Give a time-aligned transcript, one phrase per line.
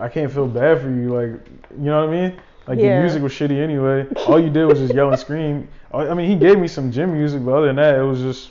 [0.00, 1.14] I can't feel bad for you.
[1.14, 1.40] Like,
[1.78, 2.40] you know what I mean?
[2.66, 2.84] Like Yeah.
[2.94, 4.06] your music was shitty anyway.
[4.26, 5.68] All you did was just yell and scream.
[5.92, 8.20] I I mean, he gave me some gym music, but other than that, it was
[8.20, 8.50] just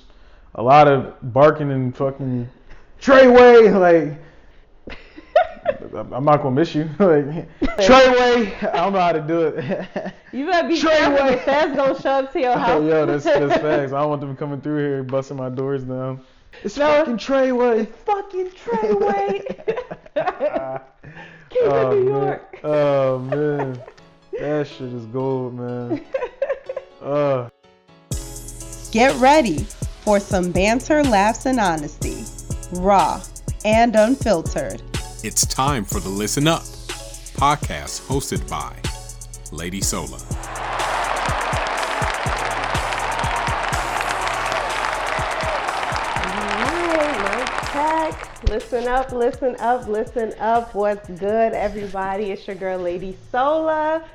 [0.56, 2.50] a lot of barking and fucking
[3.02, 3.78] Treyway.
[3.78, 4.18] Like,
[6.14, 6.84] I'm not gonna miss you.
[7.00, 7.26] like,
[7.80, 8.64] Treyway.
[8.74, 10.14] I don't know how to do it.
[10.32, 11.40] You better be Trey careful.
[11.40, 12.70] Feds gonna show up to your house.
[12.82, 13.92] Oh, yo, that's that's facts.
[13.92, 16.22] I don't want them coming through here busting my doors down.
[16.64, 16.88] It's No.
[16.88, 17.88] fucking Treyway.
[18.06, 19.46] fucking Treyway.
[21.50, 22.22] Keep oh, in New man.
[22.24, 22.60] York.
[22.64, 23.84] Oh man,
[24.40, 26.04] that shit is gold, man.
[27.02, 27.50] Uh,
[28.92, 29.60] Get ready
[30.04, 32.24] for some banter, laughs, and honesty.
[32.80, 33.22] Raw
[33.64, 34.82] and unfiltered.
[35.24, 36.64] It's time for the Listen Up
[37.36, 38.74] podcast hosted by
[39.56, 40.18] Lady Sola.
[48.50, 50.76] Listen up, listen up, listen up.
[50.76, 52.32] What's good, everybody?
[52.32, 54.06] It's your girl, Lady Sola,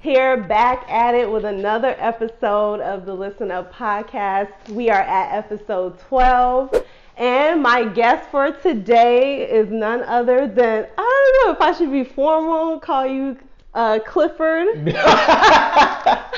[0.00, 4.52] here back at it with another episode of the Listen Up podcast.
[4.68, 6.84] We are at episode 12,
[7.16, 11.90] and my guest for today is none other than I don't know if I should
[11.90, 13.38] be formal, call you
[13.74, 14.66] uh, Clifford.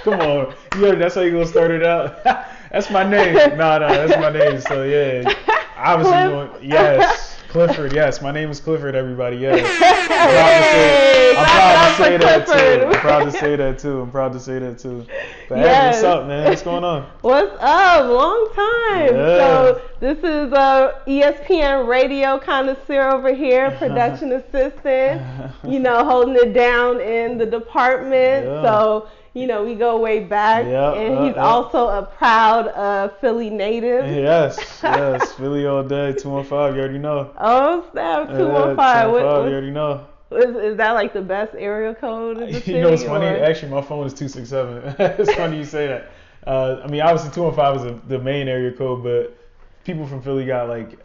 [0.05, 2.23] come on, yo, that's how you gonna start it out.
[2.71, 3.35] that's my name.
[3.57, 4.61] Nah, nah, that's my name.
[4.61, 5.23] So yeah,
[5.77, 6.53] obviously, Cliff.
[6.53, 7.93] going, yes, Clifford.
[7.93, 8.95] Yes, my name is Clifford.
[8.95, 9.59] Everybody, yes.
[11.37, 12.87] I'm proud to say, I'm proud to say that too.
[12.87, 14.01] I'm proud to say that too.
[14.03, 15.07] I'm proud to say that too.
[15.49, 16.49] But hey, what's up, man?
[16.49, 17.11] What's going on?
[17.23, 18.09] What's up?
[18.09, 19.17] Long time.
[19.17, 19.37] Yeah.
[19.37, 25.21] So this is a ESPN radio connoisseur over here, production assistant.
[25.67, 28.47] You know, holding it down in the department.
[28.47, 28.63] Yeah.
[28.63, 31.41] So you know, we go way back, Yeah, and uh, he's uh.
[31.41, 34.07] also a proud uh, Philly native.
[34.07, 36.75] Yes, yes, Philly all day, two one five.
[36.75, 37.31] You already know.
[37.39, 38.29] Oh snap!
[38.31, 39.07] Yeah, Two one five.
[39.07, 40.07] 215, What, you already know.
[40.33, 42.73] is, is that like the best area code in the city?
[42.73, 43.27] You know what's funny?
[43.27, 44.95] or- Actually, my phone is two six seven.
[44.99, 46.11] it's funny you say that.
[46.47, 49.37] Uh, I mean, obviously two one five is the- the main area code, but
[49.85, 50.99] people from Philly got like,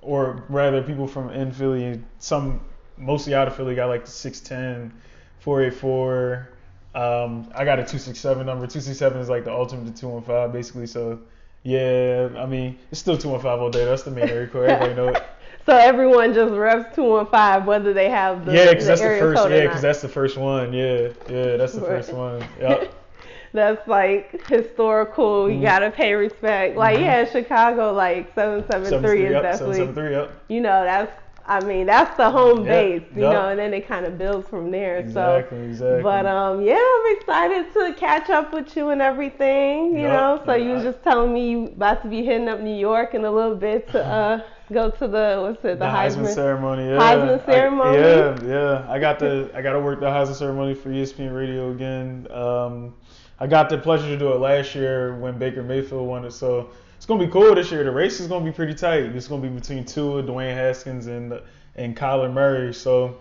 [0.00, 2.60] or rather, people from in Philly some
[2.96, 4.92] mostly out of Philly got like the 610,
[5.40, 6.48] 484.
[6.94, 8.66] Um, I got a two six seven number.
[8.66, 10.86] Two six seven is like the ultimate two one five, basically.
[10.86, 11.18] So.
[11.64, 13.84] Yeah, I mean, it's still 215 all day.
[13.84, 14.70] That's the main area code.
[14.70, 15.22] Everybody know it.
[15.66, 19.06] So everyone just reps two one five, whether they have the yeah, because that's the
[19.18, 19.50] first.
[19.50, 20.72] Yeah, because that's the first one.
[20.72, 21.88] Yeah, yeah, that's the Right.
[21.88, 22.42] first one.
[22.60, 22.94] Yep.
[23.52, 25.50] That's like historical.
[25.50, 25.62] You Mhm.
[25.62, 26.76] gotta pay respect.
[26.76, 27.02] Like Mhm.
[27.02, 29.76] yeah, Chicago like seven seven three is definitely.
[29.78, 30.30] 773, yep.
[30.48, 31.12] You know that's.
[31.48, 33.02] I mean that's the home Yeah, base.
[33.14, 34.98] You know, and then it kind of builds from there.
[34.98, 35.96] Exactly, So.
[35.96, 36.02] exactly.
[36.02, 39.96] But um, yeah, I'm excited to catch up with you and everything.
[39.96, 42.76] You know, so you was just telling me you about to be hitting up New
[42.76, 44.42] York in a little bit to uh
[44.72, 46.34] go to the what's it the, the Heisman, Heisman.
[46.34, 46.84] ceremony.
[46.88, 46.98] Yeah.
[46.98, 47.98] Heisman I- ceremony?
[47.98, 48.86] yeah, yeah.
[48.92, 52.26] I got the I got to work the Heisman ceremony for ESPN Radio again.
[52.30, 52.94] Um,
[53.40, 56.32] I got the pleasure to do it last year when Baker Mayfield won it.
[56.32, 56.70] So
[57.08, 57.82] gonna be cool this year.
[57.82, 59.04] The race is gonna be pretty tight.
[59.16, 61.40] It's gonna be between Tua, Dwayne Haskins, and
[61.74, 62.72] and Kyler Murray.
[62.72, 63.16] So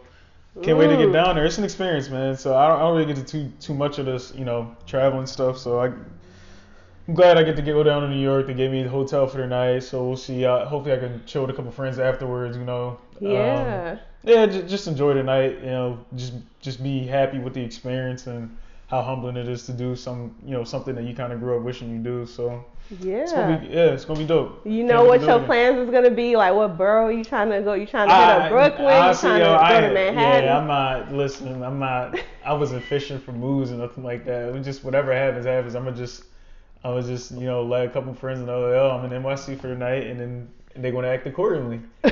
[0.61, 1.45] can't wait to get down there.
[1.45, 2.35] It's an experience, man.
[2.35, 4.75] So I don't, I don't really get to too too much of this, you know,
[4.85, 5.57] traveling stuff.
[5.57, 5.91] So I.
[7.07, 8.47] I'm glad I get to go down to New York.
[8.47, 10.43] They gave me the hotel for the night, so we'll see.
[10.43, 12.57] Uh, hopefully, I can chill with a couple friends afterwards.
[12.57, 12.99] You know.
[13.21, 13.97] Um, Yeah.
[14.23, 15.59] yeah, just, just enjoy the night.
[15.61, 18.53] You know, just just be happy with the experience and
[18.87, 21.55] how humbling it is to do some, you know, something that you kind of grew
[21.55, 22.25] up wishing you do.
[22.25, 23.25] So it's yeah.
[23.25, 24.65] gonna be, yeah, it's gonna be dope.
[24.65, 26.35] You Can't know what your plans is gonna be?
[26.35, 27.73] Like what borough you trying to go?
[27.73, 28.87] You trying to hit I- up Brooklyn?
[28.87, 30.43] honestly, you trying yo, to I, go to Manhattan?
[30.45, 31.13] Yeah, I'm not.
[31.13, 32.17] Listen, I'm not.
[32.45, 34.49] I wasn't fishing for moves or nothing like that.
[34.49, 35.75] It was just whatever happens, happens.
[35.75, 36.23] I'm gonna just,
[36.83, 39.67] I'm gonna just, you know, let a couple friends know, oh, I'm in NYC for
[39.67, 41.81] the night, and then and they're gonna act accordingly.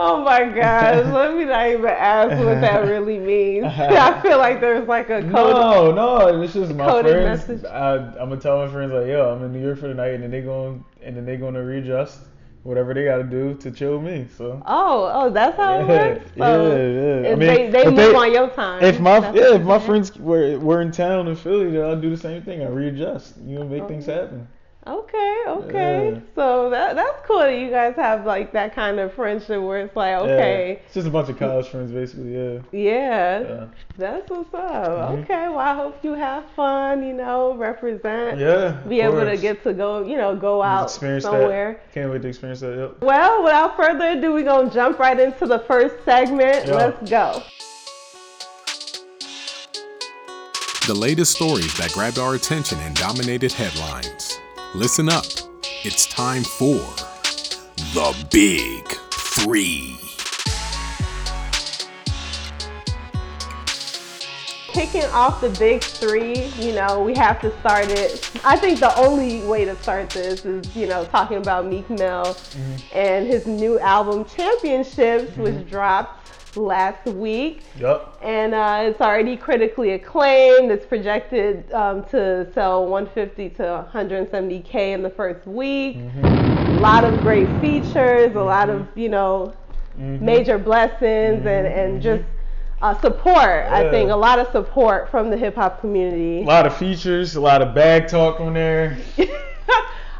[0.00, 3.66] oh my gosh, let me not even ask what that really means.
[3.66, 5.32] I feel like there's like a code.
[5.32, 7.48] No, no, it's just my friends.
[7.48, 7.64] message.
[7.64, 10.14] I, I'm gonna tell my friends like, yo, I'm in New York for the night,
[10.14, 12.20] and then they going and then they gonna readjust
[12.62, 14.26] whatever they gotta do to chill me.
[14.36, 14.62] So.
[14.66, 16.30] Oh, oh, that's how it Yeah, works.
[16.36, 17.32] So yeah, oh, yeah.
[17.32, 18.82] I mean, they they move they- on your time.
[18.82, 22.00] If my That's yeah, if my friends were were in town in Philly, then I'll
[22.00, 22.62] do the same thing.
[22.62, 23.34] I readjust.
[23.44, 24.46] You know, make things happen.
[24.88, 26.12] Okay, okay.
[26.14, 26.20] Yeah.
[26.34, 29.94] So that that's cool that you guys have like that kind of friendship where it's
[29.94, 30.20] like, Yeah.
[30.22, 32.34] okay, It's just a bunch of college friends, basically.
[32.34, 32.58] Yeah.
[32.72, 33.64] yeah, Yeah.
[33.98, 35.10] that's what's up.
[35.10, 35.24] Mhm.
[35.24, 37.06] Okay, well I hope you have fun.
[37.06, 38.38] You know, represent.
[38.38, 38.78] Yeah.
[38.88, 41.72] Be of able to get to go, you know, go out experience somewhere.
[41.84, 41.92] that.
[41.92, 42.74] Can't wait to experience that.
[42.78, 43.02] Yep.
[43.02, 46.66] Well, without further ado, we're gonna jump right into the first segment.
[46.66, 46.74] Yeah.
[46.74, 47.42] Let's go.
[50.86, 54.38] The latest stories that grabbed our attention and dominated headlines.
[54.74, 55.24] Listen up.
[55.82, 56.76] It's time for
[57.94, 59.96] The Big Three.
[64.70, 68.30] Kicking off the big three, you know, we have to start it.
[68.44, 72.24] I think the only way to start this is, you know, talking about Meek Mill
[72.24, 72.76] mm-hmm.
[72.92, 75.42] and his new album Championships, mm-hmm.
[75.44, 77.62] which dropped last week.
[77.78, 78.18] Yup.
[78.22, 80.70] And uh, it's already critically acclaimed.
[80.70, 85.96] It's projected um, to sell 150 to 170k in the first week.
[85.98, 86.24] Mm-hmm.
[86.76, 89.54] A lot of great features, a lot of you know
[89.98, 90.20] Mhm.
[90.20, 92.22] major blessings and, and just
[92.82, 93.66] uh, support.
[93.68, 96.42] I think a lot of support from the hip hop community.
[96.42, 98.96] A lot of features, a lot of bag talk on there.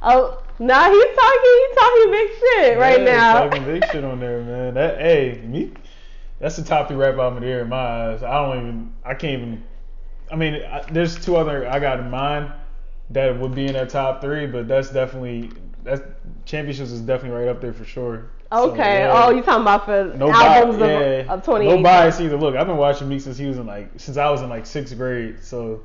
[0.03, 3.45] oh, nah, he's talking, he's talking big shit right Yeah, now.
[3.45, 4.75] Talking big shit on there, man.
[4.75, 5.71] That hey, me,
[6.41, 7.77] that's the top three rap album of the year in my
[8.13, 8.23] eyes.
[8.23, 9.65] I don't even, I can't even.
[10.31, 12.53] I mean, I, there's two other I got in mind
[13.11, 15.51] that would be in that top three, but that's definitely
[15.85, 16.03] that's
[16.45, 18.31] championships is definitely right up there for sure.
[18.53, 19.01] So, Okay.
[19.01, 19.25] yeah.
[19.27, 21.25] Oh, you talking about for No albums of, yeah.
[21.29, 21.77] of 2018?
[21.77, 22.37] No bias either.
[22.37, 24.67] Look, I've been watching Meek since he was in like since I was in like
[24.67, 25.43] sixth grade.
[25.43, 25.83] So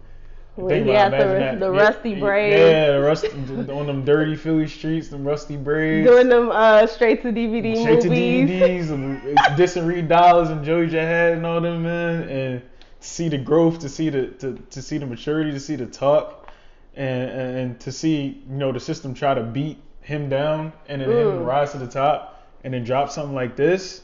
[0.56, 2.60] think about had the, the rusty Yeah, braids.
[2.60, 6.08] Yeah, the rusty on them dirty Philly streets, them rusty braids.
[6.08, 8.50] Doing them uh, straight to DVD Straight movies.
[8.50, 9.22] to DVDs and
[9.58, 12.62] dissing Reed Dollaz and Joey Jihad and all them man, and
[13.00, 16.50] see the growth, to see the to, to see the maturity, to see the talk,
[16.96, 21.02] and, and and to see you know the system try to beat him down and
[21.02, 21.46] then him Mm.
[21.46, 24.02] rise to the top and then drop something like this.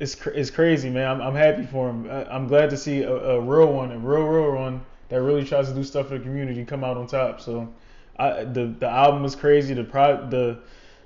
[0.00, 1.08] It's, cr- it's crazy, man.
[1.08, 2.08] I'm, I'm happy for him.
[2.10, 5.44] I, I'm glad to see a, a real one, a real, real one that really
[5.44, 7.40] tries to do stuff for the community come out on top.
[7.40, 7.72] So,
[8.18, 9.74] I, the the album is crazy.
[9.74, 10.58] The pro, the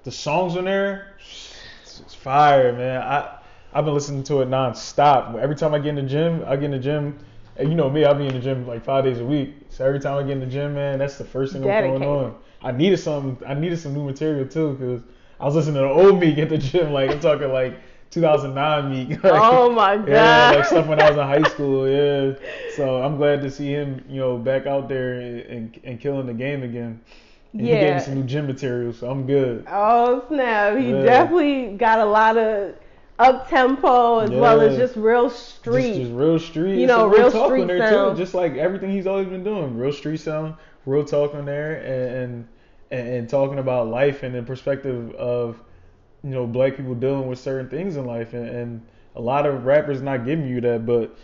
[0.05, 3.03] the songs on there, it's, it's fire, man.
[3.03, 3.39] I
[3.75, 5.39] I've been listening to it nonstop.
[5.39, 7.19] Every time I get in the gym, I get in the gym.
[7.57, 9.55] And you know me, I'll be in the gym like five days a week.
[9.69, 12.01] So every time I get in the gym, man, that's the first thing I'm throwing
[12.01, 12.09] Dedicated.
[12.09, 12.35] on.
[12.63, 13.39] I needed some.
[13.47, 15.01] I needed some new material too, cause
[15.41, 16.93] I was listening to the old me at the gym.
[16.93, 17.79] Like I'm talking like
[18.13, 19.25] 2009 Meek.
[19.25, 20.09] Like, Oh my god.
[20.09, 21.89] Yeah, like stuff when I was in high school.
[21.89, 22.35] Yeah.
[22.77, 26.27] So I'm glad to see him, you know, back out there and, and, and killing
[26.27, 27.01] the game again.
[27.53, 29.67] And He gave me some new gym material, so I'm good.
[29.71, 30.79] Oh snap!
[30.79, 31.03] He Yeah.
[31.03, 32.75] definitely got a lot of
[33.19, 35.97] up tempo as well as just real street.
[35.97, 36.81] just real street.
[36.81, 38.17] You know, real talk street sound.
[38.17, 38.23] too.
[38.23, 39.77] Just like everything he's always been doing.
[39.77, 40.55] Real street sound,
[40.87, 42.49] real talk on there, and
[42.91, 45.61] and, and talking about life and the perspective of
[46.25, 48.87] you know black people dealing with certain things in life, and, and
[49.17, 51.17] a lot of rappers not giving you that, but.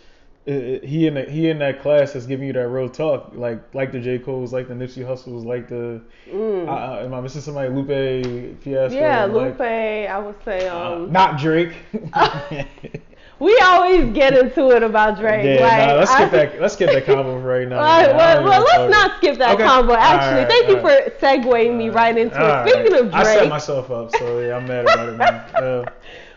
[0.45, 3.33] It, it- he in the, he in that class that's giving you that real talk,
[3.35, 6.01] like like the J Cole's, like the Nipsey Hussle's, like the
[6.31, 6.67] Mm.
[6.67, 7.69] uh, uh, am I missing somebody?
[7.69, 8.97] Lupe Fiasco.
[8.97, 9.61] yeah, like, Lupe.
[9.61, 11.11] I would say uh, um.
[11.11, 11.73] not Drake.
[13.39, 15.45] we always get into it about Drake.
[15.45, 16.61] Yeah, like, nah, let's I- skip that.
[16.61, 17.79] Let's skip that combo right now.
[17.81, 18.13] Right.
[18.15, 19.63] Well, well, let's talk- not skip that Okay.
[19.63, 19.93] combo.
[19.93, 21.13] Actually, Alright, thank you alright.
[21.19, 22.69] for segueing me right into it.
[22.69, 25.45] Speaking of Drake, I set myself up, so yeah, I'm mad about it, man.
[25.55, 25.85] Uh,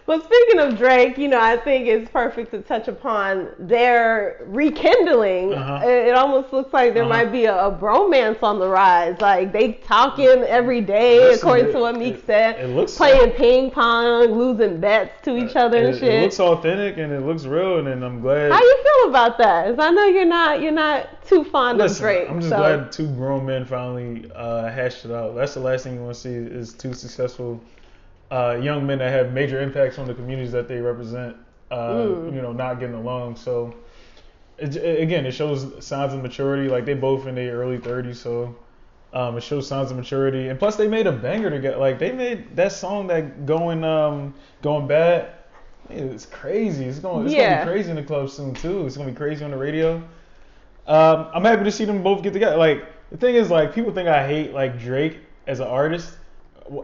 [0.05, 5.55] Well, speaking of Drake, you know, I think it's perfect to touch upon their rekindling.
[5.55, 5.87] Uh-huh.
[5.89, 7.09] It, it almost looks like there Uh-huh.
[7.13, 9.21] might be a, a bromance on the rise.
[9.21, 12.59] Like they talking every day, Listen, according it- to what Meek it- said.
[12.59, 16.09] it looks- playing ping pong, losing bets to each other and it, shit.
[16.15, 18.51] it looks authentic and it looks real, and, then I'm glad.
[18.51, 19.67] How you feel about that?
[19.67, 22.29] 'Cause I know you're not you're not too fond of Listen, Drake.
[22.29, 22.57] I'm just so.
[22.57, 25.37] glad two grown men finally uh, hashed it out.
[25.37, 27.61] That's the last thing you want to see is two successful
[28.33, 31.37] uh, young men that have major impacts on the communities that they represent.
[31.71, 32.35] Uh, Mm.
[32.35, 33.37] You know, not getting along.
[33.37, 33.75] So
[34.59, 36.69] it, again, it shows signs of maturity.
[36.69, 38.55] Like they both in their early 30s, so
[39.15, 40.49] um, it shows signs of maturity.
[40.49, 41.77] And plus, they made a banger together.
[41.79, 45.31] Like they made that song that going um going bad.
[45.91, 46.85] It's crazy.
[46.87, 47.25] It's going.
[47.27, 47.55] It's Yeah.
[47.61, 48.87] gonna be crazy in the club soon too.
[48.87, 50.03] It's gonna be crazy on the radio.
[50.87, 52.57] Um, I'm happy to see them both get together.
[52.57, 56.17] Like the thing is, like people think I hate like Drake as an artist.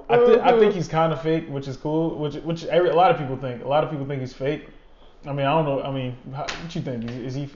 [0.08, 0.58] I, th- I Mhm.
[0.58, 2.16] think he's kind of fake, which is cool.
[2.18, 3.64] Which which every, a lot of people think.
[3.64, 4.68] A lot of people think he's fake.
[5.26, 5.82] I mean, I don't know.
[5.82, 7.04] I mean, how, what do you think?
[7.04, 7.48] Is, is he?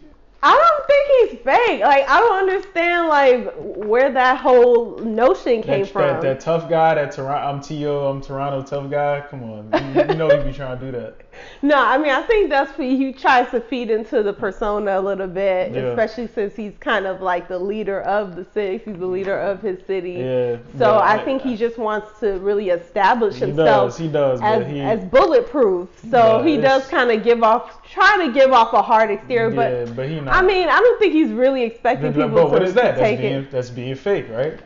[0.44, 1.80] I don't think he's fake.
[1.82, 6.02] Like I don't understand like where that whole notion came That, from.
[6.02, 9.24] that, that tough guy, that Toronto, I'm T.O., I'm Toronto tough guy.
[9.30, 11.16] Come on, you, you know he be trying to do that.
[11.62, 15.00] No, I mean I think that's what he tries to feed into the persona a
[15.00, 15.80] little bit, Yeah.
[15.84, 18.82] especially since he's kind of like the leader of the city.
[18.84, 20.12] He's the leader of his city.
[20.12, 20.56] Yeah.
[20.74, 23.98] So but I think he just wants to really establish He himself does.
[23.98, 24.40] He does.
[24.42, 25.88] as he, as bulletproof.
[26.10, 29.50] So Yeah, he does kind of give off, try to give off a hard exterior,
[29.50, 30.34] yeah, but but he not.
[30.34, 32.96] I mean I don't think he's really expecting people but what to, is that?
[32.96, 33.50] That's take being it.
[33.50, 34.58] that's being fake, right?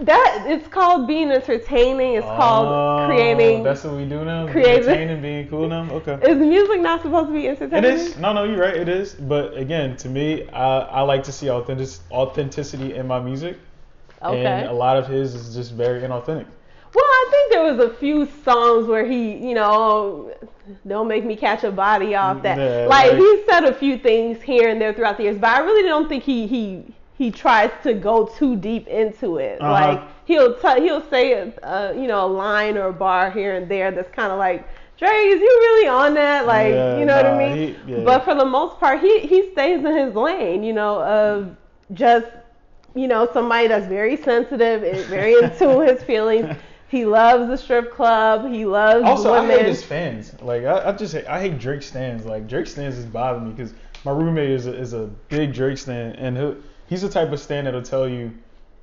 [0.00, 2.14] That it's called being entertaining.
[2.14, 3.62] It's Oh, called creating.
[3.62, 4.48] That's what we do now.
[4.50, 5.90] Creating, Entertaining, being cool now.
[5.90, 6.18] Okay.
[6.26, 7.84] Is music not supposed to be entertaining?
[7.92, 8.16] is.
[8.16, 8.76] No, no, you're right.
[8.76, 9.12] It is.
[9.12, 13.58] But again, to me, I, I like to see authentic, authenticity in my music.
[14.22, 14.46] Okay.
[14.46, 16.46] And a lot of his is just very inauthentic.
[16.94, 20.32] Well, I think there was a few songs where he, you know,
[20.86, 22.58] don't make me catch a body off that.
[22.58, 25.50] Yeah, like like- he said a few things here and there throughout the years, but
[25.50, 26.84] I really don't think he he
[27.16, 29.60] he tries to go too deep into it.
[29.60, 29.70] Uh-huh.
[29.72, 33.54] Like he'll t- he'll say a, a you know a line or a bar here
[33.56, 34.66] and there that's kind of like.
[34.98, 36.44] Dre, is you really on that?
[36.44, 37.56] Like, Yeah, you know what I mean?
[37.56, 38.04] he- yeah.
[38.04, 41.56] But for the most part, he he stays in his lane, you know, of
[41.94, 42.26] just
[42.94, 46.54] you know, somebody that's very sensitive, is very into his feelings.
[46.90, 48.50] He loves the strip club.
[48.50, 50.34] He loves Also, I hate his fans.
[50.42, 52.26] Like, I, I just hate, I hate Drake stands.
[52.26, 53.72] Like, Drake stands is bothering me because
[54.04, 56.54] my roommate is a, is a big Drake stan, and he
[56.88, 58.32] he's the type of stan that'll tell you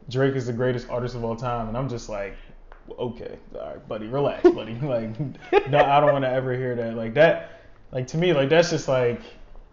[0.09, 2.37] Drake is the greatest artist of all time, and I'm just like,
[2.97, 4.75] okay, all right, buddy, relax, buddy.
[4.75, 5.19] like,
[5.69, 6.95] no, I don't want to ever hear that.
[6.95, 7.61] Like that,
[7.91, 9.21] like to me, like that's just like,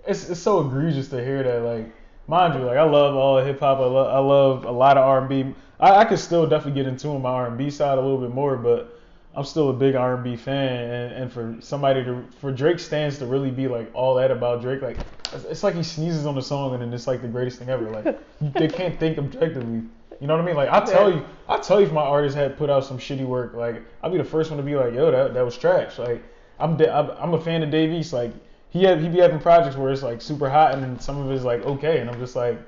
[0.08, 1.62] it's it's so egregious to hear that.
[1.62, 1.94] Like,
[2.26, 3.78] mind you, like I love all hip hop.
[3.78, 5.54] I love I love a lot of R&B.
[5.84, 8.98] I, I could still definitely get into my R&B side a little bit more, but
[9.36, 13.26] I'm still a big R&B fan, and, and for somebody to, for Drake stands to
[13.26, 14.96] really be like all that about Drake, like
[15.34, 17.90] it's, like he sneezes on the song and then it's like the greatest thing ever.
[17.90, 18.18] Like
[18.54, 19.82] they can't think objectively.
[20.20, 20.56] You know what I mean?
[20.56, 23.26] Like I tell you, I tell you if my artist had put out some shitty
[23.26, 25.98] work, like I'd be the first one to be like, yo, that that was trash.
[25.98, 26.22] Like
[26.58, 28.12] I'm I'm, I'm a fan of Dave East.
[28.12, 28.32] Like
[28.70, 31.30] he had he be having projects where it's like super hot and then some of
[31.30, 32.58] it's like okay, and I'm just like.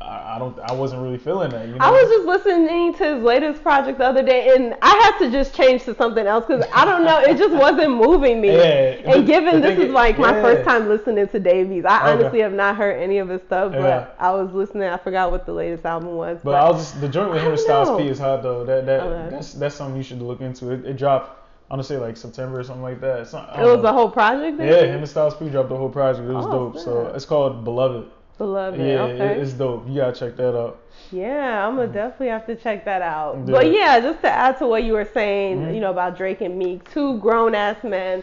[0.00, 0.56] I don't.
[0.60, 1.66] I wasn't really feeling that.
[1.66, 1.84] You know?
[1.84, 5.30] I was just listening to his latest project the other day, and I had to
[5.30, 8.48] just change to something else because I don't know, it just wasn't moving me.
[8.58, 12.20] Yeah, and given this is like my first time listening to Dave East, I Okay.
[12.20, 14.06] honestly have not heard any of his stuff, but Yeah.
[14.18, 14.88] I was listening.
[14.88, 16.38] I forgot what the latest album was.
[16.44, 18.00] But I was just the joint with I him and don't Styles.
[18.00, 18.64] P is hot though.
[18.64, 19.28] That that Okay.
[19.30, 20.70] that's that's something you should look into.
[20.72, 21.34] It, it dropped.
[21.70, 23.30] I want to say like September or something like that.
[23.32, 23.88] Not, it was know.
[23.90, 24.58] a whole project.
[24.58, 26.28] Yeah, him and Styles P dropped the whole project.
[26.28, 26.78] It was Oh, dope.
[26.78, 28.10] So it's called Beloved.
[28.38, 28.78] Beloved.
[28.78, 29.32] Yeah, okay.
[29.32, 29.88] it, it's dope.
[29.88, 30.80] You gotta check that out.
[31.10, 33.36] Yeah, I'm gonna definitely have to check that out.
[33.38, 33.52] Yeah.
[33.52, 35.74] But yeah, just to add to what you were saying, Mhm.
[35.74, 38.22] you know, about Drake and Meek, two grown ass men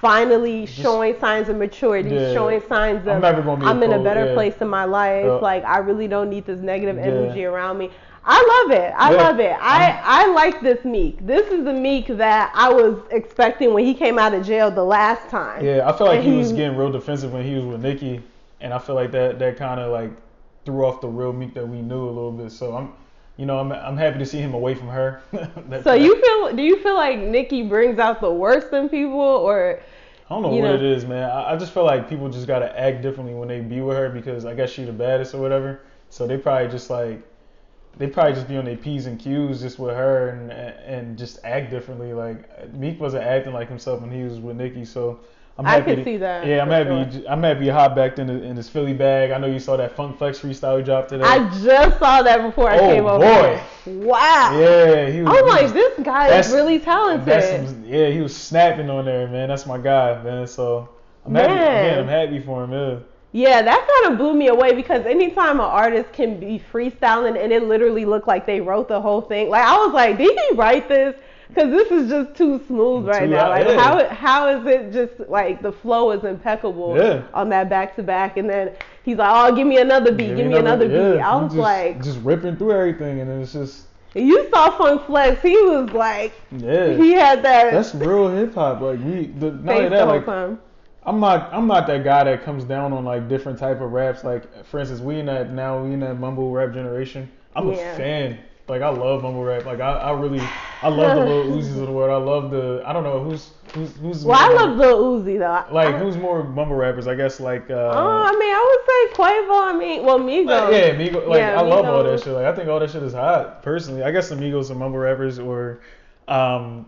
[0.00, 2.34] finally showing signs of maturity, Yeah.
[2.34, 4.34] showing signs of I'm of never gonna be I'm in a better yeah.
[4.34, 5.24] place in my life.
[5.24, 5.32] Yeah.
[5.34, 7.90] Like I really don't need this negative energy around me.
[8.26, 8.92] I love it.
[8.96, 9.54] I love it.
[9.60, 11.26] I, I like this Meek.
[11.26, 14.84] This is the Meek that I was expecting when he came out of jail the
[14.84, 15.62] last time.
[15.64, 18.22] Yeah, I feel like And he was getting real defensive when he was with Nicki,
[18.60, 20.10] and I feel like that that kind of like
[20.64, 22.50] threw off the real Meek that we knew a little bit.
[22.50, 22.92] So I'm,
[23.36, 25.22] you know, I'm I'm happy to see him away from her.
[25.82, 26.56] So you feel?
[26.56, 29.80] Do you feel like Nicki brings out the worst in people, or
[30.30, 30.74] I don't know what know.
[30.74, 31.28] it is, man.
[31.28, 34.08] I, I just feel like people just gotta act differently when they be with her
[34.08, 35.82] because I guess she the baddest or whatever.
[36.08, 37.22] So they probably just like
[37.96, 41.40] they probably just be on their p's and q's just with her and and just
[41.44, 42.12] act differently.
[42.12, 45.20] Like Meek wasn't acting like himself when he was with Nicki, so
[45.56, 45.84] I'm I happy.
[45.84, 47.12] could to- see that, Yeah, I'm happy.
[47.20, 47.22] sure.
[47.28, 49.30] I'm happy he hopped back in, the, in his Philly bag.
[49.30, 51.22] I know you saw that Funk Flex freestyle he dropped today.
[51.24, 53.24] I just saw that before I Oh, came over.
[53.24, 53.60] Oh boy.
[54.04, 54.58] Wow.
[54.58, 55.36] yeah, he was.
[55.36, 57.26] I'm like, this guy is really talented.
[57.26, 59.48] That's some, yeah, he was snapping on there, man.
[59.48, 60.46] That's my guy, man.
[60.48, 60.88] So
[61.24, 61.54] I'm happy.
[61.54, 61.98] Man.
[62.00, 62.72] I'm happy for him.
[62.72, 62.98] Yeah.
[63.32, 67.52] yeah, that kind of blew me away because anytime an artist can be freestyling and
[67.52, 70.56] it literally looked like they wrote the whole thing, like I was like, did he
[70.56, 71.14] write this?
[71.48, 73.50] Because this is just too smooth right Too now.
[73.50, 73.78] Like yeah.
[73.78, 77.22] how how is it just like the flow is impeccable Yeah.
[77.34, 78.72] on that back to back, and then
[79.04, 81.16] he's like, oh, give me another beat, give, me another, beat.
[81.16, 84.70] yeah, I was just, like, just ripping through everything, and then it's just you saw
[84.78, 86.94] Funk Flex, he was like, yeah.
[86.94, 88.80] he had that that's real hip hop.
[88.80, 90.60] Like we, the, not only face that, like time.
[91.06, 94.24] I'm not, I'm not that guy that comes down on like different type of raps.
[94.24, 97.30] Like for instance, we in that now we in that mumble rap generation.
[97.56, 97.92] I'm Yeah.
[97.92, 98.38] a fan.
[98.66, 99.66] Like I love mumble rap.
[99.66, 100.40] Like I, I really,
[100.82, 102.10] I love the little Uzis of the world.
[102.10, 104.24] I love the, I don't know who's, who's, who's.
[104.24, 105.74] Well, I more- love Lil Uzi though.
[105.74, 107.06] Like I, who's more mumble rappers?
[107.06, 107.68] I guess like.
[107.70, 109.74] uh Oh, I mean, I would say Quavo.
[109.74, 110.72] I mean, well, Migos.
[110.72, 111.26] Yeah, Migos.
[111.28, 112.32] Like Yeah, I love all that shit.
[112.32, 113.62] Like I think all that shit is hot.
[113.62, 115.80] Personally, I guess the Migos are mumble rappers or,
[116.28, 116.86] um,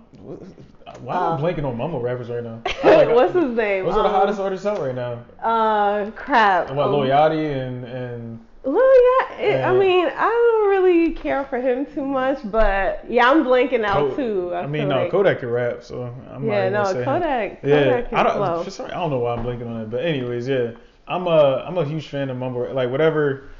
[1.02, 2.62] why am Uh, I blanking on mumble rappers right now?
[2.85, 3.85] Like- What's his name?
[3.85, 5.25] What's the Um, hottest artist out right now?
[5.42, 6.71] Uh, crap.
[6.71, 9.39] What um, Lil Yachty and and Lil yeah.
[9.39, 13.45] it- I uh, mean, I don't really care for him too much, but yeah, I'm
[13.45, 14.53] blanking out too.
[14.53, 17.05] I, I mean, no, like, Kodak can rap, so I'm not Yeah, no, gonna him.
[17.05, 17.59] Kodak.
[17.63, 18.37] Yeah, Kodak I don't.
[18.37, 18.65] slow.
[18.65, 20.73] For some, I don't know why I'm blanking on that, but anyways, yeah,
[21.07, 23.51] I'm a I'm a huge fan of mumble like whatever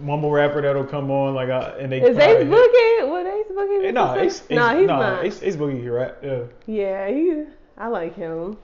[0.00, 3.08] mumble rapper that'll come on like I, and they Is Ace Boogie?
[3.08, 3.92] What Ace Boogie?
[3.92, 4.42] No, Ace.
[4.42, 5.24] Ace, no, he's nah, not.
[5.24, 6.18] Ace, Ace Boogie can rap.
[6.22, 6.42] Yeah.
[6.66, 7.44] Yeah, he.
[7.78, 8.56] I like him.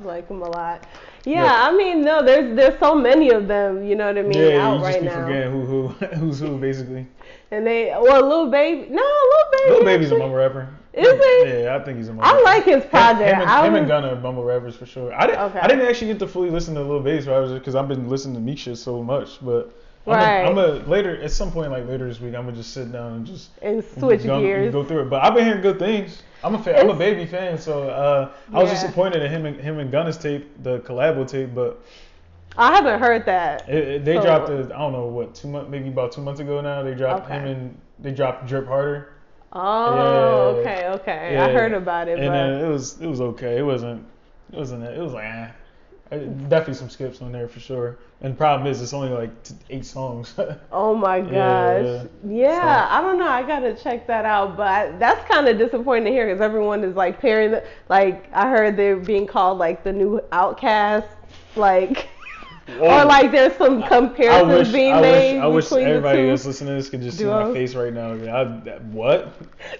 [0.00, 0.86] I like him a lot.
[1.26, 1.68] Yeah, Yeah.
[1.68, 3.84] I mean, no, there's there's so many of them.
[3.84, 4.32] You know what I mean?
[4.32, 7.06] yeah, out you just right be forgetting who who who's who basically.
[7.50, 9.70] And they, well, Lil Baby, no, Lil Baby.
[9.70, 10.68] Lil Baby's a mumble rapper.
[10.92, 11.62] Is he?
[11.62, 12.24] Yeah, I think he's a mumble.
[12.24, 12.44] I rapper.
[12.44, 13.28] like his project.
[13.34, 15.12] Him, and, I him and Gunna are mumble rappers for sure.
[15.12, 15.40] I didn't.
[15.40, 15.58] Okay.
[15.58, 18.34] I didn't actually get to fully listen to Lil Baby's rappers because I've been listening
[18.36, 19.44] to Meek shit so much.
[19.44, 19.72] But
[20.06, 20.44] Right.
[20.44, 22.34] I'm a later at some point like later this week.
[22.34, 24.72] I'm gonna just sit down and just and switch go, gears.
[24.72, 25.10] go through it.
[25.10, 26.22] But I've been hearing good things.
[26.44, 28.74] I'm a fan, I'm a baby fan, so uh, I was Yeah.
[28.80, 31.82] disappointed in him and him and Gunna's tape, the collabo tape, but
[32.56, 33.68] I haven't heard that.
[33.68, 34.70] it, it- they So- dropped it.
[34.70, 36.82] I don't know what two months, maybe about two months ago now.
[36.84, 37.40] They dropped Okay.
[37.40, 39.08] him and they dropped Drip Harder.
[39.52, 40.60] Oh, Yeah.
[40.60, 41.30] okay, okay.
[41.32, 41.46] Yeah.
[41.46, 43.58] I heard about it, and but then it was it was okay.
[43.58, 44.04] It wasn't
[44.52, 45.48] it wasn't it was like eh.
[46.10, 47.98] Definitely some skips on there for sure.
[48.20, 49.30] And the problem is it's only like
[49.70, 50.34] eight songs.
[50.72, 52.06] oh my Yeah, gosh.
[52.26, 53.26] Yeah, So- I don't know.
[53.28, 56.94] I gotta check that out, but that's kind of disappointing to hear because everyone is
[56.94, 57.50] like pairing.
[57.50, 61.08] The, like I heard they're being called like the new Outkast,
[61.56, 62.08] like.
[62.80, 66.44] Or like there's some I comparisons wish being I made wish I wish everybody that's
[66.46, 68.12] listening to this could just see my face right now.
[68.12, 69.32] I, that, what?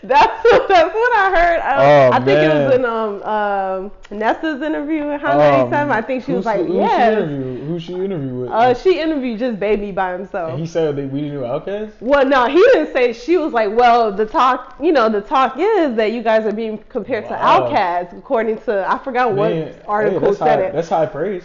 [0.04, 1.60] That's that's what I heard.
[1.60, 5.90] I, Oh, I think it was in um um Nessa's interview with Hot Um, 97.
[5.90, 6.86] I think she was like, who, who.
[6.88, 8.50] She interviewed, who she interviewed with?
[8.50, 10.50] Uh, she interviewed just Baby by himself.
[10.50, 11.92] and he said that we knew Outkast.
[12.00, 13.12] Well, no, he didn't say.
[13.12, 16.52] She was like, well, the talk, you know, the talk is that you guys are
[16.52, 17.68] being compared to Wow.
[17.68, 20.72] Outkast, according to I forgot what Man, hey, article that's said high, it.
[20.72, 21.44] That's high praise.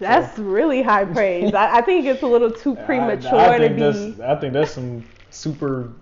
[0.00, 1.54] That's really high praise.
[1.54, 4.22] I, I think it's a little too premature I, I to be.
[4.22, 5.92] I think that's some super,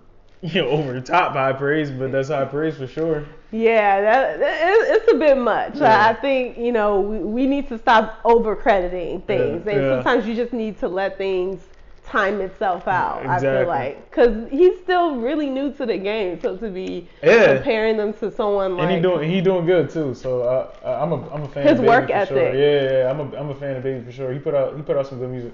[0.41, 3.25] you know, over the top high praise, but that's high praise for sure.
[3.51, 5.77] Yeah, that, it, it's a bit much.
[5.77, 6.07] Yeah.
[6.07, 9.81] I, I think you know we, we need to stop over crediting things, Yeah, and
[9.81, 9.95] yeah.
[9.95, 11.67] sometimes you just need to let things
[12.09, 13.25] time itself out.
[13.25, 17.55] I feel like because he's still really new to the game, so to be Yeah.
[17.55, 20.13] comparing them to someone like and he doing he doing good too.
[20.13, 21.63] So uh, uh, I'm a I'm a fan.
[21.63, 22.27] His of Baby work for ethic.
[22.37, 22.53] Sure.
[22.53, 24.33] Yeah, yeah, yeah, I'm a I'm a fan of Baby for sure.
[24.33, 25.53] He put out he put out some good music.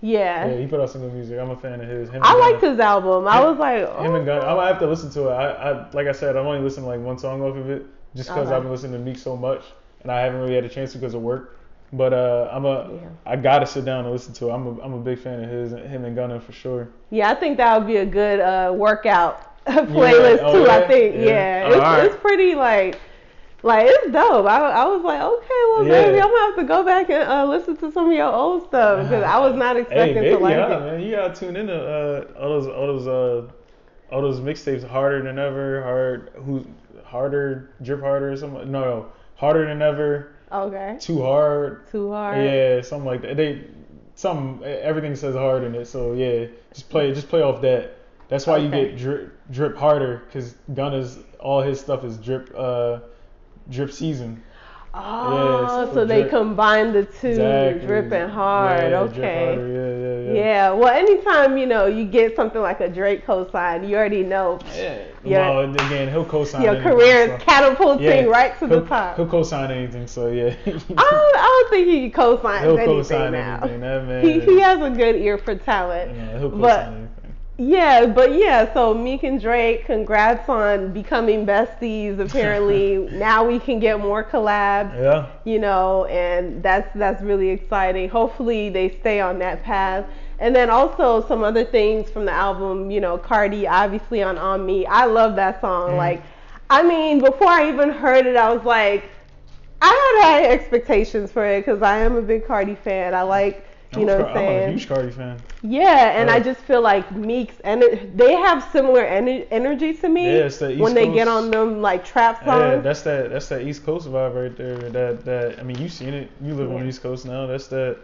[0.00, 0.46] yeah.
[0.46, 1.38] Yeah, he put out some good music.
[1.38, 2.10] I'm a fan of his.
[2.10, 2.72] Him I liked Gunna.
[2.72, 3.26] his album.
[3.26, 4.40] I Him- was like, Him and Gunna.
[4.42, 4.56] I'm oh.
[4.56, 5.32] gonna have to listen to it.
[5.32, 7.86] I, I like I said, I've only listened to like one song off of it,
[8.14, 8.56] just because Okay.
[8.56, 9.62] I've been listening to Meek so much,
[10.02, 11.58] and I haven't really had a chance because of work.
[11.96, 13.08] But uh, I'm a Yeah.
[13.26, 14.52] I gotta sit down and listen to it.
[14.52, 16.88] I'm a I'm a big fan of his, him and Gunna for sure.
[17.10, 20.70] yeah, I think that would be a good uh, workout playlist oh, too.
[20.70, 21.22] I think, Yeah.
[21.22, 22.04] yeah, it's, alright.
[22.04, 23.00] it's pretty like.
[23.62, 24.44] Like it's dope.
[24.44, 26.02] I, I was like, okay, well, Yeah.
[26.02, 28.66] maybe I'm gonna have to go back and uh, listen to some of your old
[28.68, 30.80] stuff because I was not Hey, expecting baby, to like yeah, it.
[30.80, 33.50] man, you gotta tune into uh, all those all those uh,
[34.12, 34.86] all those mixtapes.
[34.86, 36.66] Harder than ever, hard who
[37.04, 38.70] harder, drip harder, or something.
[38.70, 41.86] No, no, harder than ever, Okay, too hard.
[41.90, 42.44] too hard.
[42.44, 43.36] Yeah, something like that.
[43.36, 43.64] They
[44.14, 45.86] some everything says hard in it.
[45.86, 47.98] So yeah, just play just play off that.
[48.28, 53.00] That's why you get drip drip harder because Gunna's all his stuff is drip uh
[53.70, 54.42] drip season.
[54.96, 57.86] Oh, Yeah, so, they drip- combine the two, Exactly.
[57.86, 58.90] dripping hard.
[58.90, 59.14] Yeah, okay.
[59.14, 59.68] Drip harder.
[59.68, 60.44] Yeah, yeah, yeah.
[60.44, 64.60] Yeah, well, anytime you know you get something like a Drake cosign, you already know
[64.76, 64.98] Yeah.
[65.24, 66.62] Your- well, and again, he'll co-sign.
[66.62, 69.16] your anything, career so- is catapulting Yeah, right to he'll, the top.
[69.16, 70.54] He'll co-sign anything, so yeah.
[70.66, 73.58] I don't, I don't think he co-signs He'll anything co-sign now.
[73.62, 73.80] anything.
[73.80, 74.24] That man.
[74.24, 76.14] He, he has a good ear for talent.
[76.14, 77.03] yeah, he'll co-sign but- anything.
[77.56, 82.18] Yeah, but yeah, so Meek and Drake, congrats on becoming besties.
[82.26, 84.92] Apparently, now we can get more collabs.
[84.94, 85.28] Yeah.
[85.44, 88.08] you know, and that's that's really exciting.
[88.08, 90.04] Hopefully they stay on that path.
[90.40, 94.66] And then also some other things from the album, you know, Cardi obviously on On
[94.66, 94.84] Me.
[94.86, 95.92] I love that song.
[95.92, 95.96] Mhm.
[95.96, 96.22] Like
[96.70, 99.04] I mean, before I even heard it, I was like
[99.80, 103.14] I had high expectations for it cuz I am a big Cardi fan.
[103.14, 103.64] I like,
[103.96, 104.62] you I'm know what I'm saying?
[104.64, 105.42] I'm a huge Cardi fan.
[105.62, 107.82] Yeah, and uh, I just feel like Meeks and
[108.14, 111.50] they have similar ener- energy to me Yeah, it's the East when they get on
[111.50, 112.60] them like trap songs.
[112.60, 113.30] Yeah, that's that.
[113.30, 114.90] That's that East Coast vibe right there.
[114.90, 115.58] That that.
[115.58, 116.30] I mean, you've seen it.
[116.40, 117.46] You live on the East Coast now.
[117.46, 117.98] That's that.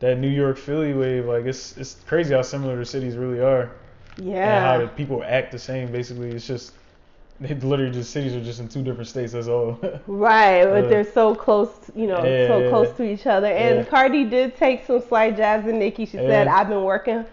[0.00, 1.26] That New York Philly wave.
[1.26, 3.70] Like it's it's crazy how similar the cities really are.
[4.16, 4.56] Yeah.
[4.56, 5.90] And how the people act the same.
[5.92, 6.74] Basically, it's just.
[7.48, 9.32] They literally just cities are just in two different states.
[9.32, 9.78] That's all.
[10.06, 12.94] Right, but Uh, they're so close, you know, yeah, so close yeah.
[12.98, 13.46] to each other.
[13.46, 13.84] And Yeah.
[13.84, 16.04] Cardi did take some slight jabs at Nicki.
[16.06, 17.24] She said, "I've been working,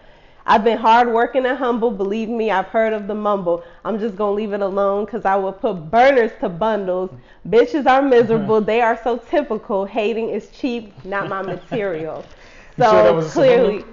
[0.46, 1.90] I've been hard working and humble.
[1.90, 3.62] Believe me, I've heard of the mumble.
[3.84, 7.10] I'm just gonna leave it alone, cause I will put burners to bundles.
[7.46, 8.60] Bitches are miserable.
[8.72, 9.84] they are so typical.
[9.84, 12.24] Hating is cheap, not my material.
[12.78, 13.84] So sure that was a clearly."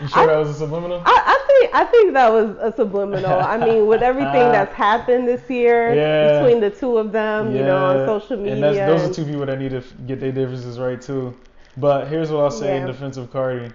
[0.00, 1.02] You sure I- that was a subliminal?
[1.04, 3.32] I, I think I think that was a subliminal.
[3.40, 6.42] I mean, with everything that's happened this year Yeah.
[6.42, 8.54] between the two of them, you know, on social media.
[8.54, 11.36] And those are two people that need to get their differences right too.
[11.76, 13.72] But here's what I'll say in defense of Cardi.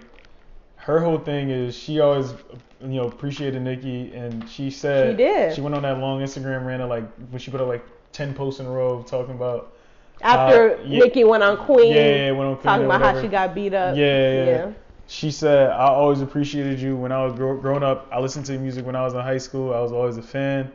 [0.76, 2.34] Her whole thing is she always,
[2.80, 5.54] you know, appreciated Nicki, and she said She did.
[5.54, 8.34] She went on that long Instagram rant of like when she put up like ten
[8.34, 9.74] posts in a row talking about
[10.20, 10.98] After Uh, yeah.
[10.98, 13.74] Nicki went on Queen, yeah, yeah, went on Queen talking about how she got beat
[13.74, 13.96] up.
[13.96, 14.70] Yeah, yeah, yeah.
[15.06, 18.08] She said, I always appreciated you when I was grow- growing up.
[18.12, 19.74] I listened to your music when I was in high school.
[19.74, 20.70] I was always a fan.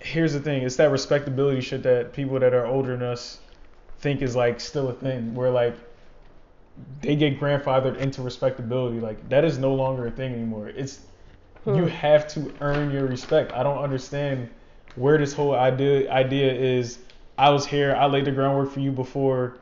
[0.00, 3.38] Here's the thing it's that respectability shit that people that are older than us
[3.98, 5.34] think is like still a thing.
[5.34, 5.74] Where like
[7.02, 9.00] they get grandfathered into respectability.
[9.00, 10.68] Like that is no longer a thing anymore.
[10.68, 11.00] It's
[11.64, 11.74] hmm.
[11.74, 13.52] you have to earn your respect.
[13.52, 14.48] I don't understand
[14.96, 16.98] where this whole idea idea is.
[17.38, 17.94] I was here.
[17.94, 19.59] I laid the groundwork for you before.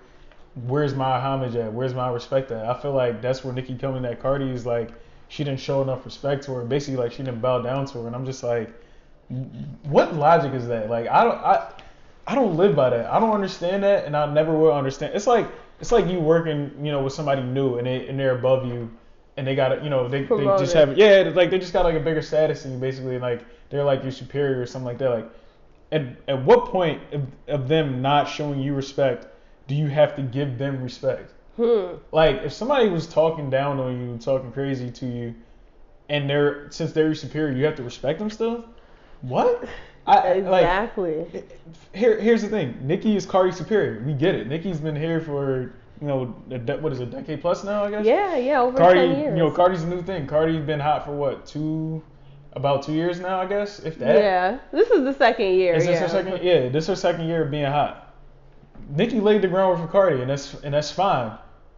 [0.66, 1.72] Where's my homage at?
[1.72, 2.64] Where's my respect at?
[2.64, 4.90] I feel like that's where Nicki coming at Cardi is like
[5.28, 6.64] she didn't show enough respect to her.
[6.64, 8.06] Basically, like she didn't bow down to her.
[8.06, 8.70] And I'm just like,
[9.84, 10.88] what logic is that?
[10.88, 11.72] Like I don't I
[12.26, 13.10] I don't live by that.
[13.10, 15.14] I don't understand that, and I never will understand.
[15.14, 15.48] It's like
[15.80, 18.90] it's like you working, you know, with somebody new, and they and they're above you,
[19.36, 20.76] and they got you know they, they just Promoted.
[20.76, 23.44] have yeah like they just got like a bigger status than you basically and, like
[23.70, 25.10] they're like your superior or something like that.
[25.10, 25.30] Like
[25.92, 29.26] at at what point of, of them not showing you respect
[29.68, 31.32] do you have to give them respect?
[31.56, 31.96] Hmm.
[32.10, 35.34] Like if somebody was talking down on you, talking crazy to you,
[36.08, 38.64] and they're since they're your superior, you have to respect them still.
[39.20, 39.68] What?
[40.06, 41.26] I like Exactly.
[41.92, 42.78] here, here's the thing.
[42.80, 44.02] Nicki is Cardi's superior.
[44.06, 44.48] We get it.
[44.48, 47.84] Nicki's been here for you know a de- what is it, a decade plus now,
[47.84, 48.06] I guess.
[48.06, 49.36] yeah, yeah, over Cardi, ten years.
[49.36, 50.26] you know, Cardi's a new thing.
[50.26, 52.02] Cardi's been hot for what two,
[52.52, 54.16] about two years now, I guess, if that.
[54.16, 55.74] yeah, this is the second year.
[55.74, 56.00] Is this yeah.
[56.00, 56.42] her second?
[56.42, 58.07] Yeah, this is her second year of being hot.
[58.90, 61.32] Nicki laid the groundwork for Cardi, and that's and that's fine.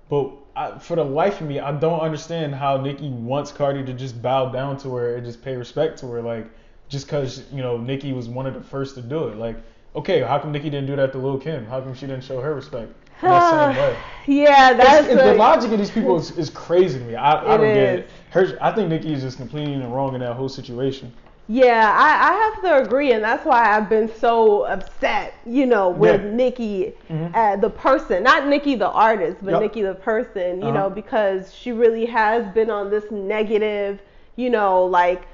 [0.08, 3.92] But I, for the life of me, I don't understand how Nicki wants Cardi to
[3.92, 6.50] just bow down to her and just pay respect to her, like
[6.88, 9.36] just because you know Nicki was one of the first to do it.
[9.36, 9.56] Like,
[9.94, 11.64] okay, how come Nicki didn't do that to Lil Kim?
[11.66, 13.96] How come she didn't show her respect in that same way?
[14.26, 17.14] yeah, that's it's- the logic of these people is, is crazy to me.
[17.14, 18.10] I, I don't get it.
[18.30, 21.12] Her, I think Nicki is just completely in the wrong in that whole situation.
[21.48, 25.88] Yeah, I, I have to agree, and that's why I've been so upset, you know,
[25.90, 26.30] with Yeah.
[26.30, 27.34] Nicki, Mhm.
[27.34, 29.60] uh, the person, not Nicki the artist, but Yep.
[29.60, 30.72] Nicki the person, you Uh-huh.
[30.72, 34.00] know, because she really has been on this negative,
[34.36, 35.26] you know, like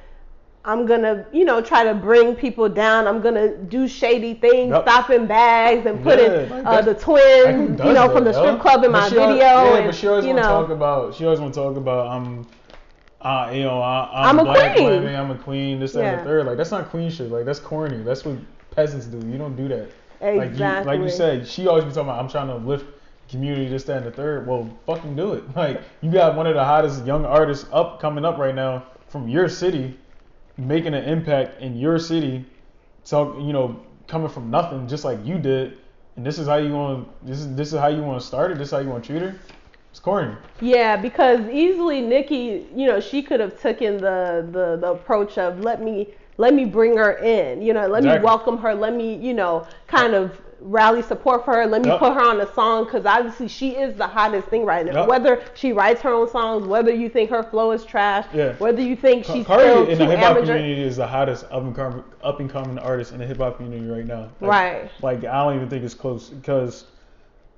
[0.65, 3.07] I'm gonna, you know, try to bring people down.
[3.07, 4.83] I'm gonna do shady things, Yep.
[4.83, 8.91] stopping bags and putting Yeah, uh, the twins, you know, from the strip club in
[8.91, 9.37] But my video.
[9.37, 11.15] Yeah, and, but she always you want to know, talk about.
[11.15, 12.07] She always want to talk about.
[12.09, 12.47] Um,
[13.27, 14.87] uh, you know, I, I'm I'm, a black queen.
[14.87, 15.17] women.
[15.17, 15.81] I'm a queen.
[15.81, 16.47] This, that, and the third.
[16.47, 17.29] Like that's not queen shit.
[17.29, 18.01] Like that's corny.
[18.05, 18.39] That's what
[18.71, 19.17] peasants do.
[19.27, 19.91] You don't do that.
[20.21, 22.21] Like you, like you said, she always be talking about.
[22.21, 22.87] I'm trying to lift
[23.29, 23.67] community.
[23.69, 24.47] This, that, and the third.
[24.47, 25.43] Well, fucking do it.
[25.57, 29.29] Like you got one of the hottest young artists up coming up right now from
[29.29, 29.99] your city,
[30.57, 32.45] making an impact in your city.
[33.03, 35.79] So you know, coming from nothing, just like you did.
[36.15, 37.09] And this is how you want.
[37.27, 38.59] This is this is how you want to start it.
[38.59, 39.35] This is how you want to treat her.
[39.97, 40.35] It's corny.
[40.61, 45.61] Yeah, because easily Nicki, you know, she could have taken the, the the approach of
[45.61, 49.15] let me let me bring her in, you know, let me welcome her, let me,
[49.15, 51.99] you know, kind of rally support for her, let me Yep.
[51.99, 55.01] put her on a song because obviously she is the hottest thing right now.
[55.01, 55.09] Yep.
[55.09, 58.53] Whether she writes her own songs, whether you think her flow is trash, Yeah.
[58.59, 61.63] whether you think she's Cardi still in the hip hop community is the hottest up
[61.63, 64.29] and coming up and coming artist in the hip hop community right now.
[64.43, 64.91] Like, Right.
[65.01, 66.85] Like I don't even think it's close because.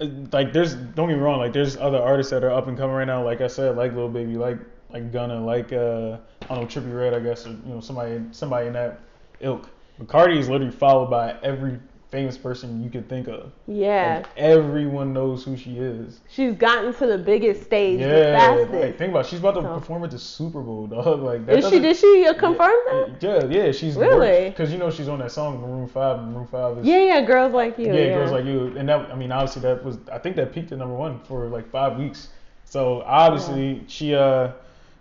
[0.00, 2.94] Like there's don't get me wrong like there's other artists that are up and coming
[2.94, 3.24] right now.
[3.24, 4.58] Like I said like Lil Baby like
[4.90, 8.20] like Gunna like uh I don't know Trippie Redd I guess or you know somebody
[8.30, 9.00] somebody in that
[9.40, 9.68] ilk.
[9.98, 11.80] But Cardi is literally followed by every
[12.10, 17.06] famous person you could think of Yeah, everyone knows who she is she's gotten to
[17.06, 18.72] the biggest stage the yeah fastest.
[18.72, 19.28] like, think about it.
[19.28, 21.78] she's about to So- perform at the Super Bowl dog like that Is she?
[21.80, 23.16] Did she uh, confirm that?
[23.20, 24.48] yeah, yeah, she's Really?
[24.48, 26.18] because you know she's on that song Maroon Five.
[26.20, 27.86] and Maroon Five is Yeah, yeah, girls like you.
[27.88, 30.52] yeah, Yeah, girls like you, and that I mean obviously that was I think that
[30.52, 32.28] peaked at number one for like five weeks.
[32.64, 34.52] So obviously she uh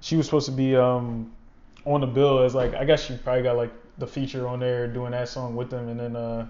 [0.02, 1.32] she was supposed to be um
[1.86, 4.88] on the bill as like I guess she probably got like the feature on there
[4.88, 6.46] doing that song with them, and then uh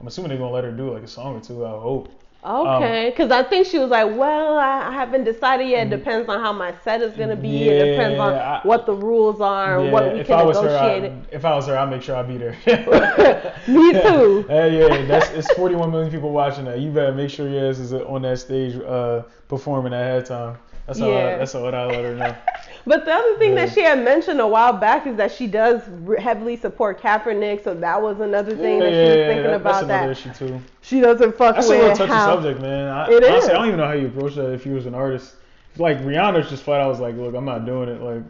[0.00, 1.64] I'm assuming they're gonna let her do like a song or two.
[1.64, 2.08] I hope.
[2.44, 5.88] Okay, because I think she was like, well, I I haven't decided yet.
[5.88, 7.68] It depends on how my set is gonna be.
[7.68, 8.38] it depends on Mm.
[8.40, 11.10] I- what the rules are, Yeah, what we if can I was negotiate.
[11.10, 12.54] her, I, if I was her, I'd make sure I'd be there.
[13.66, 14.44] Me too.
[14.48, 16.78] Hey, yeah, that's it's 41 million people watching that.
[16.78, 20.56] You better make sure your ass is on that stage uh, performing at halftime.
[20.86, 21.10] That's all.
[21.10, 21.38] I, Yeah.
[21.38, 22.34] that's all I let her know.
[22.88, 23.64] But the other thing Yeah.
[23.66, 25.82] that she had mentioned a while back is that she does
[26.20, 29.84] heavily support Kaepernick, so that was another thing that she was thinking that- about that's
[29.84, 30.60] another that issue too.
[30.82, 32.26] she doesn't fuck That's a real with touchy how.
[32.36, 32.86] subject, man.
[32.88, 33.48] I, It honestly, is.
[33.48, 35.34] I don't even know how you approach that if you was an artist.
[35.78, 38.00] Like Rihanna's just flat out was like, look, I'm not doing it.
[38.00, 38.22] Like,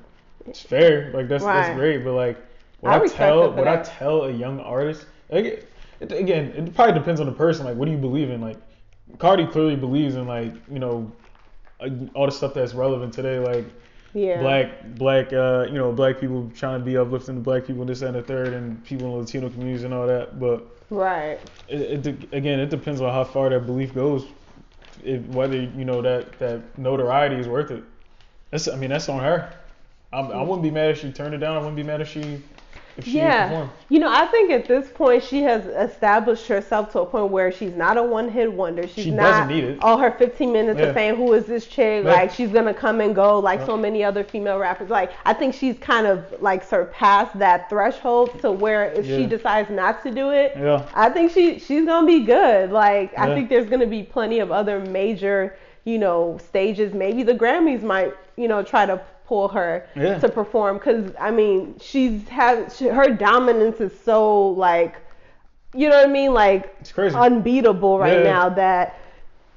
[0.47, 1.11] it's fair.
[1.13, 1.61] Like that's Right.
[1.67, 2.03] that's great.
[2.03, 2.39] But like,
[2.81, 5.69] what I I, tell what I tell a young artist, like,
[6.01, 7.67] it, again, it probably depends on the person.
[7.67, 8.41] Like, what do you believe in?
[8.41, 8.57] Like,
[9.19, 11.13] Cardi clearly believes in like, you know,
[12.15, 13.39] all the stuff that's relevant today.
[13.39, 13.65] Like,
[14.15, 14.41] Yeah.
[14.41, 18.01] black black uh you know black people trying to be uplifting to black people this
[18.03, 21.39] and the third and people in the Latino communities and all that but Right.
[21.69, 24.25] it, it again it depends on how far that belief goes
[25.05, 27.85] if, whether you know that that notoriety is worth it
[28.51, 29.53] that's I mean that's on her
[30.15, 32.09] I'm, I wouldn't be mad if she turned it down I wouldn't be mad if
[32.09, 32.43] she
[33.05, 33.69] Yeah.
[33.89, 37.53] You know, I think at this point she has established herself to a point where
[37.53, 38.87] she's not a one hit wonder.
[38.89, 39.79] She's She not doesn't need it.
[39.83, 40.87] all her 15 minutes Yeah.
[40.87, 42.11] of saying who is this chick, Yeah.
[42.13, 43.67] like she's gonna come and go like Yeah.
[43.67, 44.89] so many other female rappers.
[44.91, 49.71] Like I think she's kind of like surpassed that threshold to where if she decides
[49.71, 50.83] not to do it, Yeah.
[50.95, 52.71] I think she she's gonna be good.
[52.73, 55.55] Like I think there's gonna be plenty of other major,
[55.85, 56.95] you know, stages.
[56.95, 60.19] Maybe the Grammys might, you know, try to pull her Yeah.
[60.19, 64.97] to perform because I mean she's had she, her dominance is so like,
[65.75, 67.17] you know what I mean, like It's crazy.
[67.17, 68.25] unbeatable right Yeah.
[68.25, 68.97] now that.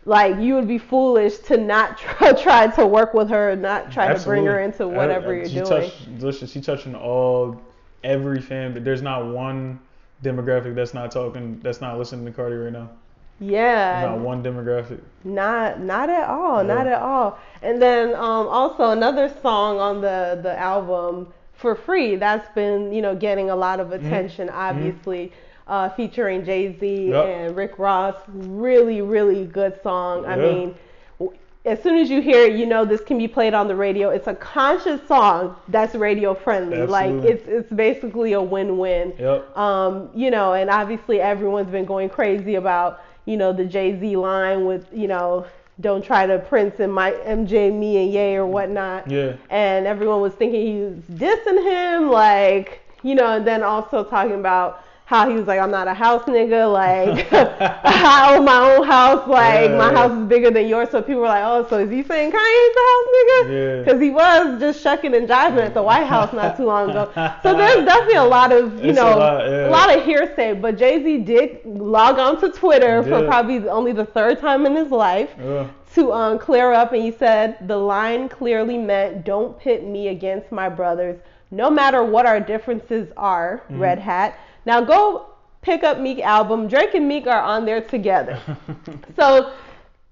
[0.05, 4.11] Like you would be foolish to not try, try to work with her, not try
[4.11, 4.97] to bring her into Absolutely.
[4.97, 5.65] whatever Uh, you're she doing.
[5.65, 7.61] Touched, listen, she touching all
[8.03, 9.79] every fan, but there's not one
[10.23, 12.89] demographic that's not talking, that's not listening to Cardi right now.
[13.39, 14.99] Yeah, Not one demographic.
[15.23, 17.37] Not not at all, not at all.
[17.61, 23.01] And then um, also another song on the the album for free that's been you
[23.01, 25.31] know getting a lot of attention, obviously.
[25.67, 27.25] Uh, featuring Jay Z Yep.
[27.27, 30.25] and Rick Ross, really, really good song.
[30.25, 30.41] I Yeah.
[30.41, 30.75] mean,
[31.19, 33.75] w- as soon as you hear it, you know this can be played on the
[33.75, 34.09] radio.
[34.09, 36.87] It's a conscious song that's radio friendly.
[36.87, 39.13] Like it's it's basically a win-win.
[39.19, 39.55] Yep.
[39.55, 44.15] Um, you know, and obviously everyone's been going crazy about, you know, the Jay Z
[44.17, 45.45] line with, you know,
[45.79, 49.09] don't try to Prince and my MJ, me and Ye or whatnot.
[49.09, 49.35] Yeah.
[49.51, 54.33] And everyone was thinking he was dissing him, like, you know, and then also talking
[54.33, 58.85] about how he was like, I'm not a house nigga, like, I own my own
[58.85, 59.97] house, like, my Yeah.
[59.97, 60.89] house is bigger than yours.
[60.91, 63.39] So people were like, oh, so is he saying Kanye's a house nigga?
[63.49, 63.83] Yeah.
[63.83, 67.09] Because he was just shucking and jiving at the White House not too long ago.
[67.41, 69.67] So there's definitely a lot of, you It's a know, lot, yeah.
[69.67, 70.53] a lot of hearsay.
[70.53, 74.75] But Jay Z did log on to Twitter for probably only the third time in
[74.75, 75.69] his life Yeah.
[75.95, 80.51] to um, clear up, and he said the line clearly meant, "Don't pit me against
[80.51, 81.17] my brothers,
[81.49, 83.79] no matter what our differences are." Mm-hmm.
[83.81, 84.37] Red Hat.
[84.65, 85.27] Now go
[85.61, 86.67] pick up Meek album.
[86.67, 88.39] Drake and Meek are on there together.
[89.15, 89.53] so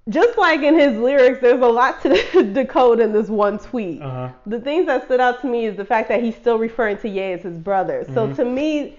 [0.10, 4.01] just like in his lyrics, there's a lot to decode in this one tweet.
[4.01, 4.31] Uh-huh.
[4.45, 7.10] The things that stood out to me is the fact that he's still referring to
[7.10, 8.03] Ye as his brother.
[8.03, 8.13] Mm-hmm.
[8.13, 8.97] So to me,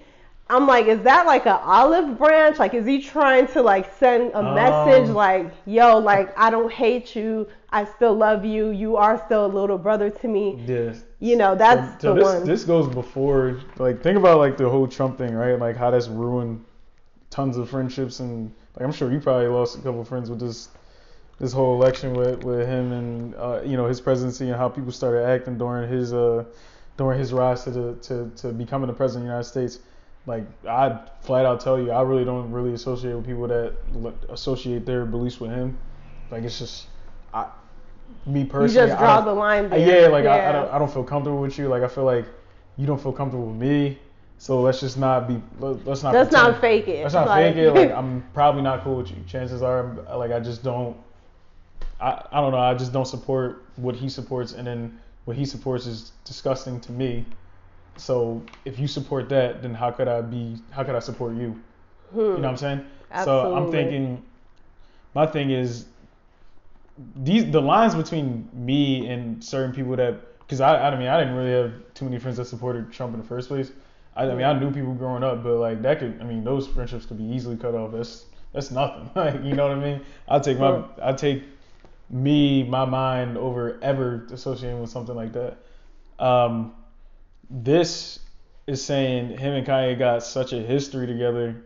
[0.51, 2.57] I'm like, is that like an olive branch?
[2.57, 5.15] Like, is he trying to like send a message Um.
[5.15, 9.47] like, yo, like I don't hate you, I still love you, you are still a
[9.47, 10.63] little brother to me.
[10.65, 11.03] Yes.
[11.19, 12.43] You know, that's so the this, one.
[12.45, 15.59] This goes before, like, think about like the whole Trump thing, right?
[15.59, 16.65] Like how that's ruined
[17.29, 20.39] tons of friendships, and like I'm sure you probably lost a couple of friends with
[20.39, 20.69] this
[21.39, 24.91] this whole election with with him and uh, you know his presidency and how people
[24.91, 26.43] started acting during his uh
[26.97, 29.79] during his rise to the to to becoming the president of the United States.
[30.29, 33.73] Like I flat out tell you, I really don't really associate with people that
[34.29, 35.75] associate their beliefs with him.
[36.29, 36.85] Like it's just,
[37.33, 37.47] I,
[38.27, 40.03] me personally, you just draw the line there.
[40.03, 41.67] Yeah, like I, I don't I don't feel comfortable with you.
[41.67, 42.25] Like I feel like
[42.77, 43.97] you don't feel comfortable with me.
[44.37, 46.53] So let's just not be let- let's not Let's pretend.
[46.53, 47.01] not fake it.
[47.01, 47.71] Let's not Like- fake it.
[47.73, 49.17] Like I'm probably not cool with you.
[49.25, 50.95] Chances are like I just don't
[51.99, 55.43] I, I don't know, I just don't support what he supports and then what he
[55.43, 57.25] supports is disgusting to me.
[57.99, 61.59] So if you support that, then how could I be how could I support you?
[62.15, 62.85] You know what I'm saying?
[63.11, 63.51] Absolutely.
[63.51, 64.23] So I'm thinking
[65.13, 65.85] my thing is
[67.15, 71.35] these the lines between me and certain people that because I I mean I didn't
[71.35, 73.71] really have too many friends that supported Trump in the first place.
[74.15, 76.67] I, I mean I knew people growing up, but like that could I mean those
[76.67, 77.91] friendships could be easily cut off.
[77.91, 79.09] That's that's nothing.
[79.15, 80.01] Like you know what I mean?
[80.27, 80.83] I'll take my.
[81.01, 81.43] I take
[82.09, 85.57] me my mind over ever associating with something like that.
[86.17, 86.73] Um,
[87.49, 88.19] this
[88.67, 91.63] is saying him and Kanye got such a history together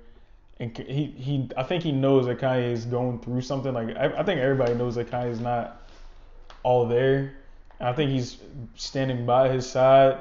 [0.60, 3.74] and he he I think he knows that Kanye is going through something.
[3.74, 5.82] Like I, I think everybody knows that Kanye's not
[6.64, 7.34] all there.
[7.80, 8.38] And I think he's
[8.76, 10.18] standing by his side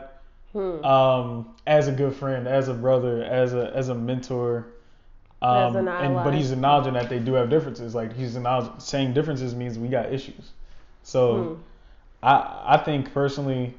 [0.53, 0.85] Hmm.
[0.85, 4.67] um, as a good friend, as a brother, as a as a mentor.
[5.41, 7.95] Um, an and, but he's acknowledging that they do have differences.
[7.95, 10.51] Like he's acknowledging saying differences means we got issues.
[11.03, 11.55] So Hmm.
[12.23, 13.75] I I think personally,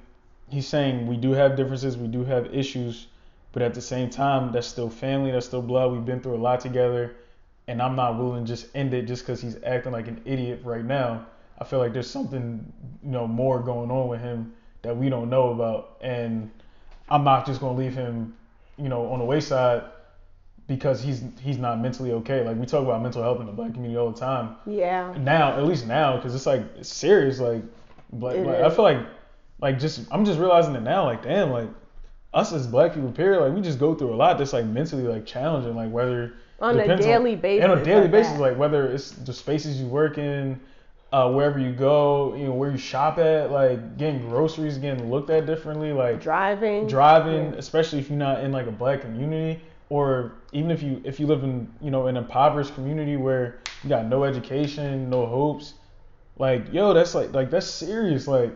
[0.54, 3.08] he's saying we do have differences, we do have issues,
[3.52, 5.92] but at the same time, that's still family, that's still blood.
[5.92, 7.16] We've been through a lot together,
[7.68, 10.62] and I'm not willing to just end it just because he's acting like an idiot
[10.64, 11.26] right now.
[11.60, 12.72] I feel like there's something
[13.04, 16.52] you know more going on with him that we don't know about, and
[17.10, 18.36] I'm not just gonna leave him,
[18.78, 19.84] you know, on the wayside
[20.68, 22.44] because he's he's not mentally okay.
[22.44, 25.14] Like we talk about mental health in the black community all the time Yeah.
[25.20, 27.40] now, at least now, because it's like it's serious.
[27.40, 27.64] Like,
[28.14, 29.00] but It like, I feel like,
[29.64, 31.06] like just I'm just realizing it now.
[31.06, 31.70] Like, damn, like
[32.34, 33.40] us as black people, period.
[33.40, 35.74] Like we just go through a lot that's like mentally like challenging.
[35.74, 37.64] Like whether On a daily basis.
[37.64, 38.42] and on a daily at basis, that.
[38.42, 40.60] like whether it's the spaces you work in,
[41.14, 45.30] uh, wherever you go, you know, where you shop at, like getting groceries, getting looked
[45.30, 46.86] at differently, like Driving.
[46.86, 51.22] driving, especially if you're not in like a black community, or even if you if
[51.22, 55.76] you live in you know an impoverished community where you got no education, no hopes,
[56.38, 58.28] like yo, that's like like that's serious.
[58.28, 58.52] Like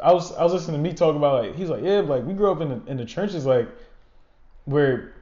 [0.00, 2.34] I was I was listening to me talk about like he's like yeah, like we
[2.34, 3.68] grew up in the in the trenches, like
[4.64, 5.14] where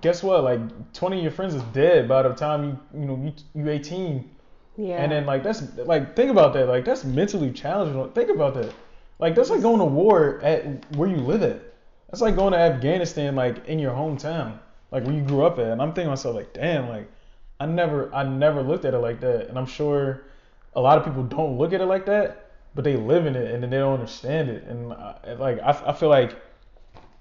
[0.00, 3.16] guess what, like 20 of your friends is dead by the time you you know
[3.54, 4.30] you you 18.
[4.76, 5.02] Yeah.
[5.02, 6.68] And then like that's like think about that.
[6.68, 8.10] Like that's mentally challenging.
[8.12, 8.72] Think about that.
[9.18, 11.62] Like that's like going to war at where you live at.
[12.10, 14.58] That's like going to Afghanistan like in your hometown,
[14.90, 15.66] like where you grew up at.
[15.66, 17.10] And I'm thinking to myself like, damn, like
[17.58, 19.48] I never I never looked at it like that.
[19.48, 20.24] And I'm sure
[20.74, 22.45] a lot of people don't look at it like that,
[22.76, 24.64] but they live in it and then they don't understand it.
[24.64, 26.36] And uh, like I, I feel like,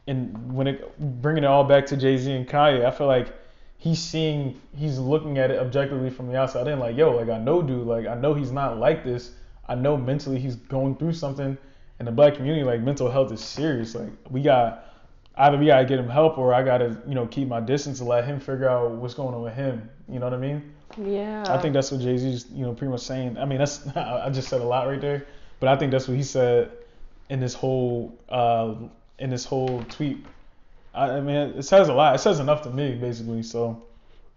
[0.06, 3.34] and when it bringing it all back to Jay Z and Kanye, I feel like
[3.78, 7.38] he's seeing he's looking at it objectively from the outside in like yo like i
[7.38, 9.32] know dude like i know he's not like this.
[9.68, 11.58] I know mentally he's going through something.
[12.00, 13.96] In the black community like mental health is serious.
[13.96, 14.86] Like we got
[15.38, 18.10] either we gotta get him help or i gotta you know keep my distance and
[18.10, 19.90] let him figure out what's going on with him.
[20.10, 20.74] You know what i mean?
[20.98, 21.44] Yeah.
[21.50, 23.38] i think that's what jay-z's you know pretty much saying.
[23.38, 25.26] I mean that's i just said a lot right there
[25.60, 26.72] but i think that's what he said
[27.30, 28.74] in this whole uh
[29.20, 30.26] in this whole tweet
[30.94, 32.16] I, I mean, it says a lot.
[32.16, 33.44] It says enough to me, basically.
[33.44, 33.84] So.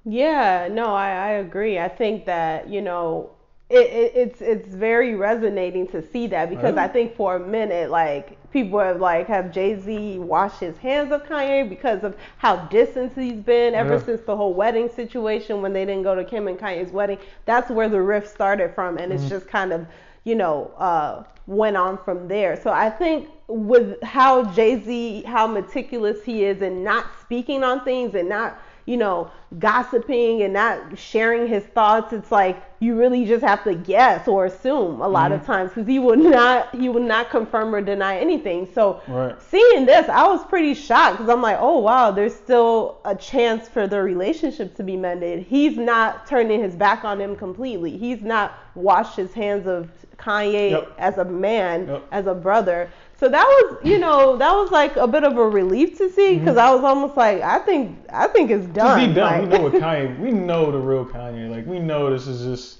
[0.04, 1.78] Yeah, no, I, I agree.
[1.78, 3.31] I think that you know
[3.68, 6.85] it, it, it's it's very resonating to see that because Right.
[6.85, 11.12] I think for a minute like people have like have Jay Z washed his hands
[11.12, 13.98] of Kanye because of how distant he's been ever Yeah.
[13.98, 17.18] since the whole wedding situation when they didn't go to Kim and Kanye's wedding.
[17.44, 19.20] That's where the rift started from, and Mm-hmm.
[19.20, 19.87] it's just kind of
[20.24, 22.61] you know uh, went on from there.
[22.61, 27.85] So I think with how Jay Z, how meticulous he is in not speaking on
[27.85, 33.26] things and not you know, gossiping and not sharing his thoughts, it's like you really
[33.26, 36.88] just have to guess or assume a lot of times because he would not he
[36.88, 38.66] would not confirm or deny anything.
[38.72, 39.37] So Right.
[39.42, 43.68] seeing this, I was pretty shocked because I'm like, oh wow, there's still a chance
[43.68, 45.42] for the relationship to be mended.
[45.42, 47.94] He's not turning his back on him completely.
[47.98, 50.92] He's not washed his hands of Kanye Yep.
[50.98, 52.02] as a man, Yep.
[52.11, 52.90] as a brother.
[53.18, 56.38] So that was, you know, that was like a bit of a relief to see
[56.38, 56.68] because mm-hmm.
[56.68, 59.00] I was almost like, I think, I think it's done.
[59.00, 59.42] He done.
[59.42, 60.18] We know what Kanye.
[60.20, 61.50] We know the real Kanye.
[61.50, 62.78] Like we know this is just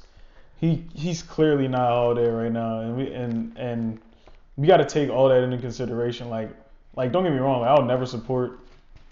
[0.61, 0.85] he.
[0.94, 4.01] He's clearly not all there right now, and we and and
[4.57, 6.29] we got to take all that into consideration.
[6.29, 6.51] Like
[6.94, 7.61] like don't get me wrong.
[7.62, 8.61] Like, I'll never support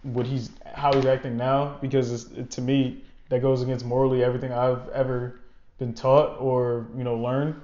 [0.02, 4.22] what he's how he's acting now because it's, it, to me that goes against morally
[4.22, 5.40] everything I've ever
[5.78, 7.60] been taught or you know learned.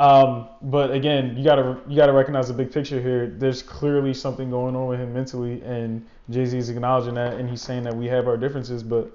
[0.00, 3.28] Um, but again, you gotta you gotta recognize the big picture here.
[3.28, 7.48] There's clearly something going on with him mentally, and Jay Z is acknowledging that, and
[7.48, 9.10] he's saying that we have our differences, but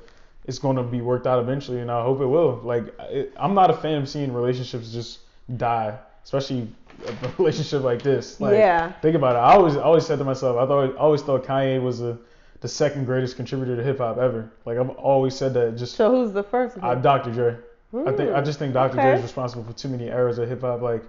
[0.45, 2.61] it's going to be worked out eventually, and I hope it will.
[2.63, 5.19] Like, it, I'm not a fan of seeing relationships just
[5.57, 6.69] die, especially
[7.05, 8.39] a relationship like this.
[8.39, 8.93] Like, Yeah.
[9.01, 9.39] Think about it.
[9.39, 12.17] I always I always said to myself, I thought I always thought Kanye was the
[12.61, 14.51] the second greatest contributor to hip hop ever.
[14.65, 15.77] Like I've always said that.
[15.77, 17.31] Just So who's the first uh, Dr.
[17.31, 17.57] Dre.
[17.93, 18.93] I think I just think Dr.
[18.93, 19.17] Dre okay.
[19.17, 21.03] is responsible for too many eras of hip hop, like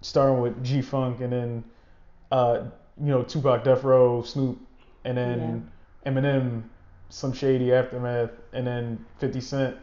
[0.00, 1.64] starting with G Funk and then
[2.32, 2.64] uh,
[2.98, 4.58] you know Tupac, Death Row, Snoop,
[5.04, 5.70] and then
[6.04, 6.62] Eminem,
[7.08, 9.76] some shady aftermath, and then 50 Cent,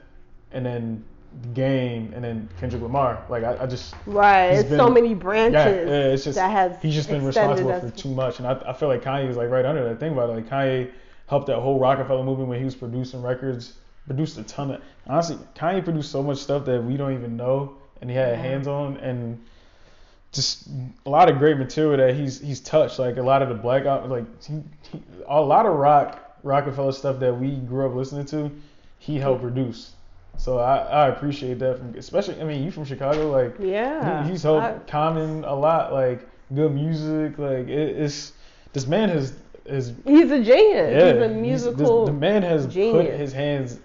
[0.52, 1.04] and then
[1.42, 3.26] The Game, and then Kendrick Lamar.
[3.30, 4.48] Like I, I just right.
[4.48, 7.82] It's so many branches yeah, yeah, it's just that has he's just been responsible us-
[7.82, 10.02] for too much, and I, I feel like Kanye is like right under that.
[10.02, 10.92] thing about it, like Kanye
[11.28, 14.82] helped that whole Rockefeller movement when he was producing records, produced a ton of.
[15.08, 18.36] Honestly, Kanye produced so much stuff that we don't even know, and he had Yeah.
[18.42, 19.40] hands on, and
[20.32, 20.68] just
[21.06, 23.00] a lot of great material that he's he's touched.
[23.00, 24.62] Like a lot of the black out, like he,
[24.92, 28.52] he, a lot of rock Rockefeller stuff that we grew up listening to,
[29.00, 29.94] he helped produce.
[30.38, 34.24] So I, I appreciate that from especially I mean you from Chicago like Yeah.
[34.26, 37.38] he- he's helped I- Common a lot, like good music.
[37.38, 38.34] Like it, it's
[38.74, 39.34] this man has
[39.66, 40.92] is he's a genius.
[40.92, 42.06] yeah, he's a this- musical.
[42.08, 43.80] the man has put his hands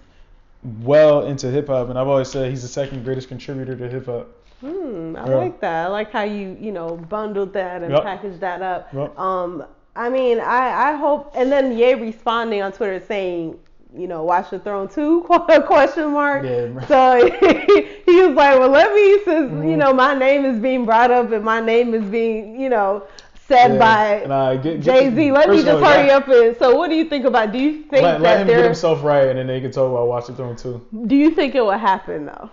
[0.63, 4.05] well into hip hop, and I've always said he's the second greatest contributor to hip
[4.05, 4.27] hop.
[4.61, 5.35] Hmm, I Yeah.
[5.35, 5.85] like that.
[5.85, 8.03] I like how you, you know, bundled that and Yep.
[8.03, 8.93] packaged that up.
[8.93, 9.17] Yep.
[9.17, 9.63] Um,
[9.95, 13.57] I mean, I, I hope, and then Ye responding on Twitter saying,
[13.95, 15.21] you know, Watch the Throne 2,
[15.65, 16.43] question mark.
[16.43, 16.67] Yeah.
[16.87, 17.25] So
[18.05, 19.69] he was like, well, let me, since, Mm-hmm.
[19.69, 23.03] you know, my name is being brought up and my name is being, you know,
[23.49, 25.31] said Yeah, by get Jay Z.
[25.33, 27.57] Let me just all, hurry yeah, up and, so what do you think about, do
[27.59, 30.07] you think Let, that let him get himself right, and then they can talk about
[30.07, 30.85] Watch the Throne too.
[31.07, 32.49] do you think it will happen though?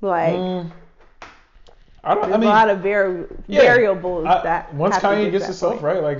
[0.00, 0.70] Like, Mm,
[2.04, 2.22] I don't.
[2.24, 5.46] There's I mean, a lot of vari- yeah, variables I- that once Kanye get gets
[5.46, 5.82] himself point.
[5.82, 6.18] right, like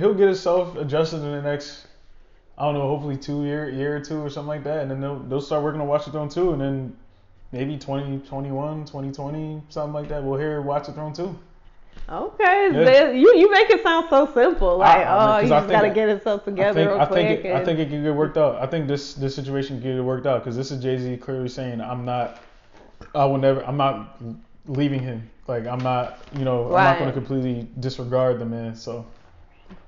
[0.00, 1.86] he'll get himself adjusted in the next,
[2.58, 5.00] I don't know, hopefully two year year or two or something like that, and then
[5.00, 6.96] they'll they'll start working on Watch the Throne too, and then
[7.52, 10.24] maybe 2021, 2020, something like that.
[10.24, 11.38] We'll hear Watch the Throne too.
[12.08, 13.10] Okay, Yeah.
[13.10, 14.78] you you make it sound so simple.
[14.78, 17.04] Like, I- I mean, oh, I just gotta get himself I together think real I
[17.06, 18.56] think it, I think it can get worked out.
[18.62, 21.48] I think this this situation can get worked out because this is Jay Z clearly
[21.48, 22.40] saying I'm not,
[23.14, 24.20] I will never, I'm not
[24.66, 25.28] leaving him.
[25.48, 28.76] Like I'm not, you know, I'm not going to completely disregard the man.
[28.76, 29.04] So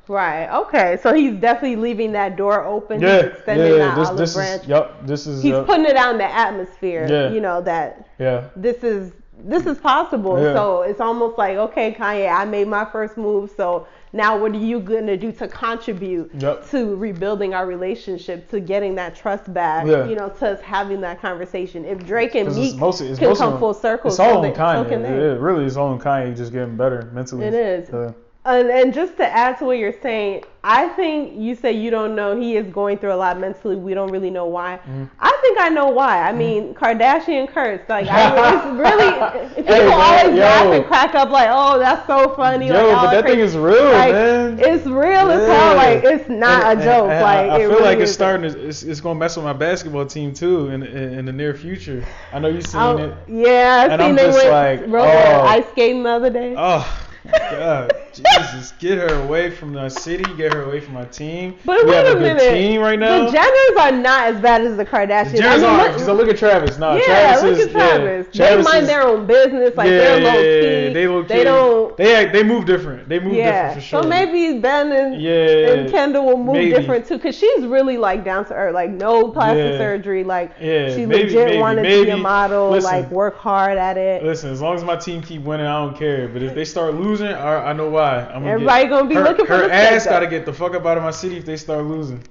[0.08, 0.48] right.
[0.62, 3.00] Okay, so he's definitely leaving that door open.
[3.00, 4.62] yeah, he's extending yeah, that this olive this branch.
[4.62, 7.06] is, yep, this is, he's putting it out in the atmosphere.
[7.08, 7.30] Yeah.
[7.30, 9.12] You know that yeah, this is
[9.44, 10.42] this is possible.
[10.42, 10.54] Yeah.
[10.54, 13.50] So it's almost like, okay, Kanye, I made my first move.
[13.56, 16.68] So now what are you gonna do to contribute Yep.
[16.70, 19.86] to rebuilding our relationship, to getting that trust back?
[19.86, 20.06] Yeah.
[20.06, 21.84] You know, to us having that conversation.
[21.84, 24.38] If Drake and 'Cause it's Meek mostly, it's can mostly come full circle, It's all
[24.44, 24.88] on so Kanye.
[24.88, 25.08] can they.
[25.08, 27.46] It really is all on Kanye just getting better mentally.
[27.46, 27.88] It is.
[27.92, 28.10] Yeah.
[28.44, 32.14] And, and just to add to what you're saying, I think you say you don't
[32.14, 33.76] know he is going through a lot mentally.
[33.76, 34.78] We don't really know why.
[34.78, 35.04] Mm-hmm.
[35.20, 36.22] I think I know why.
[36.22, 40.40] I mean, Kardashian curse, like I, it's really people Hey, man, always yo.
[40.40, 42.68] laugh and crack up like, oh, that's so funny.
[42.68, 43.36] Yo, like, but that crazy.
[43.36, 44.58] thing is real, like, man.
[44.60, 45.76] It's real as hell.
[45.76, 47.10] Like it's not And- a joke.
[47.10, 48.50] and- like I, I feel really like it's starting.
[48.50, 51.52] To, it's, it's gonna mess with my basketball team too in in, in the near
[51.54, 52.02] future.
[52.32, 53.14] I know you've seen Oh, it.
[53.28, 55.40] yeah, I And seen I'm they just went like, rode oh.
[55.42, 56.54] ice skating the other day.
[56.56, 60.24] Oh God, Jesus, get her away from the city.
[60.36, 61.56] Get her away from my team.
[61.64, 62.50] But we wait have a a good minute.
[62.50, 63.30] team right now.
[63.30, 65.32] The Jenners are not as bad as the Kardashians.
[65.32, 66.78] The I mean, are look- because look at Travis.
[66.78, 68.26] No, yeah, Travis look is at Travis.
[68.32, 69.76] Yeah, Travis they mind is, their own business.
[69.76, 70.94] Like yeah, they're low yeah, key.
[70.94, 71.28] They low key.
[71.28, 71.96] They don't.
[71.96, 73.08] They act, they move different.
[73.08, 73.52] They move yeah.
[73.52, 74.02] different for sure.
[74.02, 75.70] So maybe Ben and Yeah.
[75.72, 76.70] and Kendall will move maybe.
[76.70, 78.74] different too, cause she's really like down to earth.
[78.74, 80.24] Like no plastic surgery.
[80.24, 80.64] Like she
[81.06, 82.70] maybe, legit wanted to be a model.
[82.70, 82.90] Listen.
[82.90, 84.24] like work hard at it.
[84.24, 86.28] Listen, as long as my team keep winning, I don't care.
[86.28, 88.20] But if they start losing, I, I know why.
[88.26, 90.52] I'm gonna Everybody get, gonna be her, looking for her the ass gotta get the
[90.52, 92.22] fuck up out of my city if they start losing.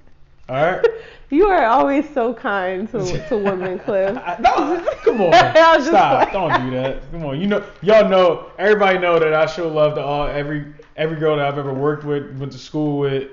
[0.50, 0.86] All right.
[1.30, 4.16] You are always so kind to to women, Cliff.
[4.40, 5.34] No, come on.
[5.34, 6.24] I was just Stop.
[6.24, 7.12] like- Don't do that.
[7.12, 7.42] Come on.
[7.42, 11.36] You know, y'all know, everybody know that I show love to all every every girl
[11.36, 13.32] that I've ever worked with, went to school with,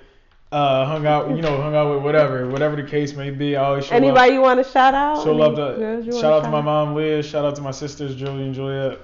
[0.50, 3.54] uh, hung out, you know, hung out with, whatever, whatever the case may be.
[3.54, 4.34] I always show Anybody love.
[4.34, 5.22] you want to shout out?
[5.22, 8.16] Show Any love to shout out to my mom Liz, shout out to my sisters
[8.16, 8.98] Julie and Juliet.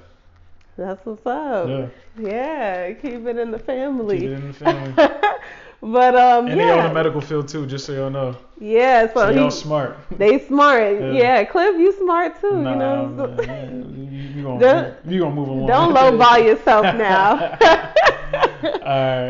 [0.76, 1.68] That's what's up.
[1.68, 1.86] Yeah,
[2.18, 4.18] Yeah, keep it in the family.
[4.20, 4.92] keep it in the family.
[5.82, 8.36] but um, And they own yeah, the medical field too, just so y'all know.
[8.58, 9.06] yeah.
[9.08, 9.98] So, So y'all smart.
[10.16, 10.80] they smart.
[11.00, 11.12] Yeah.
[11.12, 11.44] Yeah.
[11.44, 12.62] Cliff, you smart too.
[12.62, 13.36] Nah, you know.
[13.36, 14.60] so- man, you, you gonna
[15.04, 15.66] Don't- you gonna move along.
[15.66, 17.56] Don't lowball yourself now.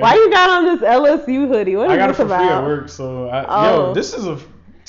[0.01, 1.77] Why you got on this LSU hoodie?
[1.77, 2.63] What is I got it this for free about?
[2.65, 3.87] at work, so I, Oh.
[3.89, 4.39] yo, this is a.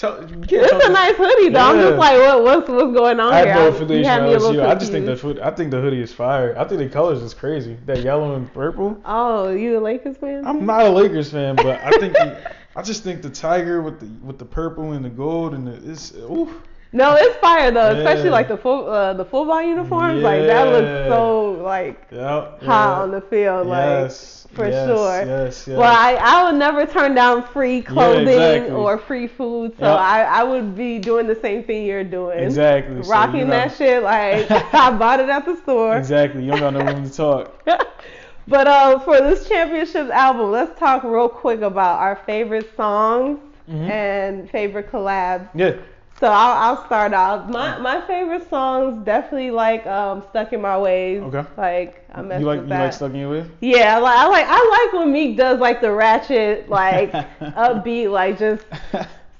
[0.01, 1.59] Tell, you It's tell a nice hoodie though.
[1.59, 3.53] I'm just like, what, what's what's going on I have here?
[3.53, 4.67] no I- you affiliation had me a with little LSU.
[4.67, 5.37] I just think the confused.
[5.37, 6.55] hood, I think the hoodie is fire.
[6.57, 7.77] I think the colors is crazy.
[7.85, 8.99] That yellow and purple.
[9.05, 10.45] Oh, you a Lakers fan?
[10.47, 13.99] I'm not a Lakers fan, but I think the, I just think the tiger with
[13.99, 16.49] the with the purple and the gold and the it's ooh.
[16.93, 20.23] No, it's fire though, especially like the full uh, the football uniforms.
[20.23, 23.01] Like that looks so like Yeah, hot yeah.
[23.03, 23.67] on the field.
[23.67, 25.25] Like yes, for yes, sure.
[25.25, 25.77] Yes, yes.
[25.77, 28.71] Well, I, I would never turn down free clothing exactly.
[28.71, 29.99] or free food, so Yep.
[29.99, 32.39] I, I would be doing the same thing you're doing.
[32.39, 33.01] exactly.
[33.03, 35.97] So Rocking you know- that shit like I bought it at the store.
[35.97, 36.43] Exactly.
[36.43, 37.63] You don't got no room to talk.
[38.47, 43.39] but uh, for this championships album, let's talk real quick about our favorite songs
[43.69, 43.89] Mhm.
[43.89, 45.47] and favorite collabs.
[45.53, 45.75] Yeah.
[46.21, 47.49] So I'll, I'll start off.
[47.49, 51.21] My my favorite songs definitely like um Stuck in My Ways.
[51.23, 51.43] Okay.
[51.57, 53.51] Like I mess You like with you like stuck in your way?
[53.59, 57.11] Yeah, I like I like I like when Meek does like the ratchet, like
[57.41, 58.63] upbeat, like just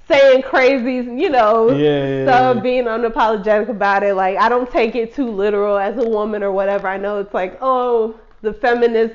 [0.08, 2.62] saying crazy, you know, Yeah, yeah, stuff, yeah.
[2.62, 4.14] being unapologetic about it.
[4.14, 6.88] Like I don't take it too literal as a woman or whatever.
[6.88, 9.14] I know it's like, oh, the feminist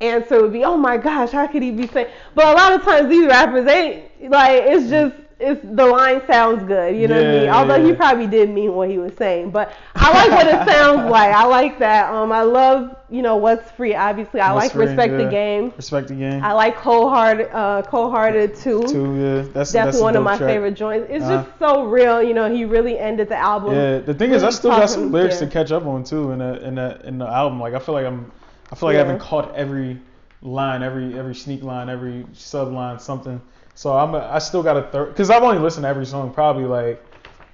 [0.00, 2.08] answer would be, oh my gosh, how could he be saying?
[2.34, 5.14] But a lot of times these rappers ain't like it's just.
[5.38, 7.48] It's the line sounds good, you know what I mean.
[7.50, 7.86] Although yeah.
[7.88, 11.30] he probably didn't mean what he was saying, but I like what it sounds like.
[11.30, 12.10] I like that.
[12.10, 13.94] Um, I love, you know, what's free.
[13.94, 15.74] Obviously, I What's like Free, respect the game.
[15.76, 16.42] Respect the game.
[16.42, 18.82] I like cold hearted, uh, cold hearted too.
[18.88, 19.34] Too, yeah.
[19.52, 20.48] That's That's, that's one of my track.
[20.48, 21.06] favorite joints.
[21.10, 21.44] It's Uh-huh.
[21.44, 22.22] just so real.
[22.22, 23.74] You know, he really ended the album.
[23.74, 25.48] Yeah, the thing is, I still got some lyrics yeah.
[25.48, 27.60] to catch up on too in the in the in the album.
[27.60, 28.32] Like I feel like I'm,
[28.72, 29.02] I feel like Yeah.
[29.02, 30.00] I haven't caught every
[30.40, 33.38] line, every every sneak line, every sub line, something.
[33.76, 36.32] So I'm a, I still got a third because I've only listened to every song
[36.32, 37.04] probably like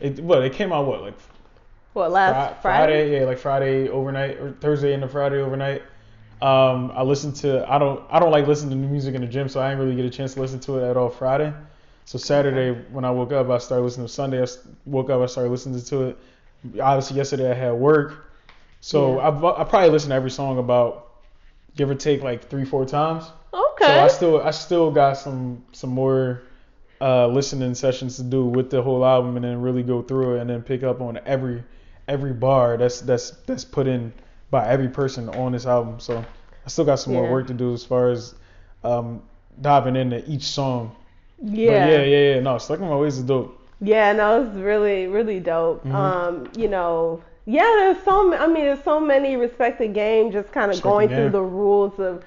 [0.01, 0.21] it.
[0.21, 1.15] What it came out what like
[1.95, 3.13] What last Fri- Friday?
[3.21, 5.83] yeah, like Friday overnight or Thursday into Friday overnight.
[6.41, 9.29] Um, I listened to I don't I don't like listening to new music in the
[9.29, 11.53] gym, so I didn't really get a chance to listen to it at all Friday.
[12.05, 14.43] So Saturday when I woke up, I started listening to Sunday.
[14.43, 14.47] I
[14.87, 16.19] woke up, I started listening to it.
[16.81, 18.33] Obviously yesterday I had work,
[18.81, 19.29] so Yeah.
[19.29, 21.12] I I probably listened to every song about
[21.77, 23.25] give or take like three four times.
[23.53, 23.87] Okay.
[23.87, 26.43] So I still I still got some some more
[27.01, 30.41] uh, listening sessions to do with the whole album, and then really go through it,
[30.41, 31.63] and then pick up on every
[32.09, 34.13] every bar that's that's that's put in
[34.51, 35.99] by every person on this album.
[35.99, 38.35] So I still got some more work to do as far as
[38.85, 39.23] um,
[39.61, 40.95] diving into each song.
[41.43, 41.67] Yeah.
[41.67, 42.41] But yeah, yeah, yeah.
[42.41, 43.59] No, Stuck in My Ways is dope.
[43.81, 45.85] Yeah, no, it's really, really dope.
[45.85, 45.93] Mhm.
[45.93, 50.71] Um, you know, yeah, there's so I mean, there's so many respected game just kind
[50.73, 51.19] of going game.
[51.19, 52.25] through the rules of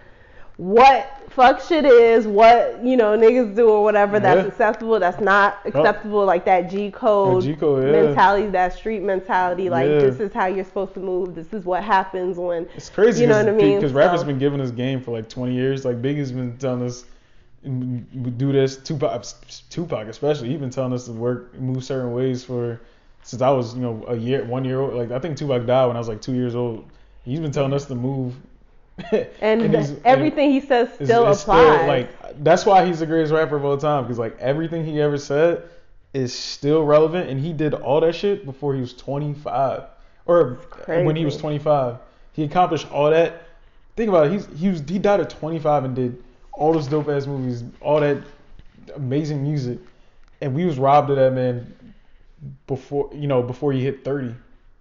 [0.58, 4.48] what fuck shit is, what you know niggas do or whatever that's Yeah.
[4.48, 7.92] acceptable, that's not acceptable, like that G code G code, yeah.
[7.92, 9.70] mentality, that street mentality.
[9.70, 10.00] Like Yeah.
[10.00, 11.36] this is how you're supposed to move.
[11.36, 13.24] This is what happens when It's crazy.
[13.24, 13.76] You know what I mean?
[13.80, 15.84] Because rappers So- been giving us game for like 20 years.
[15.84, 17.04] Like Biggie's been telling us
[17.68, 18.78] mm, do this.
[18.78, 19.26] Tupac,
[19.70, 22.80] Tupac especially, he been telling us to work, move certain ways for
[23.26, 24.94] since I was you know a year, one year old.
[24.94, 26.86] Like I think Tupac died when I was like two years old.
[27.24, 28.36] He's been telling us to move.
[29.42, 31.86] and, he's- everything he says still is applies.
[31.88, 35.18] like that's why he's the greatest rapper of all time because like everything he ever
[35.18, 35.64] said
[36.14, 39.84] is still relevant and he did all that shit before he was 25
[40.28, 41.98] or when he was 25
[42.32, 43.44] he accomplished all that
[43.98, 46.24] think about it he's he was he died at 25 and did
[46.54, 48.24] all those dope ass movies all that
[48.96, 49.78] amazing music
[50.40, 51.76] and we was robbed of that man
[52.68, 54.34] before you know before he hit 30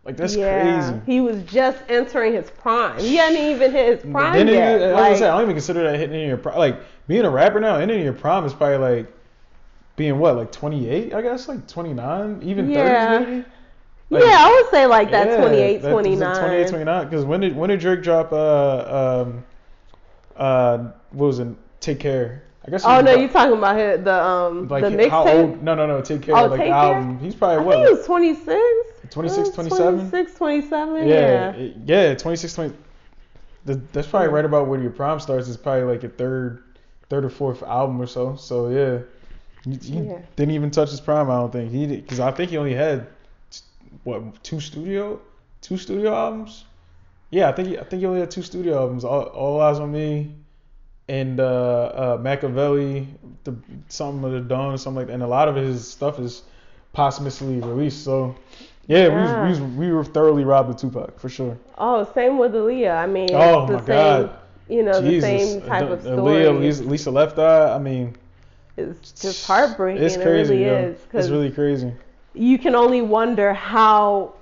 [0.05, 2.99] like that's yeah, crazy he was just entering his prime.
[2.99, 4.83] He hadn't even hit his prime Then it- yet.
[4.83, 6.59] I, was Like, say, I don't even consider that hitting in your prime.
[6.59, 9.12] Like being a rapper now, ending your prime is probably like
[9.97, 13.19] being what, like 28, I guess, like 29, even Yeah.
[13.21, 13.45] 30 maybe.
[14.27, 16.37] yeah, I would say like that Yeah, 28, that- 29.
[16.39, 17.05] 28, 29.
[17.09, 18.31] Because when did when did Drake drop?
[18.31, 19.45] Uh, um,
[20.37, 20.79] uh,
[21.12, 21.49] what was it?
[21.81, 22.43] Take care.
[22.67, 22.83] I guess.
[22.83, 25.35] he Oh no, about- you talking about his, the um like the how mixtape?
[25.35, 25.62] old?
[25.62, 26.01] No, no, no.
[26.01, 26.37] Take care.
[26.37, 26.95] Oh, like Take the Care?
[26.95, 27.19] album.
[27.19, 27.75] He's probably I what?
[27.77, 29.11] think it was 26.
[29.11, 29.95] 26, Uh, 27?
[30.11, 31.09] 26, 27.
[31.09, 31.71] Yeah, Yeah.
[31.85, 32.75] yeah, 26, 20.
[33.67, 35.49] The, that's probably right about where your prime starts.
[35.49, 36.62] Is probably like your third,
[37.11, 38.37] third or fourth album or so.
[38.37, 38.99] So yeah,
[39.65, 40.19] he, he Yeah.
[40.37, 41.31] didn't even touch his prime.
[41.31, 43.07] I don't think he did because I think he only had
[44.05, 45.21] what two studio,
[45.61, 46.65] two studio albums.
[47.31, 49.05] Yeah, I think he, I think he only had two studio albums.
[49.05, 50.31] All, All Eyes on Me,
[51.09, 53.07] and uh, uh, Machiavelli,
[53.44, 53.55] the
[53.88, 55.12] something of the dawn something like that.
[55.14, 56.42] And a lot of his stuff is
[56.92, 58.02] posthumously released.
[58.05, 58.34] So
[58.86, 61.59] yeah, we, was, we was we were thoroughly robbed of Tupac for sure.
[61.78, 62.96] Oh, same with Aaliyah.
[62.96, 64.38] I mean, Oh it's the my same, God.
[64.68, 66.16] you know, Jesus, the same type of story.
[66.44, 67.74] Aaliyah, Lisa, Lisa Left Eye.
[67.74, 68.16] I mean,
[68.76, 70.02] it's just heartbreaking.
[70.02, 70.55] It's It crazy.
[70.55, 70.74] really yo.
[70.74, 70.98] is.
[71.12, 71.92] It's really crazy.
[72.34, 74.34] you can only wonder how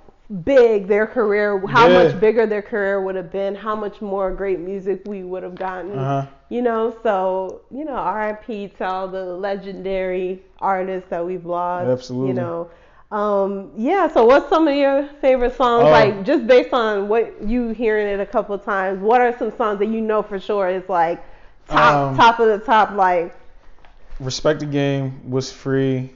[0.45, 2.03] big their career, how Yeah.
[2.03, 5.55] much bigger their career would have been, how much more great music we would have
[5.55, 5.97] gotten.
[5.97, 6.27] Uh huh.
[6.49, 8.69] You know, so you know, R.I.P.
[8.77, 11.87] to all the legendary artists that we've lost.
[11.87, 12.29] Absolutely.
[12.29, 12.69] You know,
[13.11, 14.07] um, yeah.
[14.07, 15.85] So, what's some of your favorite songs?
[15.85, 15.91] Oh.
[15.91, 19.55] Like, just based on what you hearing it a couple of times, what are some
[19.55, 21.23] songs that you know for sure is like
[21.67, 22.91] top, Um, top of the top?
[22.91, 23.35] Like,
[24.19, 26.11] Respect the game was free.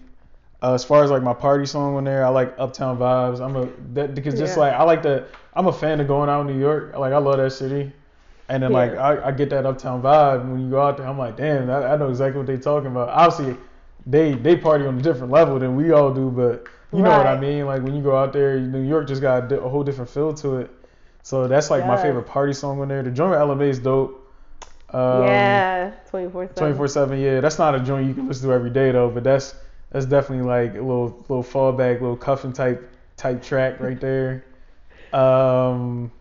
[0.61, 3.39] Uh, as far as like my party song on there, I like Uptown Vibes.
[3.39, 4.63] I'm a that because just Yeah.
[4.63, 6.95] like I like the I'm a fan of going out in New York.
[6.97, 7.91] Like I love that city.
[8.49, 11.05] And then like I, I get that Uptown vibe when you go out there.
[11.05, 13.09] I'm like, damn, I, I know exactly what they're talking about.
[13.09, 13.57] Obviously,
[14.05, 17.27] they they party on a different level than we all do, but you know what
[17.27, 17.65] I mean.
[17.65, 20.09] Like when you go out there, New York just got a, di- a whole different
[20.09, 20.71] feel to it.
[21.23, 23.03] So that's like my favorite party song on there.
[23.03, 24.23] The joint with Ella Mai is dope.
[24.91, 26.55] Um, yeah, 24 7.
[26.55, 27.19] 24 seven.
[27.19, 29.53] Yeah, that's not a joint you can listen to every day though, but that's
[29.91, 34.45] that's definitely like a little little fallback, little cuffing type type track right there.
[35.13, 36.11] Um,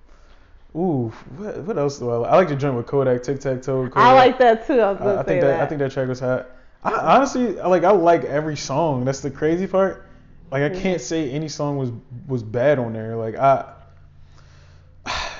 [0.74, 2.30] ooh, what, what else do I like?
[2.30, 3.90] I like the joint with Kodak, Tic Tac Toe.
[3.94, 4.80] I like that too.
[4.80, 5.60] I was I, I think that, that.
[5.60, 6.48] I think that track was hot.
[6.84, 9.04] I, honestly, like I like every song.
[9.04, 10.08] That's the crazy part.
[10.50, 11.90] Like I can't say any song was
[12.26, 13.16] was bad on there.
[13.16, 13.72] Like I.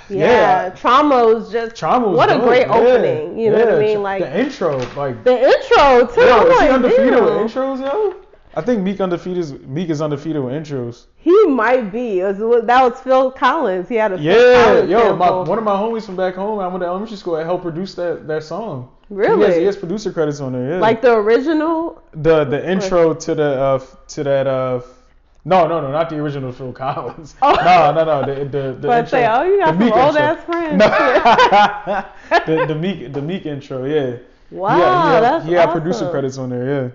[0.09, 3.39] yeah, trauma was just Trauma was what a great yeah, opening.
[3.39, 4.03] You know what I mean?
[4.03, 6.21] Like the intro, like the intro too.
[6.21, 8.23] Yo, I'm he like, undefeated with intros, yo?
[8.55, 11.07] I think Meek undefeated is Meek is undefeated with intros.
[11.17, 12.23] He might be.
[12.23, 13.89] Was- that was Phil Collins.
[13.89, 16.81] He had a Yeah, yo, my, one of my homies from back home, I went
[16.81, 18.91] to elementary school, I helped produce that that song.
[19.09, 19.47] He Really?
[19.47, 20.71] has, he has producer credits on there.
[20.71, 20.79] Yeah.
[20.79, 22.03] like the original.
[22.13, 23.79] the the intro to the uh
[24.09, 24.81] to that uh.
[25.49, 27.37] No, no, no, not the original Phil Collins.
[27.43, 27.55] Oh.
[27.55, 29.11] No, no, no, the the the But intro.
[29.11, 30.23] say, oh, you got the some Meek old intro.
[30.23, 30.79] ass friends.
[30.79, 32.47] No.
[32.47, 34.17] the the Meek the Meek intro, yeah.
[34.51, 35.81] wow, he he had, that's he had awesome.
[35.81, 36.91] producer credits on there, yeah.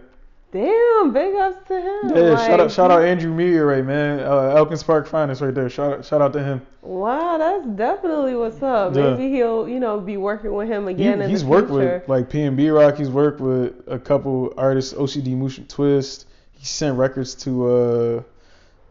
[0.53, 2.13] Damn, big ups to him.
[2.13, 4.19] Yeah, shout out, shout out Andrew Meteorite, man.
[4.19, 5.69] Uh, Elkins Park Finest right there.
[5.69, 6.61] Shout out, shout out to him.
[6.81, 8.93] Wow, that's definitely what's up.
[8.93, 9.11] Yeah.
[9.11, 11.99] Maybe he'll, you know, be working with him He, again in he's the worked future.
[12.05, 12.97] with like PnB Rock.
[12.97, 16.25] He's worked with a couple artists, OCD Moosh & Twist.
[16.51, 18.23] He sent records to uh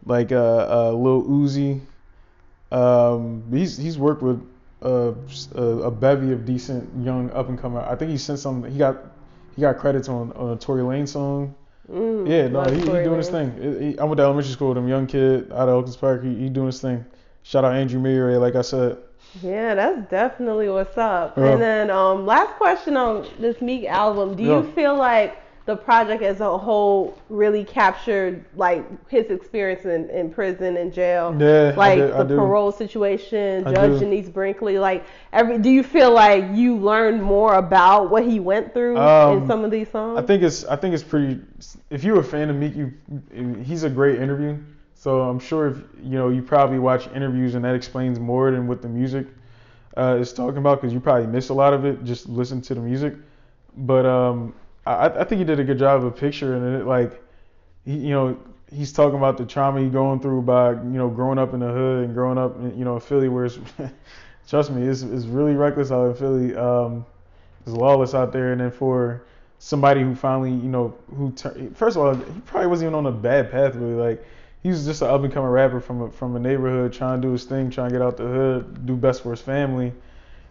[0.05, 0.35] like uh,
[0.89, 1.81] uh Lil Uzi.
[2.71, 4.41] Um, he's he's worked with
[4.83, 5.13] uh,
[5.55, 7.79] a, a bevy of decent young up and coming.
[7.79, 8.63] I think he sent some.
[8.63, 8.97] He got
[9.55, 11.53] he got credits on on a Tory Lane song.
[11.91, 13.51] Mm, Yeah, no, he, he doing his thing.
[13.59, 16.23] He- he- I went to elementary school with him, young kid out of Elkins Park.
[16.23, 17.03] He, he doing his thing.
[17.43, 18.97] Shout out Andrew Mayer, like I said.
[19.41, 21.37] Yeah, that's definitely what's up.
[21.37, 21.47] Yeah.
[21.53, 25.37] And then um, last question on this Meek album: Do you feel like
[25.71, 31.35] the project as a whole really captured like his experience in, in prison and jail?
[31.39, 34.05] Yeah, like do- the parole situation, I Judge do.
[34.05, 34.77] Genece Brinkley.
[34.77, 39.41] Like every, do you feel like you learned more about what he went through in
[39.41, 40.19] Um, some of these songs?
[40.19, 41.39] I think it's I think it's pretty.
[41.89, 42.93] If you're a fan of Meek, you
[43.63, 44.57] he's a great interview.
[44.93, 48.67] So I'm sure if you know you probably watch interviews and that explains more than
[48.67, 49.25] what the music
[49.97, 52.75] uh, is talking about because you probably miss a lot of it just listen to
[52.75, 53.15] the music.
[53.77, 54.53] But um,
[54.85, 56.85] I, I think he did a good job of picturing it.
[56.85, 57.21] Like
[57.85, 58.37] he, you know
[58.73, 61.71] he's talking about the trauma he going through by you know growing up in the
[61.71, 63.59] hood and growing up in, you know in Philly where it's
[64.47, 66.55] trust me it's, it's really reckless out in Philly.
[66.55, 67.05] Um,
[67.65, 69.23] it's lawless out there, and then for
[69.59, 71.31] somebody who finally, you know, who
[71.75, 73.93] first of all, he probably wasn't even on a bad path really.
[73.93, 74.25] Like
[74.63, 77.27] he was just an up and coming rapper from a, from a neighborhood, trying to
[77.27, 79.93] do his thing, trying to get out the hood, do best for his family,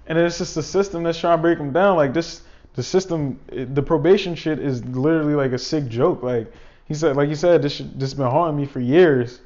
[0.06, 1.96] and it's just the system that's trying to break him down.
[1.96, 2.42] Like this,
[2.80, 6.22] the system, the probation shit is literally like a sick joke.
[6.22, 6.50] Like
[6.88, 9.40] he said, like you said, this shit, this been haunting me for years,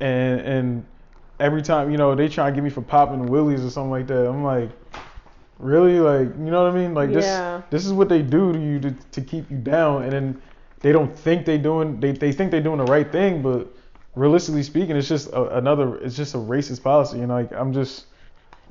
[0.00, 0.84] and and
[1.38, 4.06] every time you know they try to get me for popping willies or something like
[4.08, 4.70] that, I'm like.
[5.58, 6.92] Really, like you know what I mean?
[6.92, 7.62] Like this, Yeah.
[7.70, 10.42] this is what they do to you to, to keep you down, and then
[10.80, 13.68] they don't think they doing they, they think they're doing the right thing, but
[14.16, 18.06] realistically speaking, it's just a, another it's just a racist policy, and like I'm just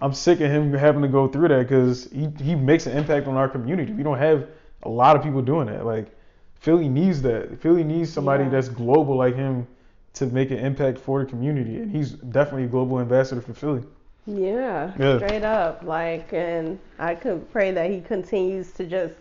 [0.02, 3.28] I'm sick of him having to go through that because he he makes an impact
[3.28, 3.92] on our community.
[3.94, 4.48] We don't have
[4.84, 5.86] a lot of people doing that.
[5.86, 6.08] Like
[6.56, 7.60] Philly needs that.
[7.62, 8.50] Philly needs somebody Yeah.
[8.50, 9.68] that's global like him
[10.14, 13.84] to make an impact for the community, and he's definitely a global ambassador for Philly.
[14.26, 15.18] Yeah, Yeah.
[15.18, 15.84] straight up.
[15.84, 19.16] Like, and I could pray that he continues to just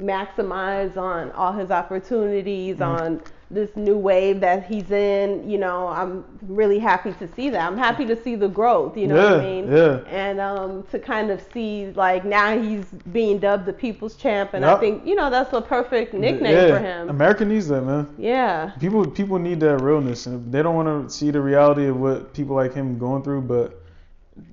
[0.00, 3.04] maximize on all his opportunities Mm-hmm.
[3.04, 3.20] on
[3.50, 5.48] this new wave that he's in.
[5.48, 7.66] You know, I'm really happy to see that.
[7.66, 8.96] I'm happy to see the growth.
[8.96, 9.70] You know what I mean?
[9.70, 10.00] yeah.
[10.06, 14.64] And um, to kind of see like now he's being dubbed the People's Champ, and
[14.64, 17.10] I think you know that's a perfect nickname yeah, for him.
[17.10, 18.08] America needs that, man.
[18.16, 18.72] yeah.
[18.80, 22.32] People people need that realness, and they don't want to see the reality of what
[22.32, 23.42] people like him going through.
[23.42, 23.82] But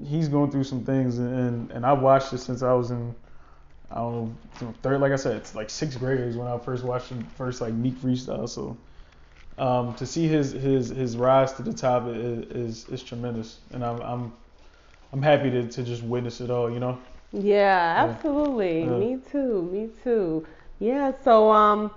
[0.03, 3.15] he's going through some things, and and I've watched it since I was in
[3.89, 4.99] I don't know third.
[4.99, 7.73] Like I said, it's like sixth grade is when I first watched him first like
[7.73, 8.47] Meek freestyle.
[8.49, 8.77] So
[9.57, 13.83] um, to see his his his rise to the top is is, is tremendous, and
[13.83, 14.33] I'm I'm
[15.13, 16.69] I'm happy to, to just witness it all.
[16.71, 16.99] You know.
[17.33, 18.81] Yeah, absolutely.
[18.81, 18.97] Yeah.
[18.97, 19.63] Me too.
[19.71, 20.45] Me too.
[20.79, 21.11] Yeah.
[21.23, 21.91] So, um,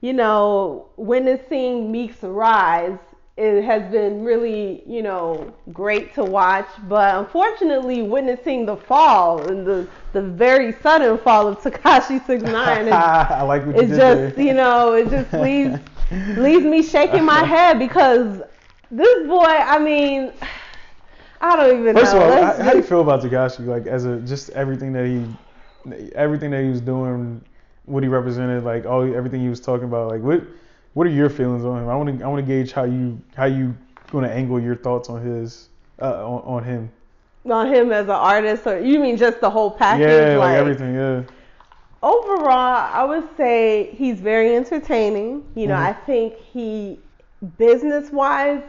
[0.00, 2.98] you know, witnessing Meek's rise,
[3.36, 6.68] it has been really, you know, great to watch.
[6.88, 12.88] But unfortunately, witnessing the fall and the the very sudden fall of Tekashi Six Nine
[12.92, 14.40] I like what you it did just there.
[14.44, 15.78] you know it just leaves
[16.36, 18.42] leaves me shaking my head because
[18.90, 20.32] this boy i mean
[21.40, 23.66] i don't even First know of all, Let's how, how do you feel about Tekashi?
[23.66, 25.26] Like as a just everything that he,
[26.14, 27.42] everything that he was doing,
[27.84, 30.08] what he represented, like all everything he was talking about.
[30.08, 30.42] Like what,
[30.94, 31.88] what are your feelings on him?
[31.88, 33.74] I want to I want to gauge how you how you
[34.10, 35.68] going to angle your thoughts on his
[36.00, 36.90] uh, on, on him.
[37.50, 40.94] on him as an artist or you mean just the whole package yeah, like, everything.
[40.94, 41.22] Yeah.
[42.02, 45.88] overall i would say he's very entertaining you know Mhm.
[45.90, 46.98] i think he
[47.58, 48.62] business wise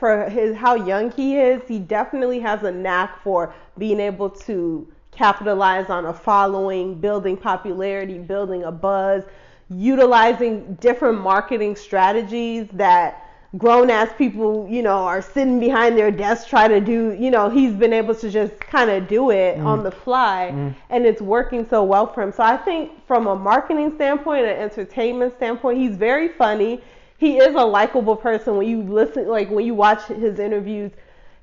[0.00, 4.86] for his how young he is he definitely has a knack for being able to
[5.12, 9.22] capitalize on a following building popularity building a buzz
[9.70, 13.24] utilizing different marketing strategies that
[13.56, 17.48] grown ass people, you know, are sitting behind their desks trying to do, you know,
[17.48, 20.74] he's been able to just kind of do it on the fly Mm.
[20.90, 22.30] and it's working so well for him.
[22.30, 26.82] So I think from a marketing standpoint, an entertainment standpoint, he's very funny.
[27.16, 30.92] He is a likable person when you listen like when you watch his interviews.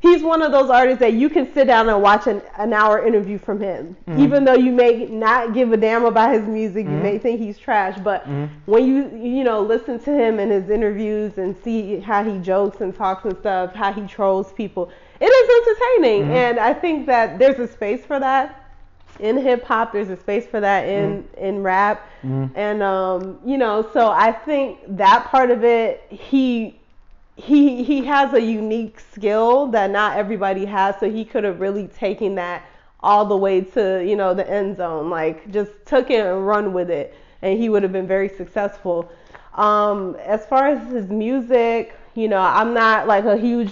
[0.06, 3.04] He's one of those artists that you can sit down and watch an, an hour
[3.04, 3.98] interview from him.
[4.08, 4.20] Mhm.
[4.20, 7.02] Even though you may not give a damn about his music, you Mhm.
[7.02, 8.50] may think he's trash, but Mhm.
[8.68, 12.82] when you you know listen to him in his interviews and see how he jokes
[12.82, 14.90] and talks and stuff, how he trolls people,
[15.20, 16.28] it is entertaining.
[16.30, 16.36] Mhm.
[16.36, 18.62] And I think that there's a space for that
[19.20, 19.92] in hip hop.
[19.92, 22.52] There's a space for that in in rap, Mhm.
[22.54, 26.76] and um, you know, so I think that part of it, he.
[27.36, 31.88] He he has a unique skill that not everybody has, so he could have really
[31.88, 32.64] taken that
[33.02, 36.74] all the way to you know the end zone like just took it and run
[36.74, 37.14] with it
[37.44, 39.12] and he would have been very successful
[39.54, 43.72] um as far as his music you know i'm not like a huge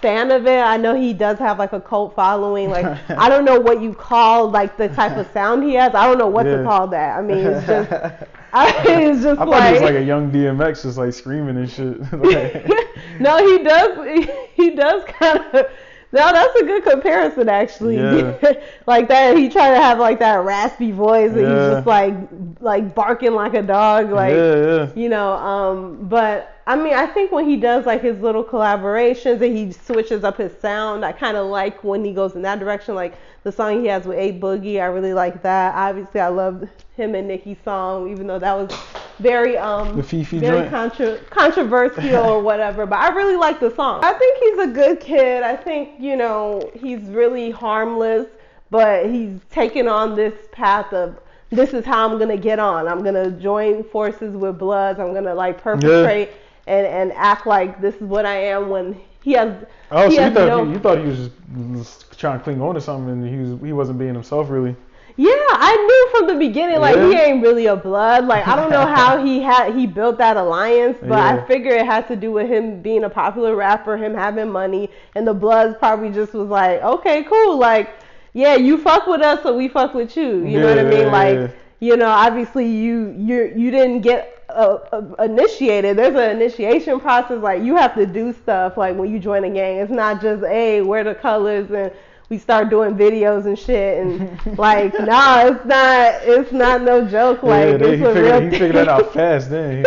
[0.00, 0.60] fan of it.
[0.60, 2.70] I know he does have like a cult following.
[2.70, 5.94] Like I don't know what you call like the type of sound he has.
[5.94, 6.58] I don't know what Yeah.
[6.58, 7.18] to call that.
[7.18, 7.90] I mean, it's just
[8.52, 11.56] I, it's just I thought like, he was like a young DMX, just like screaming
[11.56, 11.98] and shit.
[13.20, 14.28] No, he does.
[14.54, 15.66] He does kind of.
[16.10, 17.96] No, that's a good comparison actually.
[17.96, 18.38] Yeah.
[18.86, 21.48] like that, he tried to have like that raspy voice, and Yeah.
[21.48, 22.14] he's just like
[22.60, 24.10] like barking like a dog.
[24.10, 24.90] Like yeah, yeah.
[24.94, 29.40] you know um but i mean i think when he does like his little collaborations
[29.40, 32.58] and he switches up his sound i kind of like when he goes in that
[32.58, 36.28] direction like the song he has with a boogie i really like that obviously i
[36.28, 36.68] love
[36.98, 38.70] him and nicki's song even though that was
[39.18, 44.38] very um very contra- controversial or whatever but i really like the song i think
[44.38, 48.26] he's a good kid i think you know he's really harmless
[48.70, 51.18] but he's taken on this path of
[51.50, 52.86] this is how I'm gonna get on.
[52.86, 55.00] I'm gonna join forces with Bloods.
[55.00, 56.30] I'm gonna like perpetrate
[56.66, 59.64] and and act like this is what I am when he has.
[59.90, 61.32] Oh, he so you thought no- he, you thought he was just
[61.72, 64.76] just trying to cling on to something, and he was he wasn't being himself really.
[65.18, 68.26] Yeah, I knew from the beginning like he ain't really a blood.
[68.26, 71.84] Like I don't know how he had he built that alliance, but I figure it
[71.84, 75.76] had to do with him being a popular rapper, him having money, and the Bloods
[75.76, 77.90] probably just was like, okay, cool, like
[78.32, 80.46] yeah, you fuck with us, so we fuck with you.
[80.46, 81.10] You know what I mean?
[81.10, 81.50] Like
[81.80, 85.98] you know, obviously you you you didn't get uh, uh, initiated.
[85.98, 87.42] There's an initiation process.
[87.42, 88.76] Like you have to do stuff.
[88.76, 91.92] Like when you join a gang, it's not just hey, wear the colors and
[92.28, 93.98] we start doing videos and shit.
[93.98, 96.14] And like, nah, it's not.
[96.24, 97.42] It's not no joke.
[97.42, 98.58] Like yeah, they, it's he a real figured he thing.
[98.58, 99.50] figured that out fast.
[99.50, 99.84] Then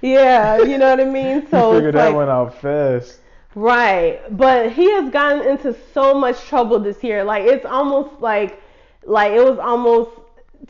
[0.00, 1.46] yeah, you know what I mean.
[1.50, 3.20] So he figured that like, one out fast.
[3.54, 7.22] Right, but he has gotten into so much trouble this year.
[7.24, 8.62] Like it's almost like,
[9.04, 10.10] like it was almost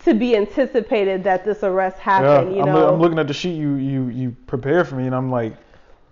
[0.05, 2.57] to be anticipated that this arrest Yeah, happened.
[2.57, 5.15] you I'm, know, I'm looking at the sheet you you you prepared for me, and
[5.15, 5.55] I'm like,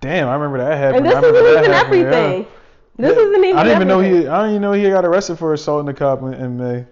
[0.01, 1.07] damn, I remember that happened.
[1.07, 2.45] and this I isn't even happened, yeah.
[3.01, 3.23] This Yeah.
[3.23, 3.57] isn't even.
[3.59, 4.27] I didn't even know he.
[4.27, 6.85] I didn't even know he got arrested for assaulting the cop in, in May.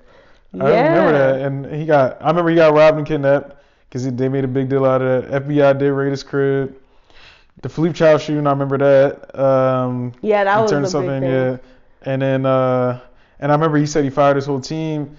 [0.61, 0.89] I Yeah.
[0.89, 2.17] remember that, and he got.
[2.23, 3.57] I remember he got robbed and kidnapped
[3.89, 5.45] because they made a big deal out of that.
[5.45, 6.75] FBI did raid his crib.
[7.63, 9.39] The Philippe Child shooting, I remember that.
[9.39, 11.31] Um, Yeah, that he was turned a big in, thing.
[11.33, 11.57] yeah.
[12.03, 13.01] And then, uh,
[13.41, 15.17] and I remember he said he fired his whole team.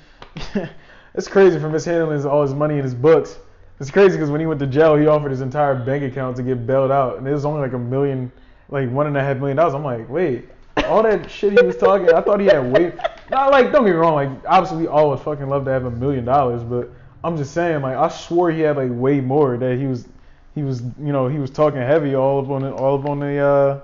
[1.13, 3.37] it's crazy for mishandling all his money in his books.
[3.81, 6.43] It's crazy because when he went to jail, he offered his entire bank account to
[6.43, 8.31] get bailed out, and it was only like a million,
[8.69, 9.73] like one and a half million dollars.
[9.73, 10.47] I'm like, wait,
[10.85, 12.93] all that shit he was talking, I thought he had way.
[13.29, 15.85] Not like, don't get me wrong, like obviously we all would fucking love to have
[15.85, 16.89] a million dollars, but
[17.23, 20.07] I'm just saying, like I swore he had like way more that he was,
[20.55, 23.19] he was, you know, he was talking heavy all up on the, all up on
[23.19, 23.81] the, uh,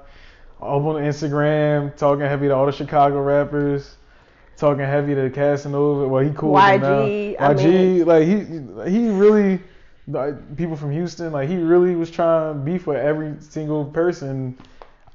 [0.59, 3.95] all up on the Instagram, talking heavy to all the Chicago rappers.
[4.57, 6.07] Talking heavy to Casanova.
[6.07, 7.01] Well, he cool them now.
[7.01, 8.23] YG, I mean- like
[8.87, 9.59] he he really
[10.07, 14.57] like, people from Houston, like he really was trying to beef with every single person.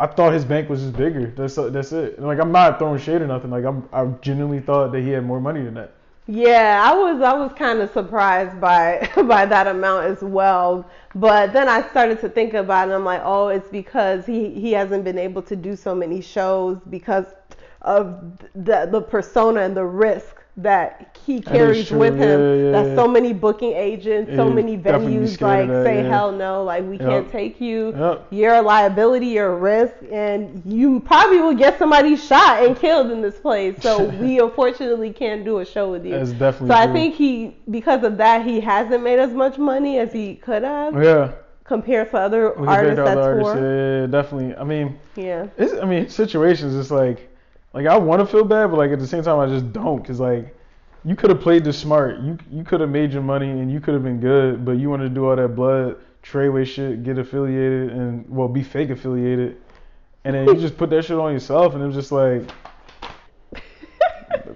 [0.01, 1.27] I thought his bank was just bigger.
[1.37, 2.21] That's that's it.
[2.21, 3.51] Like I'm not throwing shade or nothing.
[3.51, 5.93] Like I'm I genuinely thought that he had more money than that.
[6.27, 10.89] Yeah, I was I was kind of surprised by by that amount as well.
[11.15, 12.85] But then I started to think about it.
[12.85, 16.23] And I'm like, oh, it's because he he hasn't been able to do so many
[16.23, 17.27] shows because
[17.83, 21.99] of the the persona and the risk that he carries true.
[21.99, 22.41] with him.
[22.41, 22.95] Yeah, yeah, that yeah.
[22.95, 27.09] so many booking agents, so many venues like that, say hell no, like we Yep.
[27.09, 27.95] can't take you.
[27.97, 28.27] Yep.
[28.31, 33.11] You're a liability, you're a risk, and you probably will get somebody shot and killed
[33.11, 33.81] in this place.
[33.81, 36.13] So we unfortunately can't do a show with you.
[36.13, 36.69] That's definitely.
[36.69, 40.35] So I think he, because of that, he hasn't made as much money as he
[40.37, 41.33] could have Yeah.
[41.65, 43.51] compared to other When artists compared that other tour.
[43.51, 44.57] artists, yeah, yeah, definitely.
[44.57, 45.47] I mean, Yeah.
[45.57, 46.75] it's I mean situations.
[46.75, 47.30] It's like
[47.73, 50.05] like I want to feel bad, but like at the same time I just don't,
[50.05, 50.55] cause like
[51.05, 52.21] you could have played this smart.
[52.21, 54.91] You you could have made your money and you could have been good, but you
[54.91, 59.57] wanted to do all that blood Treyway shit, get affiliated and well be fake affiliated,
[60.25, 62.43] and then you just put that shit on yourself, and it was just like.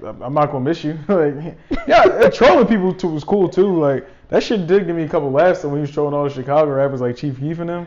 [0.04, 0.98] I'm not gonna miss you.
[1.08, 1.56] like,
[1.88, 3.78] yeah, trolling people too was cool too.
[3.80, 6.30] Like that shit did give me a couple laughs when he was trolling all the
[6.30, 7.86] Chicago rappers like Chief Keef and them.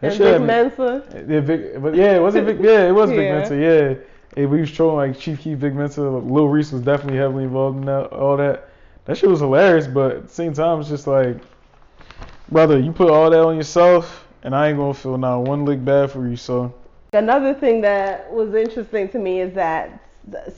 [0.00, 1.26] That And shit Vic me- Mensa.
[1.28, 2.58] yeah, Vic, but yeah, it wasn't Vic.
[2.60, 3.34] Yeah, it was Vic Yeah.
[3.38, 3.56] Mensa.
[3.56, 3.94] Yeah,
[4.38, 6.00] Hey, we was trolling like Chief Keef, Vic Mensa.
[6.00, 8.68] Lil Reese was definitely heavily involved in that, all that.
[9.06, 11.38] That shit was hilarious, but at the same time, it's just like,
[12.48, 15.84] brother, you put all that on yourself, and I ain't gonna feel not one lick
[15.84, 16.36] bad for you.
[16.36, 16.72] So
[17.14, 20.07] Another thing that was interesting to me is that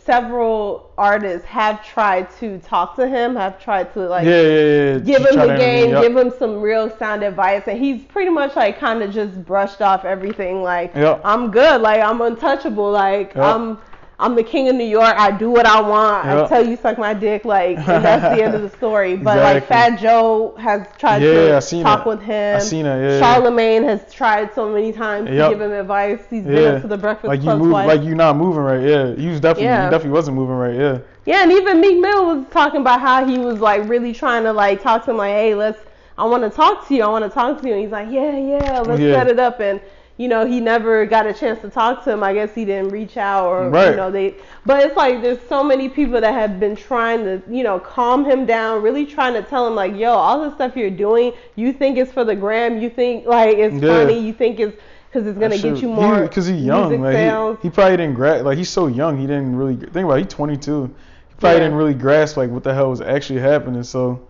[0.04, 4.98] several artists have tried to talk to him, have tried to like yeah, yeah, yeah.
[4.98, 6.02] give him the game, yup.
[6.02, 9.80] give him some real sound advice, and he's pretty much like kind of just brushed
[9.80, 10.62] off everything.
[10.62, 11.20] Like Yep.
[11.24, 13.44] I'm good, like I'm untouchable, like Yep.
[13.44, 13.78] I'm
[14.20, 15.14] I'm the king of New York.
[15.16, 16.26] I do what I want.
[16.26, 17.44] I tell you suck my dick.
[17.44, 19.16] Like, and that's the end of the story.
[19.16, 22.06] But like, Fat Joe has tried Yeah, to talk that.
[22.06, 22.56] with him.
[22.56, 23.80] I seen that, yeah, yeah.
[23.88, 25.50] Has tried so many times Yep.
[25.50, 26.20] to give him advice.
[26.28, 26.68] He's been Yeah.
[26.74, 27.86] up to the Breakfast Like you Club move, twice.
[27.88, 28.82] like you not moving right.
[28.82, 29.84] Yeah, he was definitely, Yeah.
[29.86, 30.74] he definitely wasn't moving right.
[30.74, 30.98] Yeah.
[31.24, 34.52] Yeah, and even Meek Mill was talking about how he was like really trying to
[34.52, 35.78] like talk to him like, hey, let's,
[36.18, 38.08] I want to talk to you, I want to talk to you, and he's like,
[38.10, 39.80] yeah, yeah, let's set it up, and
[40.20, 42.22] you know he never got a chance to talk to him.
[42.22, 44.34] I guess he didn't reach out or you know they,
[44.66, 48.24] but it's like there's so many people that have been trying to you know calm
[48.24, 51.72] him down, really trying to tell him like, yo, all the stuff you're doing, you
[51.72, 53.88] think it's for the gram, you think like it's Yeah.
[53.88, 54.76] funny, you think it's
[55.10, 57.00] because it's gonna get you more because he's young.
[57.00, 57.16] Like
[57.62, 58.44] he, he probably didn't grasp.
[58.44, 60.18] Like he's so young, he didn't really think about.
[60.18, 60.24] It.
[60.24, 60.84] He's 22.
[60.84, 60.90] He
[61.38, 61.58] probably Yeah.
[61.64, 63.82] didn't really grasp like what the hell was actually happening.
[63.84, 64.20] So,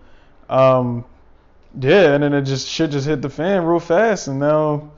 [0.49, 1.03] um,
[1.79, 4.89] yeah, and then it just shit just hit the fan real fast, and now,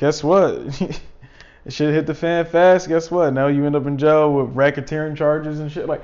[0.00, 0.52] guess what?
[0.80, 2.88] it shit hit the fan fast.
[2.88, 3.32] Guess what?
[3.34, 5.86] Now you end up in jail with racketeering charges and shit.
[5.86, 6.02] Like,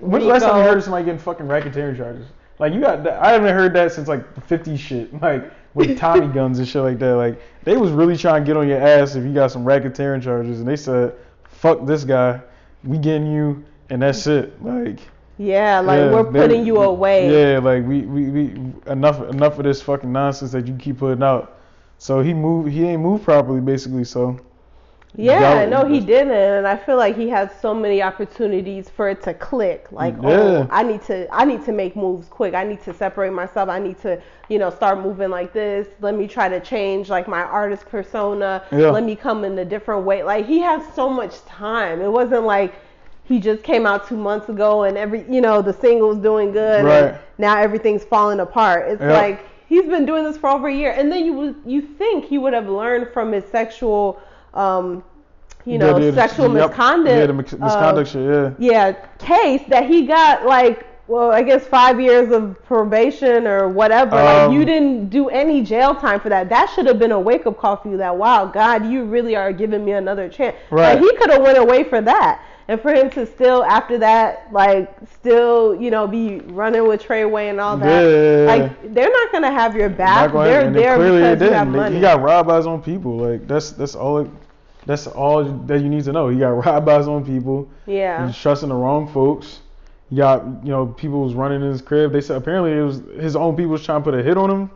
[0.00, 2.26] when's the last time you heard of somebody getting fucking racketeering charges?
[2.58, 5.14] Like you got, I haven't heard that since like the 50s shit.
[5.22, 7.14] Like with Tommy guns and shit like that.
[7.14, 10.22] Like they was really trying to get on your ass if you got some racketeering
[10.22, 11.14] charges, and they said,
[11.44, 12.40] "Fuck this guy,
[12.82, 14.98] we getting you, and that's it." Like.
[15.36, 17.52] yeah, like yeah, we're they- putting you away.
[17.52, 21.22] Yeah, like we, we, we enough enough of this fucking nonsense that you keep putting
[21.22, 21.57] out.
[21.98, 24.40] So he moved he ain't moved properly basically, so
[25.16, 29.22] Yeah, no, he didn't, and I feel like he has so many opportunities for it
[29.22, 29.86] to click.
[29.90, 30.38] Like, oh, Yeah.
[30.62, 32.54] oh, I need to, I need to make moves quick.
[32.54, 33.68] I need to separate myself.
[33.68, 35.88] I need to, you know, start moving like this.
[36.00, 38.62] Let me try to change like my artist persona.
[38.70, 38.90] Yeah.
[38.90, 40.22] Let me come in a different way.
[40.22, 42.00] Like he has so much time.
[42.00, 42.74] It wasn't like
[43.24, 46.84] he just came out two months ago and every, you know, the single's doing good.
[46.84, 47.04] Right.
[47.04, 48.88] And now everything's falling apart.
[48.90, 49.10] It's Yep.
[49.10, 52.24] like he's been doing this for over a year, and then you would you think
[52.24, 54.20] he would have learned from his sexual,
[54.54, 55.04] um,
[55.64, 57.16] you know, Yeah, sexual yep, misconduct.
[57.18, 58.52] Yeah, the mis- uh, shit, yeah.
[58.58, 60.86] yeah, case that he got like.
[61.10, 64.14] Well, I guess five years of probation or whatever.
[64.14, 66.50] like Um, you didn't do any jail time for that.
[66.50, 67.96] That should have been a wake up call for you.
[67.96, 70.54] That wow, God, you really are giving me another chance.
[70.70, 70.92] Right.
[70.92, 74.52] Like he could have went away for that, and for him to still after that,
[74.52, 78.02] like still, you know, be running with Treyway and all that.
[78.02, 78.46] Yeah.
[78.46, 80.32] Like they're not gonna have your back.
[80.32, 81.68] They're and there clearly because you have.
[81.68, 81.96] Money.
[81.96, 83.16] He got robbed by his own people.
[83.16, 84.30] Like that's that's all it,
[84.86, 86.28] that's all that you need to know.
[86.28, 87.68] He got robbed by his own people.
[87.86, 88.26] yeah.
[88.26, 89.60] He's trusting the wrong folks.
[90.10, 92.12] He got you know people was running in his crib.
[92.12, 94.50] They said apparently it was his own people was trying to put a hit on
[94.50, 94.70] him.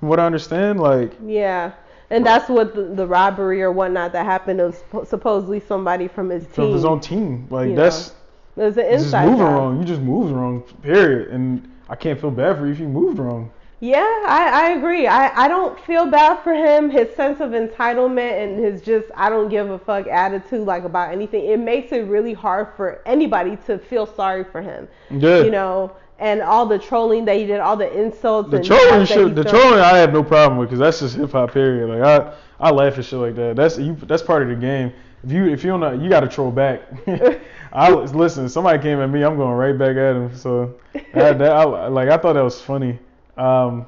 [0.00, 1.72] From what I understand, like Yeah.
[2.10, 4.60] And that's what the, the robbery or whatnot that happened.
[4.60, 6.52] Was supposedly somebody from his team.
[6.54, 7.46] from his own team.
[7.50, 8.08] Like that's
[8.56, 9.52] It was an just inside moving job.
[9.52, 9.78] wrong.
[9.80, 10.62] You just moved wrong.
[10.82, 11.28] Period.
[11.28, 13.50] And I can't feel bad for you if you moved wrong.
[13.80, 15.06] Yeah, I, I agree.
[15.06, 16.88] I, I don't feel bad for him.
[16.88, 21.12] His sense of entitlement and his just I don't give a fuck attitude like about
[21.12, 21.44] anything.
[21.44, 24.88] It makes it really hard for anybody to feel sorry for him.
[25.10, 25.42] Yeah.
[25.42, 29.06] You know, and all the trolling that he did, all the insults The and trolling
[29.06, 31.52] shit, the trolling, I have no problem with because that's just hip hop.
[31.52, 31.88] Period.
[31.88, 33.56] Like I, I laugh at shit like that.
[33.56, 33.94] That's you.
[33.94, 34.92] That's part of the game.
[35.24, 36.82] If you, if you don't know, you got to troll back.
[37.72, 38.48] I was listen.
[38.48, 40.36] Somebody came at me, I'm going right back at him.
[40.36, 40.74] So
[41.12, 42.98] that, that I, like I thought that was funny.
[43.36, 43.86] Um,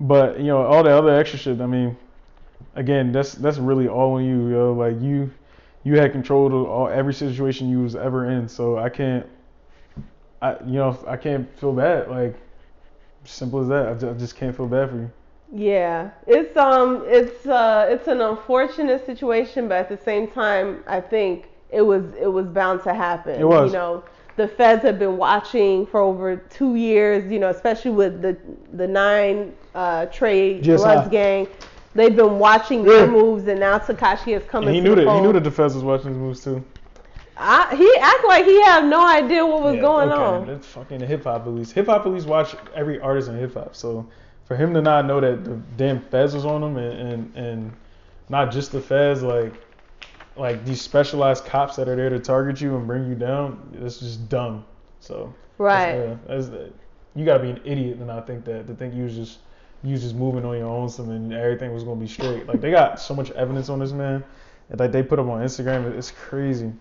[0.00, 1.60] but you know all the other extra shit.
[1.60, 1.96] I mean,
[2.74, 4.72] again, that's that's really all on you, yo.
[4.72, 5.30] Like you,
[5.82, 8.48] you had control of all every situation you was ever in.
[8.48, 9.26] So I can't,
[10.42, 12.08] I you know I can't feel bad.
[12.08, 12.36] Like
[13.24, 13.88] simple as that.
[13.88, 15.10] I ju- I just can't feel bad for you.
[15.52, 21.00] Yeah, it's um, it's uh, it's an unfortunate situation, but at the same time, I
[21.00, 23.40] think it was it was bound to happen.
[23.40, 23.70] It was.
[23.70, 24.04] You know,
[24.36, 27.30] the feds have been watching for over two years.
[27.30, 28.36] You know, especially with the
[28.72, 30.76] the nine uh, trade GSI.
[30.76, 31.48] Bloods gang,
[31.94, 34.68] they've been watching their moves, and now Tekashi is coming.
[34.68, 35.08] And he knew that.
[35.14, 36.64] He knew that the feds was watching his moves too.
[37.36, 40.46] I, he act like he had no idea what was Yeah, going okay, on.
[40.46, 41.72] That's fucking hip hop police.
[41.72, 43.74] Hip hop police watch every artist in hip hop.
[43.74, 44.08] So
[44.44, 47.76] for him to not know that the damn feds was on him and, and and
[48.28, 49.54] not just the feds, like
[50.36, 53.98] like these specialized cops that are there to target you and bring you down, it's
[53.98, 54.64] just dumb.
[55.00, 55.92] So Right.
[55.94, 56.48] yeah, that's,
[57.14, 59.40] you gotta be an idiot to not think that to think you was just
[59.82, 62.46] you was just moving on your own some and everything was gonna be straight.
[62.46, 64.24] Like they got so much evidence on this man.
[64.70, 66.72] And like they put him on Instagram, it's crazy.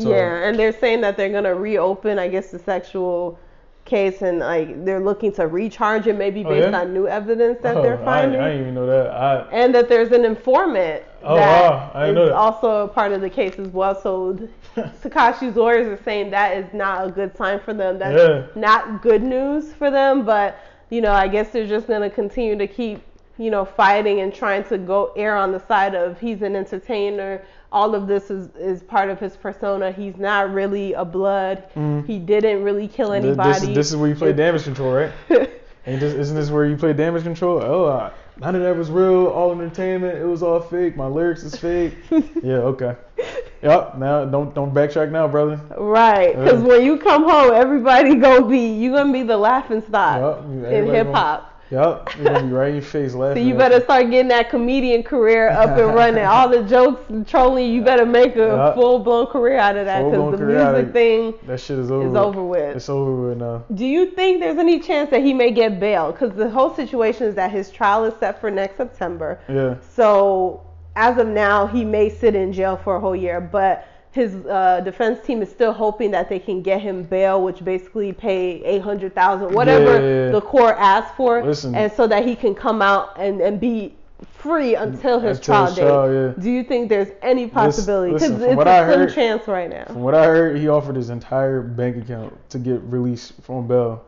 [0.00, 3.38] So- Yeah, and they're saying that they're gonna reopen, I guess, the sexual
[3.84, 6.80] case, and like they're looking to recharge it, maybe Oh, based yeah?
[6.80, 9.06] on new evidence that Oh, they're I, finding, I didn't even know that.
[9.10, 11.90] I and that there's an informant Oh, that wow.
[11.94, 12.36] I didn't know is that.
[12.36, 13.94] also a part of the case as well.
[14.00, 14.38] So
[15.02, 17.98] Tekashi's lawyers are saying that is not a good sign for them.
[17.98, 18.42] That's Yeah.
[18.54, 20.56] not good news for them, but
[20.90, 23.02] you know, I guess they're just gonna continue to keep
[23.38, 27.42] you know fighting and trying to go err on the side of he's an entertainer.
[27.72, 29.92] All of this is is part of his persona.
[29.92, 31.64] He's not really a blood.
[32.06, 33.52] He didn't really kill anybody.
[33.52, 35.12] This, is- this is where you play damage control, right?
[35.84, 37.60] This, isn't this where you play damage control?
[37.64, 39.26] Oh, uh, none of that was real.
[39.28, 40.18] All entertainment.
[40.18, 40.94] It was all fake.
[40.96, 41.94] My lyrics is fake.
[42.42, 42.56] yeah.
[42.56, 42.94] Okay.
[43.62, 43.98] Yep.
[43.98, 45.60] Now don't don't backtrack now, brother.
[45.76, 46.68] Right, because Yeah.
[46.68, 50.86] when you come home, everybody gonna be you gonna be the laughing stock Yup, in
[50.86, 51.49] hip hop.
[51.70, 52.16] Yep.
[52.16, 53.46] You're gonna be right in your face So laughing.
[53.46, 56.24] you better start getting that comedian career up and running.
[56.24, 58.74] All the jokes and trolling, you better make a Yup.
[58.74, 62.06] full blown career out of that because the music of- thing That shit is over.
[62.06, 62.16] is with.
[62.22, 62.76] over with.
[62.76, 63.62] It's over with now.
[63.74, 66.10] Do you think there's any chance that he may get bail?
[66.10, 69.38] Because the whole situation is that his trial is set for next September.
[69.48, 69.74] Yeah.
[69.94, 70.62] So
[70.96, 74.80] as of now, he may sit in jail for a whole year, but his uh,
[74.84, 78.82] defense team is still hoping that they can get him bail, which basically pay eight
[78.82, 79.92] hundred thousand, whatever
[80.26, 80.32] Yeah.
[80.32, 81.74] the court asks for, Listen.
[81.74, 83.94] and so that he can come out and, and be
[84.34, 85.84] free until his Until trial his date.
[86.38, 86.42] yeah.
[86.42, 88.12] Do you think there's any possibility?
[88.14, 89.84] Because it's what a I slim heard- chance right now.
[89.86, 94.04] From what I heard, he offered his entire bank account to get released from bail.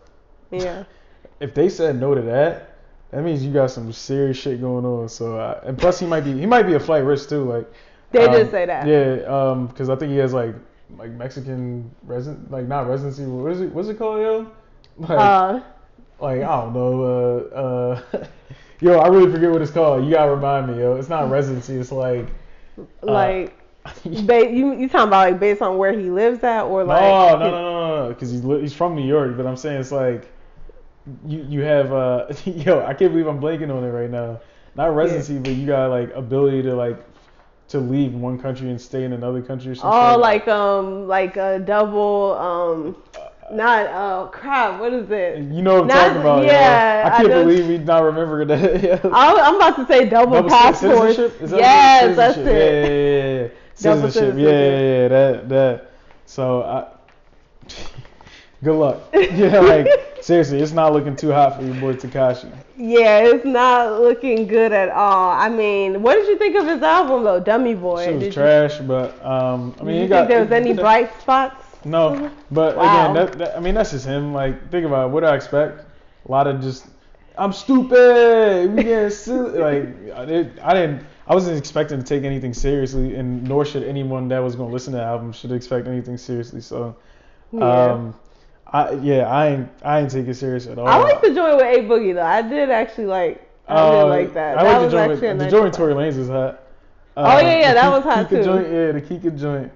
[0.50, 0.84] Yeah.
[1.40, 2.76] If they said no to that,
[3.10, 5.08] that means you got some serious shit going on.
[5.08, 7.42] So, uh, and plus he might be he might be a flight risk too.
[7.50, 7.68] Like
[8.12, 8.86] They um, did say that.
[8.86, 10.54] Yeah, um, because I think he has like
[10.98, 13.24] like Mexican resident like not residency.
[13.24, 13.72] What is it?
[13.72, 14.50] What's it called, yo?
[14.98, 15.60] Like, Uh,
[16.20, 17.02] like I don't know.
[17.02, 18.24] Uh, uh,
[18.80, 20.04] yo, I really forget what it's called.
[20.04, 20.96] You gotta remind me, yo.
[20.96, 21.76] It's not residency.
[21.76, 22.26] It's like
[23.02, 23.58] like,
[24.04, 27.00] ba- you you talking about like based on where he lives at, or like?
[27.00, 29.36] no, no, no, no, no, because he's li- he's from New York.
[29.36, 30.30] But I'm saying it's like
[31.26, 34.40] you you have uh yo, I can't believe I'm blanking on it right now.
[34.74, 36.98] Not residency, but you got like ability to like
[37.72, 39.98] to leave one country and stay in another country or something.
[39.98, 42.96] Oh, like um, like a double um,
[43.50, 44.78] not uh, crap.
[44.78, 45.38] What is it?
[45.38, 46.44] you know what I'm not- talking about.
[46.44, 47.02] yeah.
[47.04, 48.82] I I can't don't- believe we not remembering that.
[48.82, 49.00] yeah.
[49.10, 51.16] I, I'm about to say double, Double passport.
[51.16, 52.46] that Yes, that's it.
[52.46, 54.34] Yeah, yeah, yeah, Citizenship.
[54.36, 55.08] Yeah, yeah, yeah.
[55.08, 55.90] That, that.
[56.26, 56.86] So, I,
[58.64, 59.00] good luck.
[59.14, 59.86] Yeah, like
[60.20, 62.52] seriously, it's not looking too hot for your boy Tekashi.
[62.76, 65.30] Yeah, it's not looking good at all.
[65.30, 68.04] I mean, what did you think of his album though, Dummy Boy?
[68.04, 70.20] Shit was Did you- trash, but um, I mean, you got.
[70.20, 71.64] think there was any bright spots?
[71.84, 72.82] No, but Wow.
[73.12, 74.32] again, that, that, I mean, that's just him.
[74.32, 75.12] Like, think about it.
[75.12, 75.80] What do I expect?
[76.26, 76.86] A lot of just,
[77.36, 78.72] I'm stupid.
[78.74, 79.58] We getting silly.
[79.58, 81.04] Like, I, did, I didn't.
[81.26, 84.92] I wasn't expecting to take anything seriously, and nor should anyone that was gonna listen
[84.92, 86.60] to the album should expect anything seriously.
[86.60, 86.96] So,
[87.52, 87.64] Yeah.
[87.92, 88.14] um,
[88.72, 90.86] I yeah, I ain't I ain't take it serious at all.
[90.88, 92.22] I like the joint with A Boogie though.
[92.22, 93.48] I did actually like.
[93.68, 94.58] I did Uh, like that.
[94.58, 95.12] I that like was the joint.
[95.12, 95.74] actually the joint with.
[95.74, 96.60] Tory Lanez was hot.
[97.14, 98.42] Oh, yeah, yeah, that was hot, Kika too.
[98.44, 99.70] Joint, yeah, the Kika joint.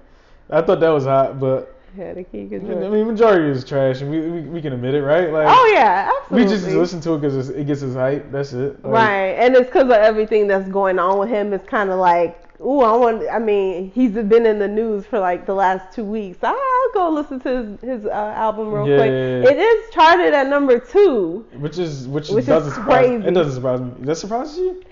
[0.49, 4.09] I thought that was hot, but Yeah, the key I mean, majority is trash, and
[4.09, 5.31] we, we, we can admit it, right?
[5.31, 6.45] Like, Oh yeah, absolutely.
[6.45, 8.31] we just listen to it because it gets us hype.
[8.31, 8.83] That's it.
[8.83, 11.53] Like, Right, and it's because of everything that's going on with him.
[11.53, 13.23] It's kind of like, ooh, I want.
[13.29, 16.39] I mean, he's been in the news for like the last two weeks.
[16.43, 19.11] I'll go listen to his, his uh, album real Yeah, quick.
[19.11, 19.49] yeah, yeah.
[19.51, 21.45] It is charted at number two.
[21.59, 23.07] Which is which, Which doesn't surprise.
[23.07, 23.27] crazy.
[23.27, 23.91] It doesn't surprise me.
[23.99, 24.83] That surprises you?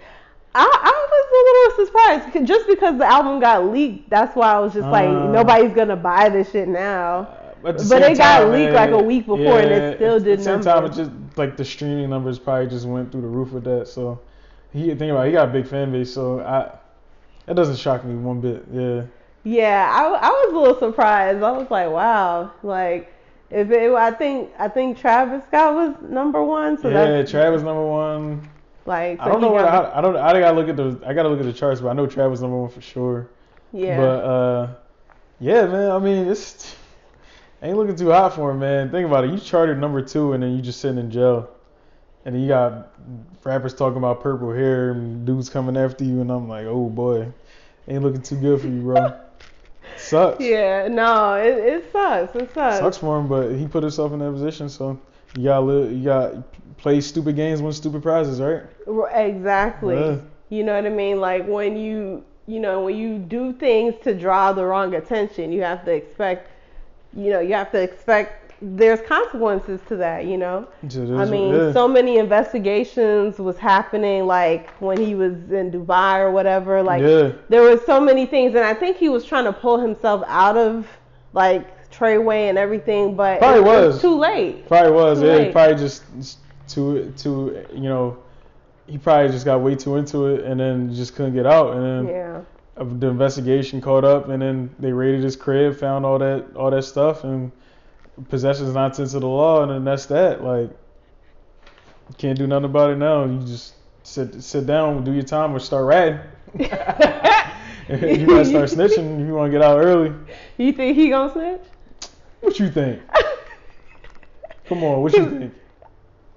[0.57, 1.85] I, I was a little
[2.31, 4.09] surprised just because the album got leaked.
[4.09, 5.27] That's why I was just like, Uh.
[5.31, 7.27] nobody's gonna buy this shit now.
[7.63, 9.97] Uh, at the But it got time, leaked man, like a week before and it
[9.97, 13.11] still at did the same time, it just like the streaming numbers probably just went
[13.11, 13.87] through the roof with that.
[13.87, 14.19] So
[14.71, 16.71] he think about it, he got a big fan base, so I
[17.45, 18.65] that doesn't shock me one bit.
[18.71, 19.03] Yeah.
[19.43, 21.43] Yeah, I, I was a little surprised.
[21.43, 23.13] I was like, wow, like
[23.51, 27.85] if it, I think I think Travis Scott was number one, so yeah, Travis number
[27.85, 28.49] one.
[28.87, 31.13] like so I don't know what I, I don't I gotta look at the I
[31.13, 33.29] gotta look at the charts, but I know Travis number one for sure.
[33.71, 33.97] yeah.
[33.97, 34.75] But uh,
[35.39, 35.91] yeah, man.
[35.91, 36.75] I mean, it's
[37.61, 38.89] ain't looking too hot for him, man.
[38.89, 39.31] Think about it.
[39.31, 41.51] You charted number two, and then you just sitting in jail,
[42.25, 42.91] and then you got
[43.43, 47.31] rappers talking about purple hair and dudes coming after you, and I'm like, oh boy,
[47.87, 49.19] ain't looking too good for you, bro.
[49.97, 50.43] Sucks.
[50.43, 52.35] yeah, no, it, it sucks.
[52.35, 52.79] It sucks.
[52.79, 54.99] Sucks for him, but he put himself in that position, so
[55.35, 56.33] you gotta live, you got
[56.77, 58.63] play stupid games, win stupid prizes, right?
[59.13, 59.95] Exactly.
[59.95, 60.17] Yeah.
[60.49, 61.19] You know what I mean?
[61.19, 65.61] Like when you, you know, when you do things to draw the wrong attention, you
[65.61, 66.51] have to expect,
[67.15, 70.67] you know, you have to expect there's consequences to that, you know?
[70.83, 71.73] I mean, yeah.
[71.73, 77.31] so many investigations was happening like when he was in Dubai or whatever, like yeah.
[77.49, 80.57] there was so many things and I think he was trying to pull himself out
[80.57, 80.87] of
[81.33, 84.01] like Treyway and everything, but Probably it, it was.
[84.01, 84.67] too late.
[84.67, 85.19] Probably was.
[85.19, 85.51] Too Yeah, he late.
[85.53, 86.03] probably just
[86.67, 88.17] too too you know
[88.87, 92.07] he probably just got way too into it and then just couldn't get out and
[92.07, 92.41] then Yeah.
[92.77, 96.83] the investigation caught up and then they raided his crib, found all that all that
[96.83, 97.51] stuff and
[98.29, 100.43] possession's not sense of the law and then that's that.
[100.43, 100.69] Like
[102.09, 103.25] you can't do nothing about it now.
[103.25, 106.19] You just sit sit down, do your time, or start ratting.
[106.57, 106.67] you
[108.27, 110.13] gotta start snitching if you want to get out early.
[110.57, 111.61] You think he gonna snitch?
[112.41, 113.01] What you think?
[114.67, 115.53] Come on, what you think?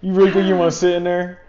[0.00, 1.42] You really think you want to sit in there?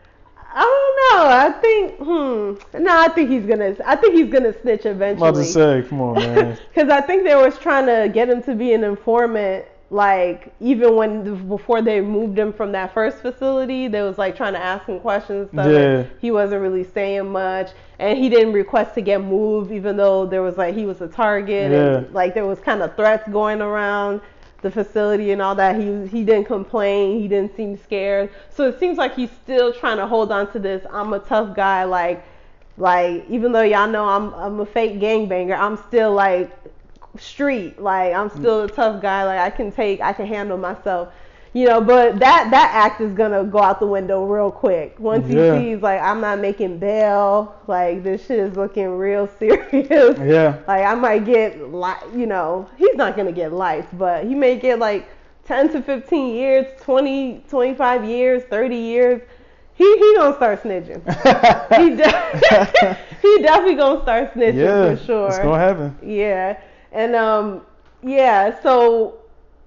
[0.52, 1.30] I don't know.
[1.30, 2.84] I think, hmm.
[2.84, 3.76] No, I think he's gonna.
[3.86, 5.30] I think he's gonna snitch I'm eventually.
[5.30, 6.58] about to say, come on, man.
[6.74, 10.96] Because I think they was trying to get him to be an informant, like even
[10.96, 14.86] when before they moved him from that first facility, they was like trying to ask
[14.86, 15.50] him questions.
[15.50, 16.04] Stuff, Yeah.
[16.22, 20.44] he wasn't really saying much, and he didn't request to get moved, even though there
[20.44, 22.10] was like he was a target, and Yeah.
[22.12, 24.22] like there was kind of threats going around
[24.62, 25.76] the facility and all that.
[25.76, 27.20] He he didn't complain.
[27.20, 28.30] He didn't seem scared.
[28.52, 30.86] So it seems like he's still trying to hold on to this.
[30.92, 32.24] I'm a tough guy, like.
[32.78, 36.50] Like even though y'all know I'm I'm a fake gangbanger, I'm still like
[37.18, 37.82] street.
[37.82, 39.24] Like I'm still a tough guy.
[39.26, 41.14] Like I can take, I can handle myself.
[41.52, 45.28] You know, but that that act is gonna go out the window real quick once
[45.28, 47.56] he sees like I'm not making bail.
[47.66, 50.20] Like this shit is looking real serious.
[50.20, 50.60] Yeah.
[50.68, 54.58] Like I might get like you know he's not gonna get life, but he may
[54.58, 55.10] get like
[55.46, 59.22] 10 to 15 years, 20, 25 years, 30 years.
[59.74, 61.02] He he gonna start snitching.
[61.80, 65.28] He de- he definitely gonna start snitching yeah, for sure.
[65.30, 65.98] it's gonna happen.
[66.04, 66.60] Yeah,
[66.92, 67.62] and um,
[68.04, 68.62] yeah.
[68.62, 69.16] So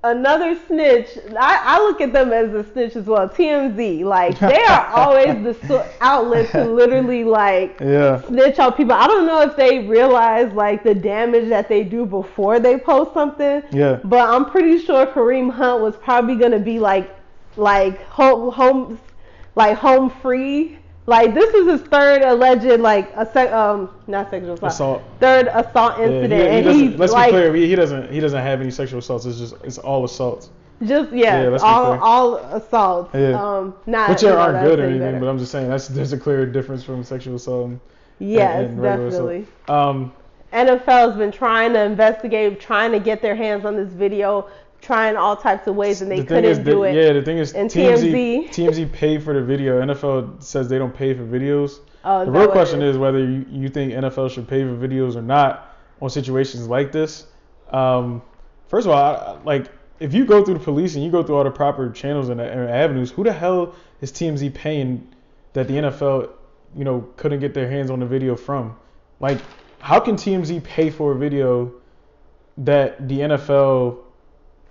[0.04, 1.16] another snitch.
[1.38, 3.28] I, I look at them as a snitch as well.
[3.28, 8.20] TMZ, like they are always the so- outlet to literally like Yeah.
[8.22, 8.94] snitch on people.
[8.94, 13.14] I don't know if they realize like the damage that they do before they post
[13.14, 13.62] something.
[13.70, 14.00] Yeah.
[14.04, 17.14] But I'm pretty sure Kareem Hunt was probably gonna be like,
[17.56, 19.00] like home, home,
[19.54, 20.78] like home free.
[21.06, 25.02] Like this is his third alleged like a sec, um not sexual assault, Assault.
[25.18, 27.54] third assault Yeah, he- incident, he and let's like be clear.
[27.54, 28.12] He, he doesn't.
[28.12, 29.26] He doesn't have any sexual assaults.
[29.26, 29.54] It's just.
[29.64, 30.50] It's all assaults.
[30.84, 33.10] just yeah, Yeah, all all assaults.
[33.14, 33.30] Yeah.
[33.42, 35.18] Um, not Which you aren't that's good or anything, better.
[35.20, 37.66] but I'm just saying that's there's a clear difference from sexual assault.
[37.70, 37.80] And,
[38.20, 39.28] yes, and regular assault.
[39.30, 39.46] definitely.
[39.68, 40.12] Um.
[40.52, 44.48] NFL has been trying to investigate, trying to get their hands on this video,
[44.82, 46.94] trying all types of ways, and they the couldn't do that- it.
[47.06, 48.92] yeah, the thing is, And TMZ, TMZ.
[48.92, 49.80] paid for the video.
[49.80, 51.78] NFL says they don't pay for videos.
[52.04, 52.96] Oh, the real question is?
[52.96, 56.90] is whether you, you think NFL should pay for videos or not on situations like
[56.92, 57.26] this.
[57.70, 58.22] Um,
[58.68, 59.70] first of all, I- like
[60.00, 62.40] if you go through the police and you go through all the proper channels and,
[62.40, 65.06] and avenues, who the hell is TMZ paying
[65.52, 66.28] that the NFL,
[66.74, 68.74] you know, couldn't get their hands on the video from?
[69.20, 69.38] Like,
[69.78, 71.72] how can TMZ pay for a video
[72.58, 73.98] that the NFL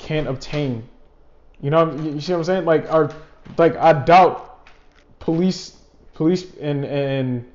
[0.01, 0.87] can't obtain?
[1.61, 2.65] You know, you see what I'm saying?
[2.65, 3.13] Like, our,
[3.57, 4.67] like I doubt
[5.19, 5.77] police,
[6.13, 7.45] police and and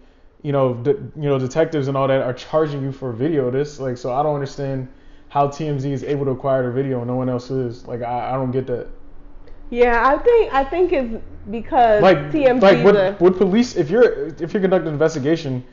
[0.42, 3.48] you know, de, you know, detectives and all that are charging you for a video
[3.48, 3.80] of this.
[3.80, 4.86] Like, so I don't understand
[5.28, 7.84] how TMZ is able to acquire the video and no one else is.
[7.86, 8.86] Like, I, I don't get that.
[9.70, 12.62] Yeah, I think I think it's because Like, TMZ.
[12.62, 15.64] like would, would police if you're if you're conducting an investigation,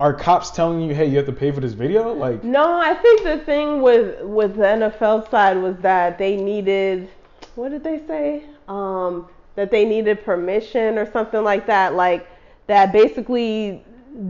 [0.00, 2.12] are cops telling you, hey, you have to pay for this video?
[2.12, 7.08] Like, No, I think the thing with with the NFL side was that they needed
[7.56, 8.44] what did they say?
[8.68, 9.26] Um,
[9.56, 11.94] that they needed permission or something like that.
[11.94, 12.28] Like
[12.68, 13.82] that basically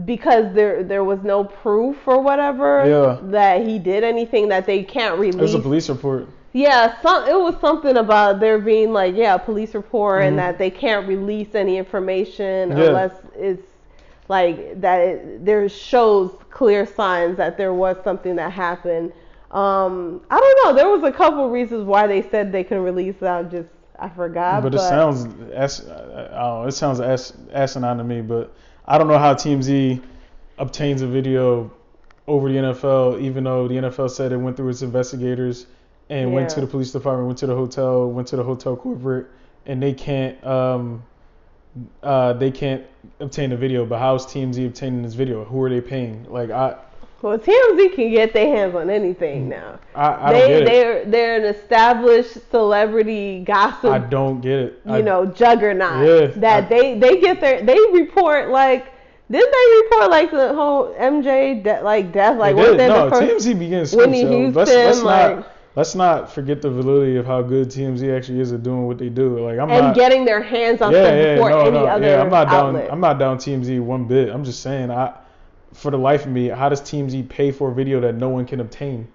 [0.05, 3.17] because there there was no proof or whatever Yeah.
[3.31, 5.35] that he did anything that they can't release.
[5.35, 6.27] it was a police report.
[6.53, 10.27] Yeah, some it was something about there being like yeah, a police report Mhm.
[10.29, 12.85] and that they can't release any information Yeah.
[12.85, 13.61] unless it's
[14.29, 19.11] like that it, there shows clear signs that there was something that happened.
[19.51, 20.73] Um, I don't know.
[20.73, 23.23] There was a couple reasons why they said they couldn't release it.
[23.23, 23.67] I just
[23.97, 24.63] I forgot.
[24.63, 28.21] but it sounds as I don't know, it sounds as, asinine to me.
[28.21, 28.53] But
[28.85, 30.01] I don't know how TMZ
[30.59, 31.71] obtains a video
[32.27, 35.65] over the NFL, even though the NFL said it went through its investigators
[36.09, 39.27] and went to the police department, went to the hotel, went to the hotel corporate,
[39.65, 41.03] and they can't um
[42.03, 42.83] uh they can't
[43.19, 43.85] obtain the video.
[43.85, 45.43] But how's TMZ obtaining this video?
[45.45, 46.25] Who are they paying?
[46.31, 46.77] Like I
[47.21, 49.77] well, TMZ can get their hands on anything now.
[49.93, 50.65] I, I don't they get it.
[50.65, 54.81] they're they're an established celebrity gossip I don't get it.
[54.85, 56.07] you I- know, juggernaut.
[56.07, 58.93] Yeah, that I- they they get their they report like
[59.29, 62.87] didn't they report like the whole MJ de- like death like was did.
[62.87, 66.61] No, the first TMZ begins Whitney so let's, Houston, let's like- not let's not forget
[66.61, 69.39] the validity of how good TMZ actually is at doing what they do.
[69.39, 71.85] Like I'm and not getting their hands on yeah, stuff yeah, before no, any no,
[71.85, 72.83] other yeah, I'm not outlet.
[72.83, 74.29] down I'm not down TMZ one bit.
[74.29, 75.17] I'm just saying I
[75.73, 78.45] for the life of me, how does TMZ pay for a video that no one
[78.45, 79.07] can obtain?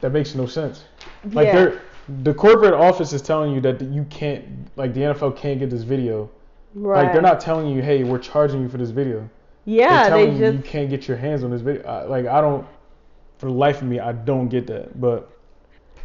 [0.00, 0.84] That makes no sense.
[1.32, 1.52] Like Yeah.
[1.54, 1.80] they're
[2.22, 4.44] the corporate office is telling you that you can't
[4.76, 6.30] like the NFL can't get this video.
[6.74, 7.04] right.
[7.04, 9.28] Like they're not telling you, hey, we're charging you for this video.
[9.64, 11.82] Yeah, they're telling they you you can't get your hands on this video.
[11.86, 12.66] I, like I don't,
[13.36, 14.98] for the life of me, I don't get that.
[14.98, 15.30] But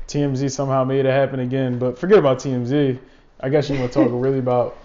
[0.08, 1.80] TMZ somehow made it happen again.
[1.80, 3.00] But forget about TMZ.
[3.40, 4.78] I guess you want to talk really about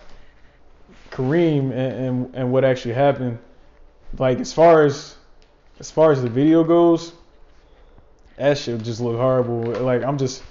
[1.11, 3.39] Kareem and, and and what actually happened.
[4.19, 5.17] Like as far as
[5.81, 7.13] as far as the video goes,
[8.37, 9.63] that shit just looked horrible.
[9.83, 10.43] Like I'm just,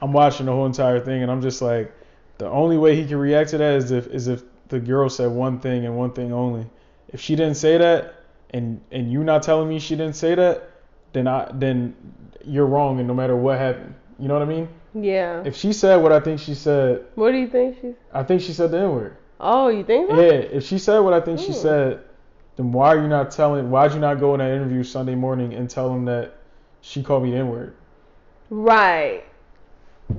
[0.00, 1.92] I'm watching the whole entire thing, and I'm just like,
[2.38, 5.30] the only way he can react to that is if is if the girl said
[5.30, 6.66] one thing and one thing only.
[7.08, 8.14] If she didn't say that,
[8.50, 10.70] and and you not telling me she didn't say that,
[11.12, 11.94] then I then
[12.44, 14.68] you're wrong, and no matter what happened, you know what I mean?
[14.94, 15.42] Yeah.
[15.44, 17.94] If she said what I think she said, what do you think she's?
[18.12, 19.16] I think she said the N word.
[19.38, 20.20] Oh, you think so?
[20.20, 21.52] Yeah, if she said what I think she Hmm.
[21.52, 22.00] said,
[22.56, 23.70] then why are you not telling?
[23.70, 26.34] Why'd you not go in that interview Sunday morning and tell him that
[26.80, 27.74] she called me the N word?
[28.48, 29.24] Right.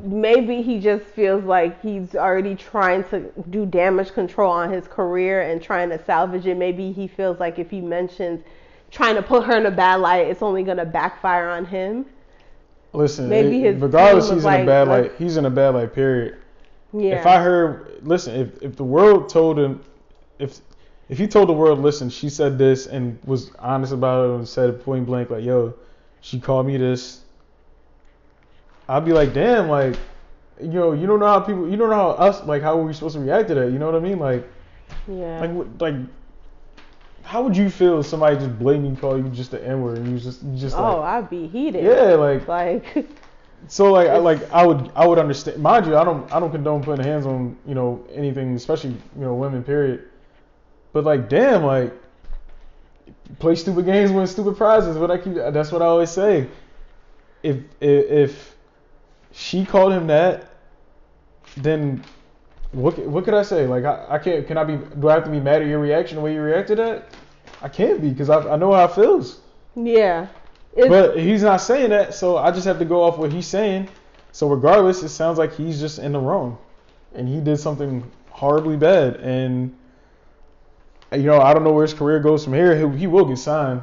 [0.04, 5.42] Maybe he just feels like he's already trying to do damage control on his career
[5.42, 6.56] and trying to salvage it.
[6.56, 8.44] Maybe he feels like if he mentions
[8.92, 12.06] trying to put her in a bad light, it's only going to backfire on him.
[12.94, 15.12] Listen, Maybe his regardless, he's in a bad light.
[15.18, 15.94] He's in a bad light.
[15.94, 16.38] Period.
[16.94, 17.20] Yeah.
[17.20, 19.84] If I heard, listen, if if the world told him,
[20.40, 20.62] if
[21.10, 24.48] if he told the world, listen, she said this and was honest about it and
[24.48, 25.74] said point blank, like, yo,
[26.22, 27.22] she called me this,
[28.90, 29.96] I'd be like, damn, like,
[30.62, 32.84] you know, you don't know how people, you don't know how us, like, how are
[32.84, 33.72] we supposed to react to that?
[33.72, 34.20] You know what I mean?
[34.20, 34.50] Like,
[35.08, 35.40] yeah.
[35.40, 35.96] like, like,
[37.28, 40.08] how would you feel if somebody just blatantly call you just the N word and
[40.08, 41.84] you just, you just oh, like, I'd be heated.
[41.84, 43.06] yeah, like, Like,
[43.68, 45.62] so like I like I would I would understand.
[45.62, 49.22] Mind you, I don't I don't condone putting hands on you know anything, especially you
[49.22, 49.62] know women.
[49.62, 50.06] Period.
[50.94, 51.94] But like, damn, like
[53.40, 54.98] play stupid games, win stupid prizes.
[54.98, 56.48] What I keep that's what I always say.
[57.44, 58.56] If if, if
[59.34, 60.54] she called him that,
[61.58, 62.06] then
[62.78, 63.68] what what could I say?
[63.68, 65.80] Like I, I can't can I be do I have to be mad at your
[65.80, 67.14] reaction the way you reacted that?
[67.62, 69.40] I can't be because I, I know how it feels.
[69.76, 70.28] yeah.
[70.76, 73.48] It's, But he's not saying that, so I just have to go off what he's
[73.48, 73.90] saying.
[74.32, 76.58] So regardless, it sounds like he's just in the wrong,
[77.14, 79.16] and he did something horribly bad.
[79.18, 79.76] And
[81.12, 82.76] you know, I don't know where his career goes from here.
[82.76, 83.82] He, he will get signed.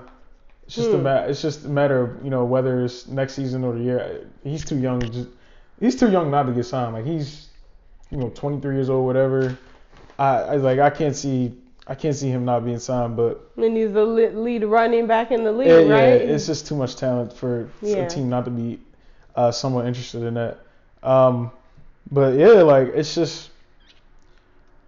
[0.66, 1.02] It's just a Hmm.
[1.02, 4.30] ma- It's just a matter of you know whether it's next season or the year.
[4.42, 5.10] He's too young.
[5.10, 5.28] Just
[5.80, 6.94] he's too young not to get signed.
[6.94, 7.48] Like he's
[8.10, 9.58] you know 23 years old, whatever.
[10.18, 11.52] I, I like I can't see
[11.86, 15.44] I can't see him not being signed, but and he's the lead running back in
[15.44, 17.98] the league, yeah, yeah, it's just too much talent for Yeah.
[17.98, 18.80] a team not to be
[19.36, 20.60] uh, somewhat interested in that.
[21.02, 21.50] Um,
[22.10, 23.50] but yeah, like it's just,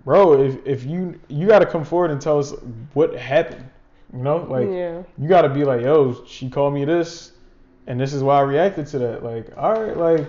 [0.04, 0.42] bro.
[0.42, 2.54] If if you you got to come forward and tell us
[2.94, 3.68] what happened,
[4.12, 5.02] you know, like yeah.
[5.18, 7.32] you got to be like, yo, she called me this,
[7.86, 9.22] and this is why I reacted to that.
[9.22, 10.26] Like, all right, like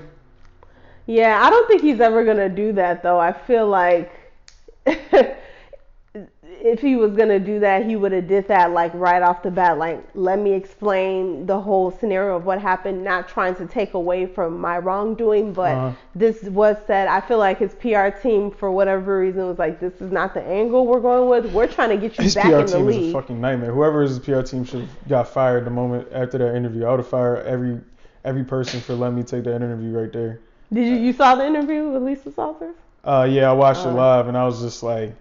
[1.08, 3.20] Yeah, I don't think he's ever gonna do that though.
[3.20, 4.12] I feel like
[4.86, 9.52] if he was gonna do that, he would have did that like right off the
[9.52, 9.78] bat.
[9.78, 14.26] Like, let me explain the whole scenario of what happened, not trying to take away
[14.26, 15.92] from my wrongdoing, but Uh-huh.
[16.16, 17.08] this was said.
[17.08, 20.42] I feel like his PR team, for whatever reason, was like, this is not the
[20.44, 21.54] angle we're going with.
[21.54, 23.72] We're trying to get you his back PR in the team is a fucking nightmare.
[23.72, 26.86] Whoever his PR team should have got fired the moment after that interview.
[26.86, 27.80] I would have fired every
[28.26, 30.42] every person for letting me take that interview right there.
[30.72, 32.76] Did you you saw the interview with Lisa Salters?
[33.04, 33.94] Uh, yeah, I watched it Uh.
[33.94, 35.16] live and I was just like,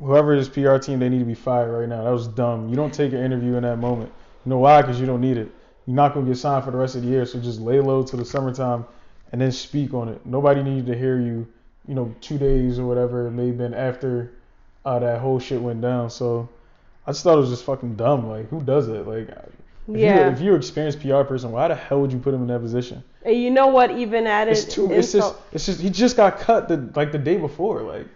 [0.00, 2.04] whoever his PR team, they need to be fired right now.
[2.04, 2.68] That was dumb.
[2.68, 4.12] You don't take an interview in that moment.
[4.44, 4.82] You know why?
[4.82, 5.50] Because you don't need it.
[5.86, 8.02] You're not gonna get signed for the rest of the year, so just lay low
[8.02, 8.84] till the summertime
[9.32, 10.24] and then speak on it.
[10.24, 11.46] Nobody needed to hear you.
[11.88, 14.32] You know, two days or whatever it may have been after
[14.84, 16.10] uh, that whole shit went down.
[16.10, 16.48] So
[17.06, 18.28] I just thought it was just fucking dumb.
[18.28, 19.06] Like, who does it?
[19.06, 19.28] Like,
[19.88, 20.26] if Yeah.
[20.26, 22.48] you if you're an experienced PR person, why the hell would you put him in
[22.48, 23.02] that position?
[23.24, 23.90] And you know what?
[23.92, 24.92] Even at It's it, too.
[24.92, 25.34] It's just.
[25.52, 25.80] It's just.
[25.80, 27.82] He just got cut the like the day before.
[27.82, 28.06] Like.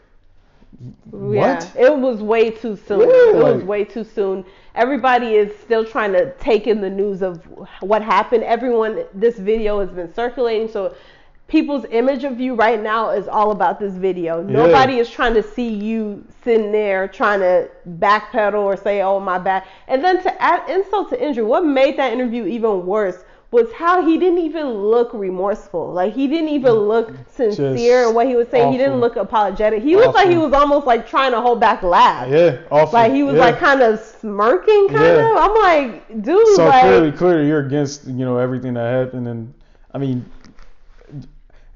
[1.13, 1.73] Yeah, What?
[1.77, 3.01] it was way too soon.
[3.01, 4.45] Yeah, it was way too soon.
[4.75, 7.43] Everybody is still trying to take in the news of
[7.81, 8.45] what happened.
[8.45, 10.95] Everyone, this video has been circulating, so
[11.51, 14.43] people's image of you right now is all about this video.
[14.43, 17.69] Nobody is trying to see you sitting there trying to
[17.99, 21.99] backpedal or say, "Oh my bad." And then to add insult to injury, what made
[21.99, 25.93] that interview even worse was how he didn't even look remorseful.
[25.93, 26.89] Like he didn't even mm.
[26.89, 28.71] look sincere in what he was saying.
[28.71, 29.83] He didn't look apologetic.
[29.83, 32.31] He looked like he was almost like trying to hold back laughs.
[32.31, 32.93] Yeah, awful.
[32.93, 33.41] Like he was yeah.
[33.41, 35.31] like kind of smirking, kind Yeah.
[35.33, 35.37] of.
[35.37, 39.53] I'm like, dude, So like, clearly, clearly, you're against you know everything that happened, and
[39.93, 40.25] I mean,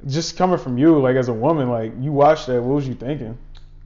[0.07, 2.95] just coming from you, like as a woman, like you watched that, what was you
[2.95, 3.39] thinking?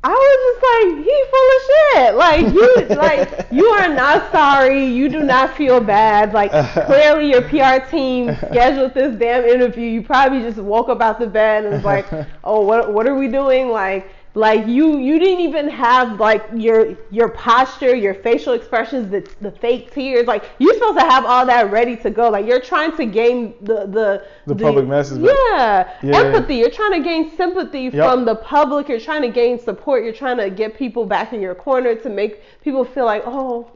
[0.05, 2.15] I was just like, he full of shit.
[2.15, 4.87] Like you, like you are not sorry.
[4.87, 6.33] You do not feel bad.
[6.33, 6.53] Like
[6.87, 9.87] clearly your PR team scheduled this damn interview.
[9.89, 12.07] You probably just woke up out the bed and was like,
[12.45, 13.71] oh, what what are we doing?
[13.71, 19.29] Like like you you didn't even have like your your posture, your facial expressions, the
[19.41, 20.27] the fake tears.
[20.27, 22.29] Like you're supposed to have all that ready to go.
[22.29, 25.21] Like you're trying to gain the the The public message.
[25.23, 26.19] Yeah, Yeah.
[26.21, 26.57] empathy.
[26.57, 27.95] You're trying to gain sympathy Yep.
[27.95, 28.89] from the public.
[28.89, 30.05] You're trying to gain support.
[30.05, 33.69] You're trying to get people back in your corner to make people feel like, oh,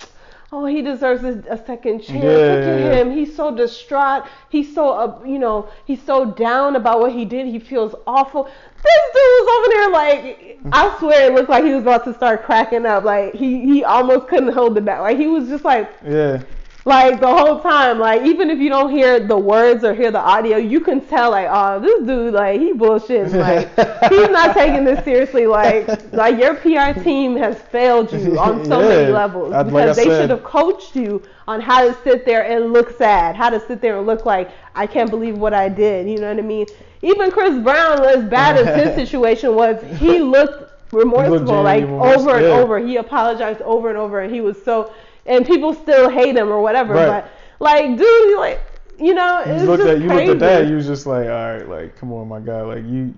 [0.52, 2.22] oh, he deserves a, second chance.
[2.22, 2.94] Yeah, Look at yeah, yeah.
[3.00, 3.10] him.
[3.10, 4.24] He's so distraught.
[4.50, 7.46] He's so, uh, you know, he's so down about what he did.
[7.46, 8.50] He feels awful.
[8.82, 12.14] This dude was over there like, I swear it looked like he was about to
[12.14, 13.04] start cracking up.
[13.04, 15.00] Like he, he almost couldn't hold it back.
[15.00, 16.42] Like he was just like, Yeah.
[16.84, 20.18] Like the whole time, like even if you don't hear the words or hear the
[20.20, 23.32] audio, you can tell like, oh, this dude, like he bullshitting.
[23.32, 25.46] Like he's not taking this seriously.
[25.46, 29.96] Like like your PR team has failed you on so many levels I- like because
[29.96, 33.64] they should have coached you on how to sit there and look sad, how to
[33.66, 36.08] sit there and look like I can't believe what I did.
[36.08, 36.66] You know what I mean?
[37.02, 41.84] Even Chris Brown, as bad as his situation was, he looked remorseful, genuinely like
[42.16, 42.52] over and yeah.
[42.52, 42.78] over.
[42.78, 44.92] He apologized over and over, and he was so.
[45.26, 47.06] And people still hate him or whatever, Right.
[47.24, 47.30] but
[47.60, 48.60] like, dude, you like,
[48.98, 50.26] you know, You it's looked just at you crazy.
[50.32, 50.68] looked at that.
[50.68, 53.14] You was just like, all right, like come on, my guy, like you.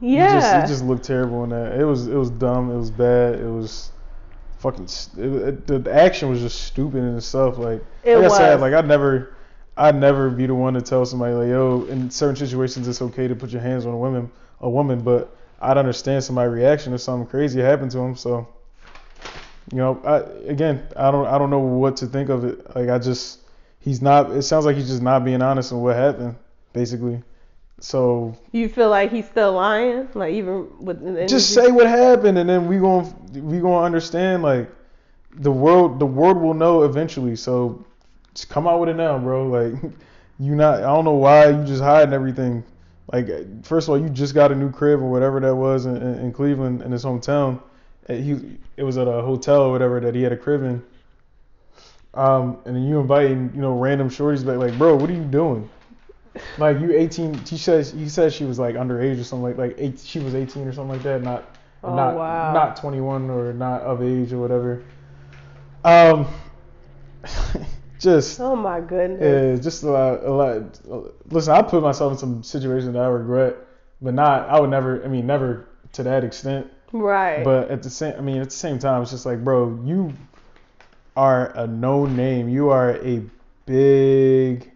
[0.00, 1.78] You yeah, just, you just looked terrible in that.
[1.78, 2.70] It was it was dumb.
[2.70, 3.34] It was bad.
[3.34, 3.90] It was
[4.58, 4.84] fucking.
[5.18, 7.58] It, it, the, the action was just stupid in itself.
[7.58, 9.34] Like It like I said, like I'd never,
[9.76, 13.28] I'd never be the one to tell somebody like, yo, in certain situations it's okay
[13.28, 14.30] to put your hands on a woman,
[14.62, 18.16] a woman, but I'd understand somebody's reaction if something crazy happened to him.
[18.16, 18.48] So,
[19.72, 20.18] you know, I
[20.50, 22.76] again, I don't I don't know what to think of it.
[22.76, 23.40] Like I just,
[23.80, 24.30] he's not.
[24.30, 26.36] It sounds like he's just not being honest on what happened,
[26.74, 27.22] basically.
[27.80, 32.48] So you feel like he's still lying, like even with just say what happened and
[32.48, 34.70] then we going we to understand like
[35.36, 37.84] the world the world will know eventually so
[38.34, 39.72] just come out with it now bro like
[40.38, 42.62] you not i don't know why you just hiding everything
[43.12, 43.26] like
[43.64, 46.18] first of all you just got a new crib or whatever that was in, in,
[46.18, 47.60] in cleveland in his hometown
[48.08, 50.82] he it was at a hotel or whatever that he had a crib in
[52.14, 55.24] um and then you inviting you know random shorties back like bro what are you
[55.24, 55.68] doing
[56.58, 59.74] like you 18 she says he said she was like underage or something like like
[59.78, 61.44] eight, she was 18 or something like that not
[61.84, 62.52] Oh, not wow.
[62.54, 64.84] not 21 or not of age or whatever
[65.84, 66.26] um
[67.98, 69.58] just Oh my goodness.
[69.58, 70.80] yeah just a lot a lot
[71.30, 73.56] listen I put myself in some situations that I regret
[74.00, 77.42] but not I would never I mean never to that extent Right.
[77.44, 80.12] but at the same I mean at the same time it's just like bro you
[81.16, 83.22] are a known name you are a
[83.66, 84.70] big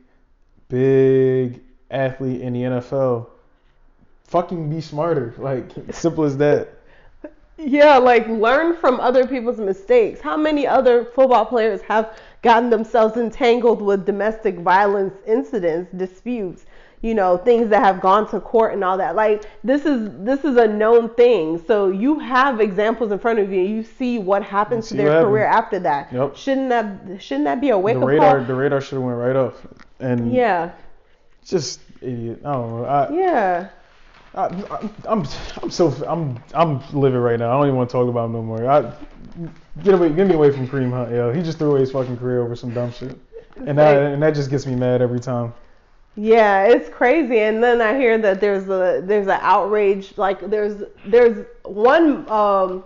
[0.69, 1.61] big
[1.91, 3.29] athlete in the NFL
[4.25, 6.69] fucking be smarter like simple as that
[7.59, 10.21] Yeah, like learn from other people's mistakes.
[10.21, 16.66] How many other football players have gotten themselves entangled with domestic violence incidents, disputes,
[17.03, 19.15] you know, things that have gone to court and all that.
[19.15, 21.63] Like this is this is a known thing.
[21.67, 23.61] So you have examples in front of you.
[23.61, 26.13] You see what happens to their career after that.
[26.13, 26.37] Yep.
[26.37, 28.47] Shouldn't that shouldn't that be a wake the up radar call?
[28.47, 29.55] the radar should have went right off
[30.01, 30.71] and Yeah.
[31.45, 33.69] just idiot I don't know I, Yeah.
[34.35, 35.25] I, I I'm
[35.63, 38.33] I'm so I'm I'm living right now I don't even want to talk about him
[38.33, 38.93] no more I
[39.83, 42.17] get away get me away from Kareem Hunt yo he just threw away his fucking
[42.19, 43.19] career over some dumb shit
[43.67, 45.55] and that and that just gets me mad every time
[46.17, 47.41] Yeah, it's crazy.
[47.41, 50.17] And then I hear that there's a there's an outrage.
[50.17, 52.85] Like there's there's one um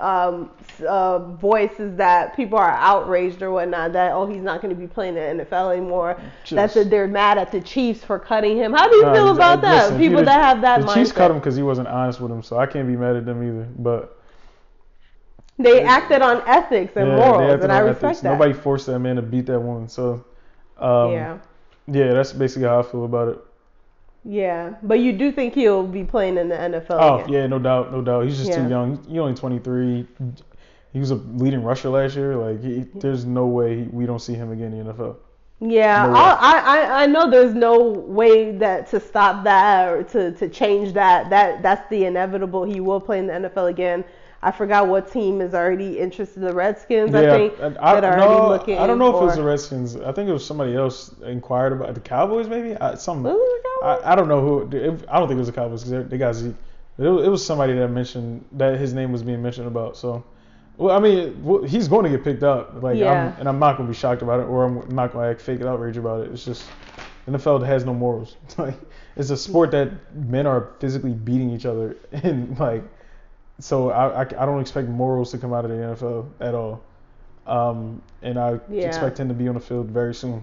[0.00, 0.50] um
[0.88, 4.88] uh, voices that people are outraged or whatnot that oh he's not going to be
[4.88, 6.20] playing in the NFL anymore.
[6.44, 8.72] Just- they're mad at the Chiefs for cutting him.
[8.72, 9.88] How do you Nah, feel about uh, that?
[9.90, 10.94] listen, people that have that the mindset.
[10.94, 13.24] Chiefs cut him because he wasn't honest with him, so I can't be mad at
[13.26, 13.68] them either.
[13.78, 14.18] But
[15.58, 18.22] They acted on ethics and yeah, morals, and I respect ethics.
[18.22, 18.32] that.
[18.32, 20.24] Nobody forced that man to beat that woman, so
[20.78, 21.38] um, yeah,
[21.86, 23.38] yeah, that's basically how I feel about it.
[24.24, 24.74] yeah.
[24.82, 27.00] But you do think he'll be playing in the NFL again.
[27.00, 27.32] Oh again?
[27.34, 28.24] yeah, no doubt, no doubt.
[28.24, 28.62] He's just Yeah.
[28.62, 29.02] too young.
[29.08, 30.06] He's only 23.
[30.92, 32.36] He was a leading rusher last year.
[32.36, 35.16] Like, he, there's no way we don't see him again in the NFL.
[35.60, 36.14] Yeah, No.
[36.16, 40.92] I, I I know there's no way that to stop that or to, to change
[40.94, 41.30] that.
[41.30, 42.64] That that's the inevitable.
[42.64, 44.04] He will play in the NFL again.
[44.44, 46.38] I forgot what team is already interested.
[46.38, 48.78] in The Redskins, I think, I, I, that are no, already looking.
[48.78, 49.94] I don't know if it was the Redskins.
[49.96, 52.76] I think it was somebody else inquired about the Cowboys, maybe.
[52.76, 54.04] I, some, Was it the Cowboys?
[54.04, 54.76] I, I don't know who.
[54.76, 56.54] It, I don't think it was the Cowboys because they got Zeke.
[56.98, 59.96] It, was- it was somebody that mentioned that his name was being mentioned about.
[59.96, 60.24] So,
[60.76, 62.82] well, I mean, he's going to get picked up.
[62.82, 63.12] Like, Yeah.
[63.12, 65.30] I'm, and I'm not going to be shocked about it, or I'm not going to
[65.30, 66.32] act fake outrage about it.
[66.32, 66.64] It's just
[67.28, 68.36] NFL that has no morals.
[68.58, 68.74] like,
[69.14, 72.82] it's a sport that men are physically beating each other, and like,
[73.62, 76.82] so I, I, I don't expect morals to come out of the NFL at all.
[77.46, 78.86] Um, and I Yeah.
[78.88, 80.42] expect him to be on the field very soon.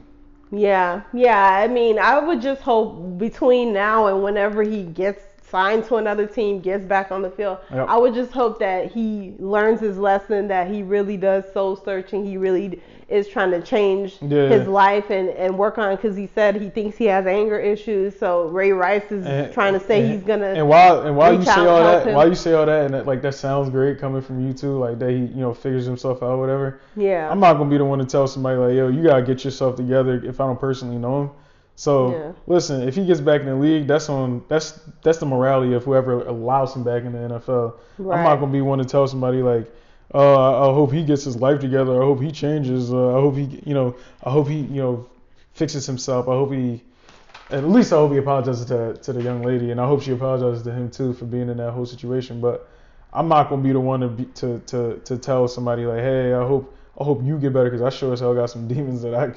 [0.51, 1.59] Yeah, yeah.
[1.63, 6.25] I mean, I would just hope between now and whenever he gets signed to another
[6.27, 7.87] team, gets back on the field, Yep.
[7.89, 12.25] I would just hope that he learns his lesson, that he really does soul searching,
[12.25, 14.47] he really is trying to change Yeah.
[14.49, 18.17] his life and, and work on because he said he thinks he has anger issues.
[18.19, 20.47] So Ray Rice is And- trying to say and- he's gonna.
[20.47, 22.13] And while and while you say all that, him.
[22.15, 24.77] while you say all that, and that, like that sounds great coming from you too,
[24.77, 26.79] like that he you know figures himself out, whatever.
[26.95, 27.29] yeah.
[27.31, 29.75] I'm not gonna be the one to tell somebody like, yo, you gotta get yourself
[29.75, 31.29] together if I don't personally know him.
[31.75, 32.31] So Yeah.
[32.45, 35.83] listen, if he gets back in the league, that's on that's that's the morality of
[35.85, 37.73] whoever allows him back in the NFL.
[37.99, 39.65] I'm not gonna be one to tell somebody like,
[40.13, 42.01] oh, I, hope he gets his life together.
[42.01, 42.91] I hope he changes.
[42.91, 45.09] Uh, I hope he, you know, I hope he, you know,
[45.53, 46.27] fixes himself.
[46.27, 46.81] I hope he,
[47.51, 50.11] at least I hope he apologizes to to the young lady, and I hope she
[50.11, 52.41] apologizes to him too for being in that whole situation.
[52.41, 52.69] But
[53.13, 56.33] I'm not gonna be the one to be, to to to tell somebody like, hey,
[56.33, 59.01] I hope I hope you get better because I sure as hell got some demons
[59.01, 59.33] that I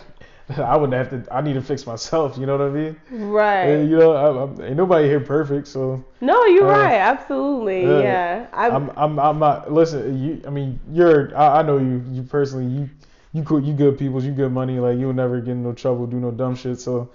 [0.56, 1.34] I wouldn't have to.
[1.34, 2.36] I need to fix myself.
[2.36, 3.00] You know what I mean?
[3.10, 3.64] right.
[3.64, 6.04] And, you know, I, I'm, ain't nobody here perfect, so.
[6.20, 6.94] no, you're uh, right.
[6.94, 7.82] Absolutely.
[7.82, 8.00] yeah.
[8.00, 8.46] Yeah.
[8.52, 12.22] I'm, I'm I'm I'm not listen, you I mean you're I, I know you you
[12.22, 12.88] personally you
[13.32, 16.06] you cool you good people, you good money, like you'll never get in no trouble,
[16.06, 16.80] do no dumb shit.
[16.80, 17.10] So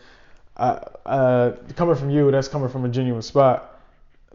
[0.55, 3.76] I uh coming from you, that's coming from a genuine spot.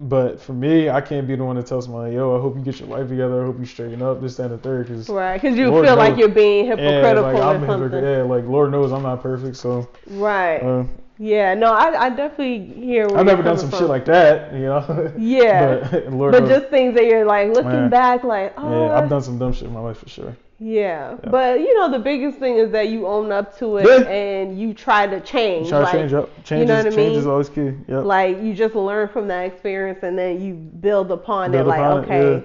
[0.00, 2.62] But for me, I can't be the one to tell somebody, yo, I hope you
[2.62, 5.08] get your life together, I hope you straighten up, this, that, and the third, because
[5.08, 5.40] right.
[5.40, 7.90] Because you Lord feel like you're being yeah, hypocritical like or I'm something.
[7.90, 10.62] hypocrite, yeah, like Lord knows I'm not perfect, so Right.
[10.62, 10.84] uh,
[11.18, 11.54] yeah.
[11.54, 13.06] No, I, I definitely hear.
[13.08, 13.80] Where I've never done some from.
[13.80, 15.12] shit like that, you know.
[15.18, 15.88] Yeah.
[16.10, 17.90] but But just things that you're like looking Man.
[17.90, 20.36] back, like, oh, yeah, I've oh, done some dumb shit in my life for sure.
[20.58, 21.16] yeah.
[21.22, 21.30] Yeah.
[21.30, 24.08] But you know, the biggest thing is that you own up to it Yeah.
[24.08, 25.68] and you try to change.
[25.68, 26.44] Try to like, change up.
[26.44, 27.72] Change, know is, what I change is always key.
[27.88, 28.04] Yep.
[28.04, 31.68] like you just learn from that experience and then you build upon Build it.
[31.68, 32.40] Like, it, okay, yeah.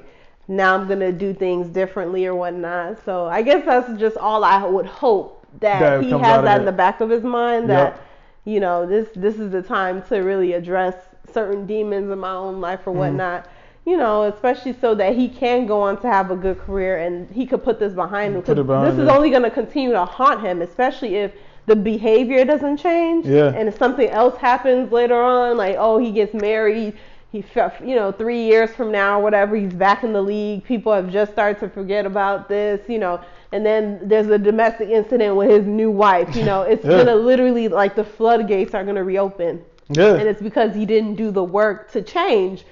[0.47, 3.03] now I'm gonna do things differently or whatnot.
[3.05, 6.65] So I guess that's just all I would hope that, That he has that in
[6.65, 8.03] the back of his mind Yep.
[8.47, 10.95] You know this this is the time to really address
[11.33, 12.99] certain demons in my own life or Mm-hmm.
[12.99, 13.49] whatnot.
[13.85, 17.29] You know, especially so that he can go on to have a good career and
[17.31, 18.41] he could put this behind him.
[18.41, 21.31] Put behind this is only going to continue to haunt him, especially if
[21.67, 23.25] the behavior doesn't change.
[23.25, 23.53] Yeah.
[23.55, 26.97] And if something else happens later on, like oh he gets married,
[27.31, 27.45] he
[27.83, 30.65] you know three years from now or whatever, he's back in the league.
[30.65, 33.21] People have just started to forget about this, you know.
[33.51, 36.35] And then there's a domestic incident with his new wife.
[36.35, 36.97] You know, it's Yeah.
[36.97, 40.15] gonna literally like the floodgates are gonna reopen yeah.
[40.15, 42.65] and it's because he didn't do the work to change.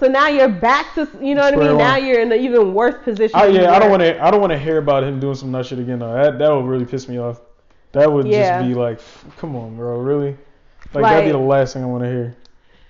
[0.00, 1.78] So now you're back to, you know what I Square mean?
[1.78, 3.38] Now you're in an even worse position.
[3.38, 4.20] I, yeah, I don't want to.
[4.22, 6.00] I don't want to hear about him doing some nut shit again.
[6.00, 6.12] Though.
[6.12, 7.40] That that would really piss me off.
[7.92, 8.58] That would Yeah.
[8.58, 8.98] just be like,
[9.36, 10.36] come on, bro, really?
[10.92, 12.36] Like, that'd be the last thing I want to hear.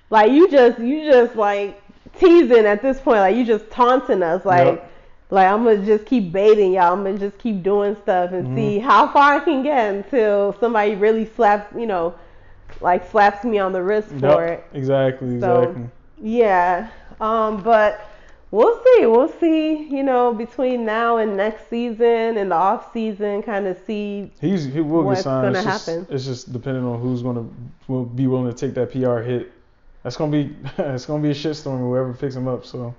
[0.09, 1.81] Like you just, you just like
[2.19, 3.19] teasing at this point.
[3.19, 4.45] Like you just taunting us.
[4.47, 4.93] Like, Yep.
[5.35, 6.93] Like I'm gonna just keep baiting y'all.
[6.93, 8.57] I'm gonna just keep doing stuff and Mm-hmm.
[8.57, 12.15] see how far I can get until somebody really slaps, you know,
[12.81, 14.65] like slaps me on the wrist for it.
[14.73, 15.41] Exactly.
[15.41, 15.89] So- Exactly.
[16.23, 16.89] Yeah.
[17.21, 18.09] Um, but
[18.51, 19.07] we'll see.
[19.07, 23.77] We'll see, you know, between now and next season and the off season, kind of
[23.87, 24.33] see.
[24.41, 25.55] He's he will What's get signed.
[25.55, 26.07] gonna it's just, happen?
[26.11, 27.45] It's just depending on who's gonna
[27.89, 29.53] will be willing to take that PR hit.
[30.03, 32.65] That's gonna be it's gonna be a shitstorm whoever picks him up.
[32.65, 32.95] So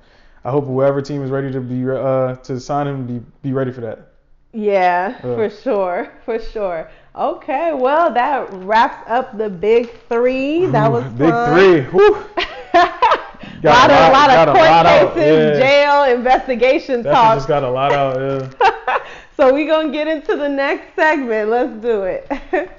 [0.46, 3.72] I hope whoever team is ready to be uh to sign him be be ready
[3.72, 4.12] for that.
[4.54, 5.36] Yeah, Yeah.
[5.36, 6.88] for sure, for sure.
[7.16, 10.68] Okay, well that wraps up the big three.
[10.68, 11.54] That was big fun.
[11.54, 11.82] three.
[11.92, 12.14] Whew.
[12.74, 15.60] lot Got of a lot- lot of court lot cases, yeah.
[15.60, 17.38] jail, investigation That talk.
[17.38, 18.16] just got a lot out.
[18.62, 19.00] Yeah.
[19.38, 21.50] so we gonna get into the next segment.
[21.50, 22.30] Let's do it.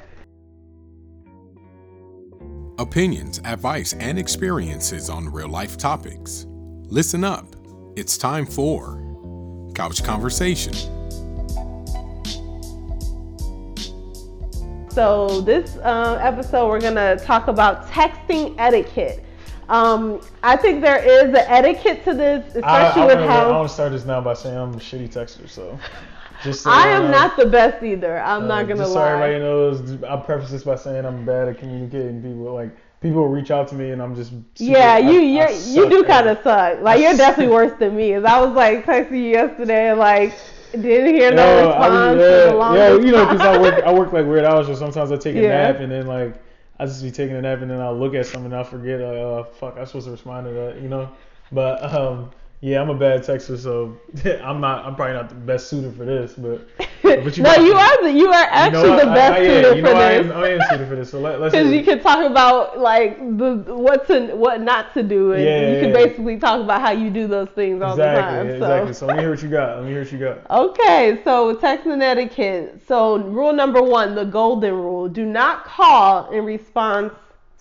[2.78, 6.46] Opinions, advice, and experiences on real life topics.
[6.88, 7.55] Listen up.
[7.96, 9.00] It's time for
[9.74, 10.74] Couch Conversation.
[14.90, 19.24] So this uh, episode, we're gonna talk about texting etiquette.
[19.70, 23.50] Um, I think there is an etiquette to this, I, especially I, with wanna, I
[23.50, 25.48] want to start this now by saying I'm a shitty texter.
[25.48, 25.78] So
[26.42, 28.20] just so, I am not the best either.
[28.20, 31.48] I'm uh, not gonna just so everybody knows, I preface this by saying I'm bad
[31.48, 32.20] at communicating.
[32.20, 35.88] People like people reach out to me and I'm just yeah, you I you're, you
[35.90, 36.80] do kind of suck.
[36.80, 38.12] Like I you're definitely worse than me.
[38.12, 40.34] 'Cause I was like texting you yesterday and like
[40.72, 42.16] didn't hear no No, I response.
[42.16, 45.12] the yeah, yeah, you know, because I work, I work like weird hours, so sometimes
[45.12, 45.72] I take a Yeah.
[45.72, 46.42] nap and then like
[46.78, 49.00] I just be taking a nap and then I'll look at something and I'll forget,
[49.00, 51.10] like, oh fuck, I'm supposed to respond to that, you know.
[51.52, 52.30] But um,
[52.60, 53.96] yeah, I'm a bad texter, so
[54.42, 56.66] I'm not, I'm probably not the best suited for this, but
[57.22, 59.04] but you no, you are the you are You actually know what?
[59.04, 60.26] the best I, I, yeah, suited you for know, I this.
[60.26, 61.10] am, I am suited for this.
[61.10, 61.54] So let, let's.
[61.54, 65.60] Because you can talk about like the what to what not to do, and Yeah,
[65.66, 68.50] you yeah, can basically talk about how you do those things all exactly, the time.
[68.56, 68.56] so.
[68.56, 68.92] exactly.
[68.94, 69.76] So let me hear what you got.
[69.76, 70.38] Let me hear what you got.
[70.50, 72.80] Okay, so texting etiquette.
[72.86, 77.12] So rule number one, the golden rule: do not call in response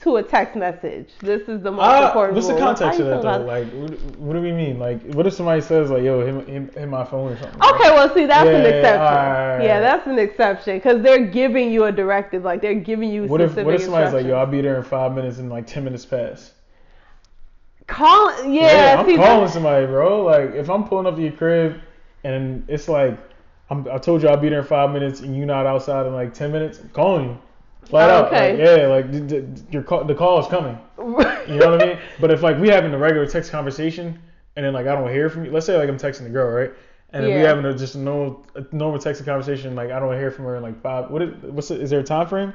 [0.05, 1.09] to a text message.
[1.19, 3.43] This is the most Uh, important what's the context of that though?
[3.43, 4.79] Like, what, what do we mean?
[4.79, 7.59] Like, what if somebody says like, "Yo, hit, hit, hit my phone" or something?
[7.61, 9.01] Okay, well, see, that's an Yeah, exception.
[9.01, 9.63] alright.
[9.65, 13.41] Yeah, that's an exception because they're giving you a directive, like they're giving you What
[13.41, 15.83] if what if somebody's like, "Yo, I'll be there in five minutes," and like ten
[15.83, 16.53] minutes pass?
[17.87, 20.23] Call, yeah, I'm see, calling somebody, bro.
[20.23, 21.79] Like, if I'm pulling up to your crib,
[22.23, 23.17] and it's like,
[23.69, 26.13] I'm, I told you I'll be there in five minutes, and you're not outside in
[26.13, 27.37] like ten minutes, I'm calling you.
[27.89, 28.51] Flat out, Okay.
[28.51, 30.77] like, yeah, like d- d- your call, the call is coming.
[30.97, 31.99] You know what I mean?
[32.19, 34.19] But if like we having a regular text conversation
[34.55, 36.51] and then like I don't hear from you, let's say like I'm texting the girl,
[36.51, 36.71] right?
[37.11, 37.47] And then we Yeah.
[37.47, 40.55] having a just a normal a normal texting conversation, like I don't hear from her
[40.55, 41.11] in like five.
[41.11, 42.53] What is what's is there a time frame?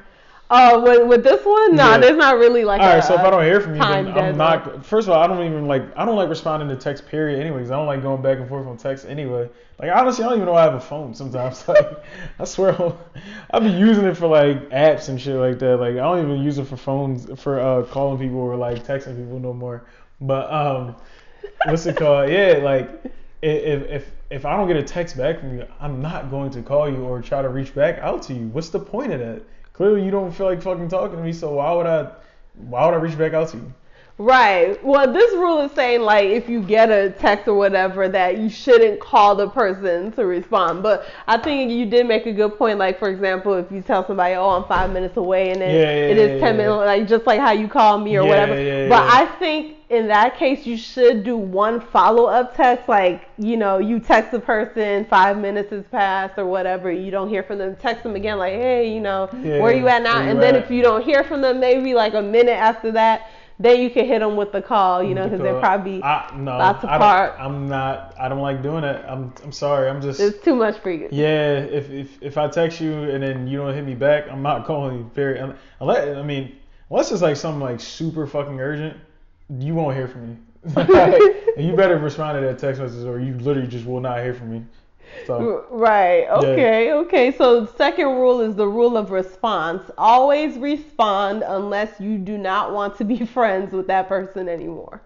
[0.53, 1.97] Oh, with, with this one, no, Yeah.
[1.97, 2.95] there's not really like All a.
[2.95, 4.37] right, so if I don't hear from you, then I'm deadline.
[4.37, 4.85] not.
[4.85, 7.71] First of all, I don't even like I don't like responding to text period anyways.
[7.71, 9.49] I don't like going back and forth on text anyway.
[9.79, 11.63] Like honestly, I don't even know I have a phone sometimes.
[11.67, 12.03] Like
[12.37, 12.75] I swear,
[13.51, 15.77] I'll be using it for like apps and shit like that.
[15.77, 19.15] Like I don't even use it for phones for uh, calling people or like texting
[19.15, 19.85] people no more.
[20.19, 20.95] But um,
[21.65, 22.29] what's it called?
[22.29, 22.89] Yeah, like
[23.41, 26.61] if if if I don't get a text back from you, I'm not going to
[26.61, 28.47] call you or try to reach back out to you.
[28.47, 29.41] What's the point of that?
[29.73, 32.11] Clearly, you don't feel like fucking talking to me, so why would I?
[32.55, 33.73] Why would I reach back out to you?
[34.21, 34.77] Right.
[34.83, 38.49] Well, this rule is saying like if you get a text or whatever that you
[38.49, 40.83] shouldn't call the person to respond.
[40.83, 42.77] But I think you did make a good point.
[42.77, 45.81] Like for example, if you tell somebody, "Oh, I'm five minutes away," and then Yeah,
[45.81, 46.67] yeah, it is ten yeah.
[46.67, 48.53] minutes, like just like how you call me or whatever.
[48.89, 49.01] but.
[49.11, 52.87] I think in that case you should do one follow up text.
[52.87, 56.91] Like you know, you text the person, five minutes has passed or whatever.
[56.91, 57.75] You don't hear from them.
[57.75, 60.63] Text them again, like, "Hey, you know, Yeah, where you at now?" and then at?
[60.63, 63.23] if you don't hear from them, maybe like a minute after that.
[63.61, 66.57] Then you can hit them with the call, you know, because they're probably I, no,
[66.57, 67.35] lots apart.
[67.39, 68.15] I'm not.
[68.19, 69.05] I don't like doing it.
[69.07, 69.31] I'm.
[69.43, 69.87] I'm sorry.
[69.87, 70.19] I'm just.
[70.19, 71.07] it's too much for you.
[71.11, 74.41] Yeah, if, if if I text you and then you don't hit me back, I'm
[74.41, 75.11] not calling you.
[75.13, 75.39] Very
[75.79, 76.55] unless I mean
[76.89, 78.97] unless it's like something like super fucking urgent,
[79.59, 80.37] you won't hear from me.
[80.75, 84.33] and you better respond to that text message or you literally just will not hear
[84.33, 84.65] from me.
[85.25, 86.27] So Right.
[86.29, 86.93] Okay.
[86.93, 87.31] Okay.
[87.31, 89.83] So second rule is the rule of response.
[89.97, 95.01] Always respond unless you do not want to be friends with that person anymore.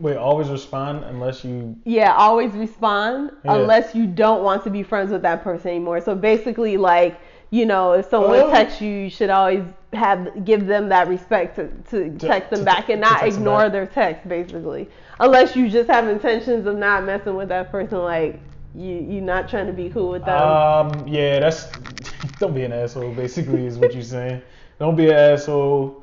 [0.00, 1.76] wait, always respond unless you.
[1.84, 3.54] Yeah, always respond Yeah.
[3.56, 6.00] unless you don't want to be friends with that person anymore.
[6.00, 7.18] So basically, like
[7.50, 8.50] you know, if someone Oh.
[8.50, 9.62] texts you, you should always
[9.94, 13.86] have give them that respect to, to text them to- back and not ignore their
[13.86, 14.86] text, basically.
[15.18, 18.38] Unless you just have intentions of not messing with that person, like
[18.74, 20.40] you you're not trying to be cool with them.
[20.40, 21.08] Um.
[21.08, 21.40] Yeah.
[21.40, 21.68] That's.
[22.38, 23.12] don't be an asshole.
[23.14, 24.42] Basically, is what you're saying.
[24.78, 26.02] Don't be an asshole.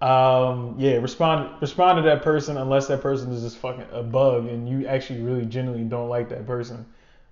[0.00, 0.74] Um.
[0.78, 0.96] Yeah.
[0.96, 1.60] Respond.
[1.60, 5.22] Respond to that person unless that person is just fucking a bug and you actually
[5.22, 6.84] really genuinely don't like that person.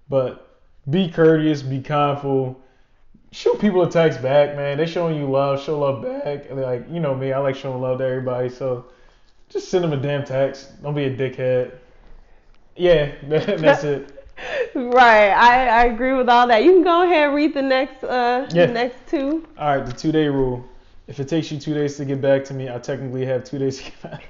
[0.08, 0.58] But
[0.90, 1.62] be courteous.
[1.62, 2.60] Be kindful.
[3.30, 4.76] Shoot people a text back, man.
[4.76, 5.62] They showing you love.
[5.62, 6.50] Show love back.
[6.50, 8.48] And Like you know me, I like showing love to everybody.
[8.48, 8.86] So
[9.48, 10.82] just send them a damn text.
[10.82, 11.72] Don't be a dickhead.
[12.74, 13.12] Yeah.
[13.28, 14.11] That's it.
[14.74, 16.64] Right, I, I agree with all that.
[16.64, 18.66] You can go ahead and read the next uh Yeah.
[18.66, 19.46] the next two.
[19.58, 20.64] All right, the two day rule.
[21.08, 23.58] If it takes you two days to get back to me, I technically have two
[23.58, 24.24] days to get back.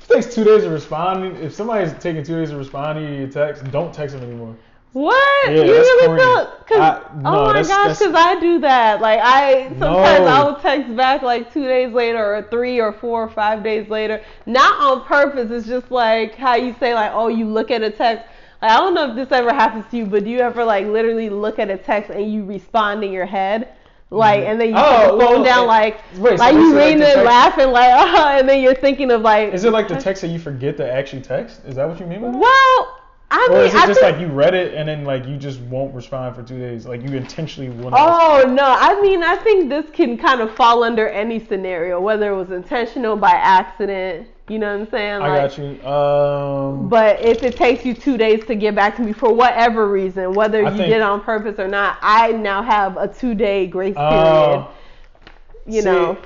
[0.00, 3.16] If it takes two days to respond, if somebody's taking two days to respond to
[3.16, 4.56] your text, don't text them anymore.
[4.92, 5.50] What?
[5.50, 6.22] Yeah, you really corny.
[6.22, 6.46] feel?
[6.68, 9.00] Cause, I- no, oh my that's- gosh, because I do that.
[9.02, 10.26] Like I sometimes No.
[10.26, 13.88] I will text back like two days later, or three, or four, or five days
[13.90, 14.22] later.
[14.46, 15.50] Not on purpose.
[15.50, 18.24] It's just like how you say like, oh, you look at a text.
[18.66, 21.28] I don't know if this ever happens to you, but do you ever like literally
[21.30, 23.74] look at a text and you respond in your head?
[24.10, 24.50] Like mm-hmm.
[24.50, 26.74] and then you Oh, put the phone well, down like wait, so like you it
[26.74, 29.88] like reading it laughing like oh and then you're thinking of like Is it like
[29.88, 31.64] the text that you forget to actually text?
[31.64, 32.40] Is that what you mean by that?
[32.40, 35.04] well I Or mean is it I just think, like you read it and then
[35.04, 36.86] like you just won't respond for two days?
[36.86, 37.92] Like you intentionally not.
[37.92, 42.32] Oh no, I mean I think this can kind of fall under any scenario, whether
[42.32, 44.28] it was intentional by accident.
[44.48, 45.22] You know what I'm saying?
[45.22, 45.84] I got you.
[45.88, 49.88] Um, But if it takes you two days to get back to me for whatever
[49.90, 53.08] reason, whether I you think- did it on purpose or not, I now have a
[53.08, 54.10] two day grace period.
[54.12, 54.66] uh,
[55.66, 56.16] you see, know.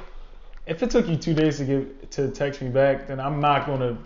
[0.67, 3.67] if it took you two days to get to text me back, then I'm not
[3.67, 3.97] gonna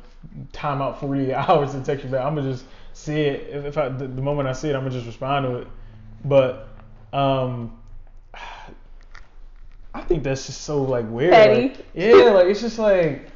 [0.53, 2.25] time out 48 hours to text you back.
[2.25, 3.49] I'm gonna just see it.
[3.51, 5.67] If, if I the, the moment I see it, I'm gonna just respond to it.
[6.25, 6.69] But
[7.13, 7.77] um,
[9.95, 11.33] I think that's just so like weird.
[11.33, 11.63] Petty.
[11.69, 13.29] Like, yeah, like it's just like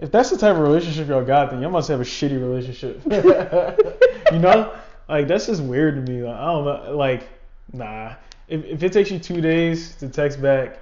[0.00, 3.02] if that's the type of relationship y'all got, then y'all must have a shitty relationship.
[4.32, 4.72] you know,
[5.08, 6.22] like that's just weird to me.
[6.22, 6.96] Like, I don't know.
[6.96, 7.28] Like,
[7.72, 8.14] nah.
[8.48, 10.80] If, if it takes you two days to text back,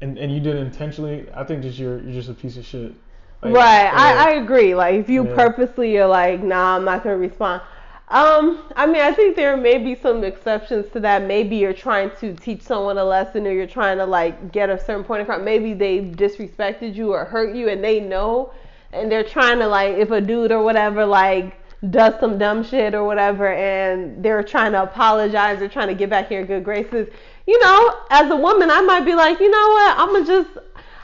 [0.00, 2.64] and, and you did it intentionally, I think just you're you're just a piece of
[2.64, 2.94] shit.
[3.42, 3.92] Like, right, yeah.
[3.94, 4.74] I, I agree.
[4.74, 5.34] Like if you Yeah.
[5.34, 7.62] purposely are like, nah, I'm not gonna respond.
[8.10, 11.22] Um, I mean, I think there may be some exceptions to that.
[11.22, 14.76] Maybe you're trying to teach someone a lesson, or you're trying to like get a
[14.76, 15.40] certain point across.
[15.40, 18.52] Maybe they disrespected you or hurt you, and they know,
[18.92, 21.56] and they're trying to like, if a dude or whatever like
[21.90, 26.10] does some dumb shit or whatever, and they're trying to apologize, they're trying to get
[26.10, 27.08] back here in good graces.
[27.46, 30.50] You know, as a woman, I might be like, you know what, I'm gonna just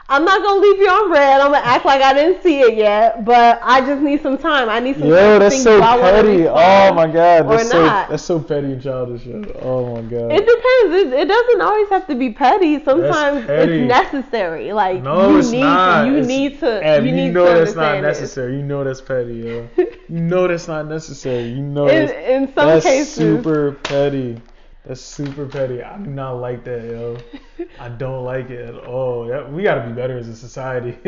[0.08, 1.40] I'm not gonna leave you on read.
[1.40, 4.68] I'm gonna act like I didn't see it yet, but I just need some time.
[4.68, 6.46] I need some time Yo, to that's so do I wanna petty.
[6.46, 8.08] Oh my god, that's so not.
[8.10, 9.22] that's so petty and childish.
[9.62, 10.30] Oh my god.
[10.30, 10.94] It depends.
[10.94, 12.84] It, it doesn't always have to be petty.
[12.84, 13.80] Sometimes petty.
[13.82, 14.72] it's necessary.
[14.72, 16.02] Like no, you it's need not.
[16.04, 16.06] to.
[16.10, 16.84] You It's- need to.
[16.86, 18.56] Ab, you need know to that's not necessary.
[18.58, 19.68] You know that's petty, yo.
[19.76, 21.48] you know that's not necessary.
[21.48, 24.40] You know In, that's, in some that's cases, super petty.
[24.86, 25.82] That's super petty.
[25.82, 27.18] I do not like that, yo.
[27.80, 29.28] I don't like it at all.
[29.28, 30.96] Yeah, We gotta be better as a society.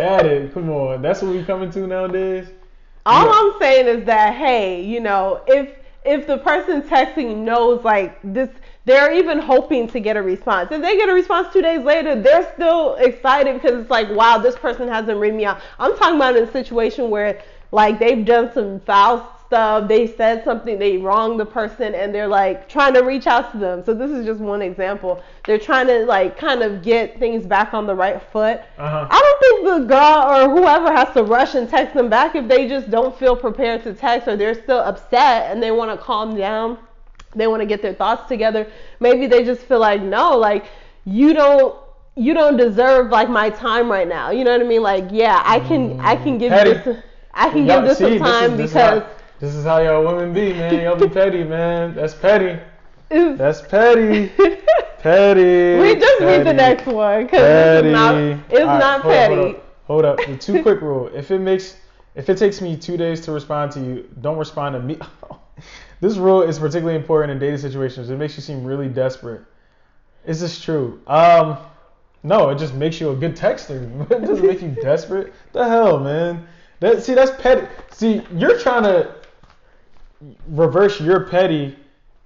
[0.00, 1.02] At it, come on.
[1.02, 2.46] That's what we coming to nowadays.
[3.04, 3.32] All Yeah.
[3.34, 5.70] I'm saying is that hey, you know, if
[6.04, 8.50] if the person texting knows like this,
[8.84, 10.70] they're even hoping to get a response.
[10.70, 14.38] If they get a response two days later, they're still excited because it's like, wow,
[14.38, 15.60] this person hasn't read me out.
[15.80, 17.42] I'm talking about in a situation where
[17.72, 22.26] like they've done some foul stuff, they said something, they wronged the person, and they're
[22.26, 23.84] like trying to reach out to them.
[23.84, 25.22] So this is just one example.
[25.46, 28.62] They're trying to like kind of get things back on the right foot.
[28.78, 29.06] Uh-huh.
[29.08, 32.48] I don't think the girl or whoever has to rush and text them back if
[32.48, 36.04] they just don't feel prepared to text or they're still upset and they want to
[36.04, 36.76] calm down.
[37.36, 38.66] They want to get their thoughts together.
[38.98, 40.66] Maybe they just feel like no, like
[41.04, 41.76] you don't
[42.16, 44.30] you don't deserve like my time right now.
[44.30, 44.82] You know what I mean?
[44.82, 46.70] Like yeah, I can I can give Petty.
[46.70, 49.02] you this I can give this see, some time is, this because
[49.44, 50.74] this is how y'all women be, man.
[50.82, 51.94] Y'all be petty, man.
[51.94, 52.58] That's petty.
[53.10, 54.32] That's petty.
[54.98, 55.78] Petty.
[55.78, 57.88] we just read the next one because Petty.
[57.88, 59.34] it's not it's right, not hold up, petty.
[59.34, 59.64] hold up.
[59.84, 60.16] Hold up.
[60.26, 61.10] The two quick rule.
[61.14, 61.76] If it makes
[62.14, 64.98] if it takes me two days to respond to you, don't respond to me.
[66.00, 68.08] this rule is particularly important in dating situations.
[68.08, 69.42] It makes you seem really desperate.
[70.24, 71.02] Is this true?
[71.06, 71.58] Um
[72.22, 74.10] no, it just makes you a good texter.
[74.10, 75.34] it doesn't make you desperate.
[75.52, 76.46] The hell, man.
[76.80, 77.66] That see that's petty.
[77.90, 79.14] See, you're trying to
[80.48, 81.76] reverse your petty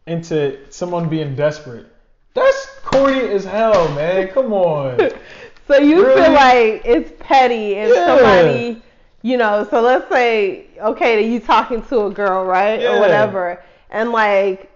[0.06, 1.86] into someone being desperate.
[2.34, 4.28] That's corny as hell, man.
[4.28, 5.10] Come on.
[5.66, 6.22] So you Really?
[6.22, 8.06] feel like it's petty if Yeah.
[8.06, 8.82] somebody,
[9.20, 12.96] you know, so let's say, okay, that you talking to a girl, right, Yeah.
[12.96, 14.70] or whatever, and like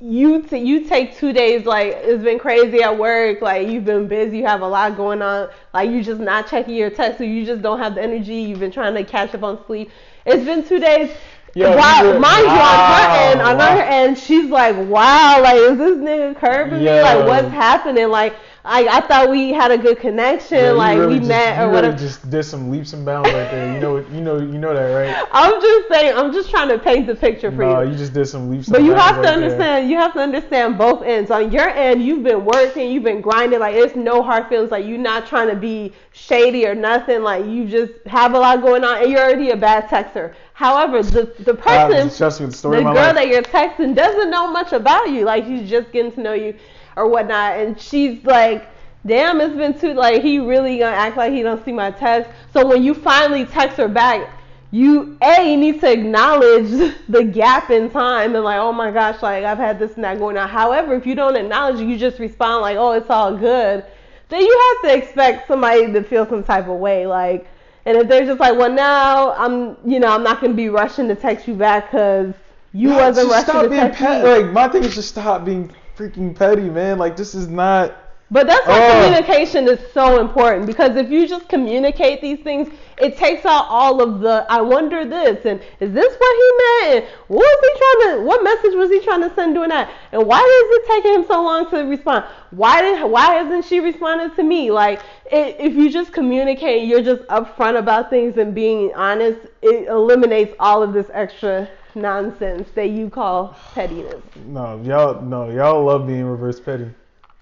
[0.00, 4.08] you t- you take two days, like it's been crazy at work, like you've been
[4.08, 7.22] busy, you have a lot going on, like you're just not checking your text, so
[7.24, 9.92] you just don't have the energy, you've been trying to catch up on sleep.
[10.26, 11.12] It's been two days.
[11.54, 13.76] Yo, were- mind you, on her wow, end, on wow.
[13.76, 17.00] her end, she's like, "Wow, like is this nigga curving me?
[17.00, 18.08] Like what's happening?
[18.08, 21.58] Like I, I thought we had a good connection, Yeah, like really we just, met
[21.58, 23.72] or really whatever." just did some leaps and bounds right there.
[23.72, 25.16] You know, you know, you know that, right?
[25.32, 27.90] I'm just saying, I'm just trying to paint the picture for No, you.
[27.90, 28.68] you just did some leaps.
[28.68, 29.50] But and you have to right there.
[29.50, 29.90] understand.
[29.90, 31.30] You have to understand both ends.
[31.30, 33.60] On your end, you've been working, you've been grinding.
[33.60, 34.70] Like it's no hard feelings.
[34.70, 37.22] Like you're not trying to be shady or nothing.
[37.22, 40.34] Like you just have a lot going on, and you're already a bad texter.
[40.60, 43.14] However, the the person, the the girl life.
[43.14, 45.24] that you're texting doesn't know much about you.
[45.24, 46.54] Like she's just getting to know you
[46.96, 48.68] or whatnot, and she's like.
[49.06, 52.30] Damn, it's been too like he really gonna act like he don't see my text.
[52.52, 54.28] So when you finally text her back,
[54.70, 56.68] you a you need to acknowledge
[57.08, 60.18] the gap in time and like oh my gosh like i've had this and that
[60.18, 63.84] going on however if you don't acknowledge you just respond like oh it's all good
[64.28, 67.48] then you have to expect somebody to feel some type of way like
[67.86, 70.68] and if they're just like well now i'm you know i'm not going to be
[70.68, 72.34] rushing to text you back because
[72.72, 74.22] you No, wasn't rushing stop to being text petty.
[74.22, 76.98] me Like my thing is just stop being freaking petty, man.
[76.98, 77.94] Like this is not.
[78.32, 79.04] But that's why Ugh.
[79.04, 84.00] communication is so important because if you just communicate these things, it takes out all
[84.00, 87.04] of the I wonder this and is this what he meant?
[87.04, 89.90] And what was he trying to what message was he trying to send doing that?
[90.12, 92.24] And why is it taking him so long to respond?
[92.52, 94.70] Why did why hasn't she responded to me?
[94.70, 95.00] Like
[95.32, 100.54] it, if you just communicate, you're just upfront about things and being honest, it eliminates
[100.60, 104.22] all of this extra nonsense that you call pettiness.
[104.46, 106.90] No, y'all, no, y'all love being reverse petty.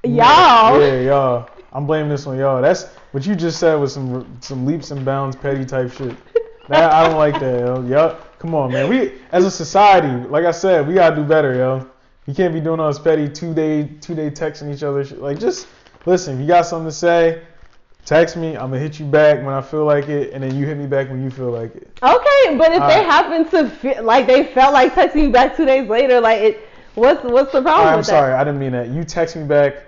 [0.05, 1.51] Y'all Yeah, y'all.
[1.73, 2.63] I'm blaming this on y'all.
[2.63, 6.17] That's what you just said was some some leaps and bounds petty type shit.
[6.69, 7.83] That, I don't like that, yo.
[7.87, 8.89] Y'all, come on, man.
[8.89, 11.89] We as a society, like I said, we gotta do better, yo.
[12.27, 15.05] You can't be doing all this petty two day two day texting each other.
[15.05, 15.21] Shit.
[15.21, 15.67] Like just
[16.07, 16.35] listen.
[16.35, 17.43] If you got something to say,
[18.05, 18.51] text me.
[18.51, 20.87] I'm gonna hit you back when I feel like it, and then you hit me
[20.87, 21.91] back when you feel like it.
[22.03, 23.07] Okay, but if All they right.
[23.07, 26.69] happen to feel like they felt like texting you back two days later, like it,
[26.95, 28.33] what's what's the problem right, I'm sorry.
[28.33, 28.41] that?
[28.41, 28.89] I didn't mean that.
[28.89, 29.88] You text me back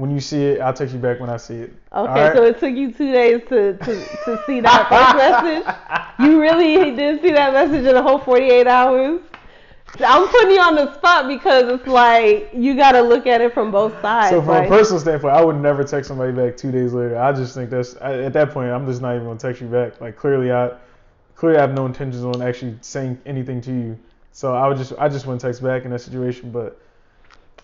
[0.00, 0.60] when you see it.
[0.62, 1.74] I'll text you back when I see it.
[1.92, 2.34] Okay, right?
[2.34, 5.74] so it took you two days to, to, to see that first message.
[6.20, 9.20] You really didn't see that message in a whole 48 hours.
[9.98, 13.52] I'm putting you on the spot because it's like you got to look at it
[13.52, 14.30] from both sides.
[14.30, 17.18] So from like, a personal standpoint, I would never text somebody back two days later.
[17.18, 20.00] I just think that's at that point, I'm just not even gonna text you back.
[20.00, 20.72] Like clearly, I
[21.34, 23.98] clearly I have no intentions on actually saying anything to you.
[24.32, 26.52] So I would just I just wouldn't text back in that situation.
[26.52, 26.80] But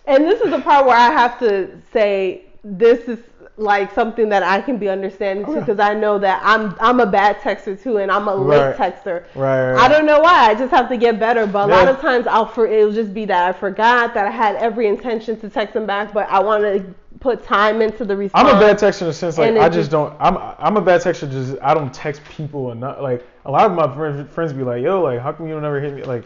[0.07, 3.19] And this is the part where I have to say this is
[3.59, 5.57] like something that I can be understanding to Okay.
[5.59, 8.59] Oh, because I know that I'm I'm a bad texter too and I'm a late
[8.59, 8.75] Right.
[8.75, 9.23] texter.
[9.35, 10.49] right, right, I don't know why.
[10.51, 11.47] I just have to get better.
[11.47, 14.31] But a lot of times I'll for it'll just be that I forgot that I
[14.31, 16.85] had every intention to text them back, but I want to
[17.19, 18.47] put time into the response.
[18.47, 20.15] I'm a bad texter in the sense like I just just- don't.
[20.19, 21.29] I'm I'm a bad texter.
[21.29, 23.01] Just I don't text people enough.
[23.01, 25.65] Like a lot of my friends friends be like, yo, like how come you don't
[25.65, 26.03] ever hit me?
[26.03, 26.25] Like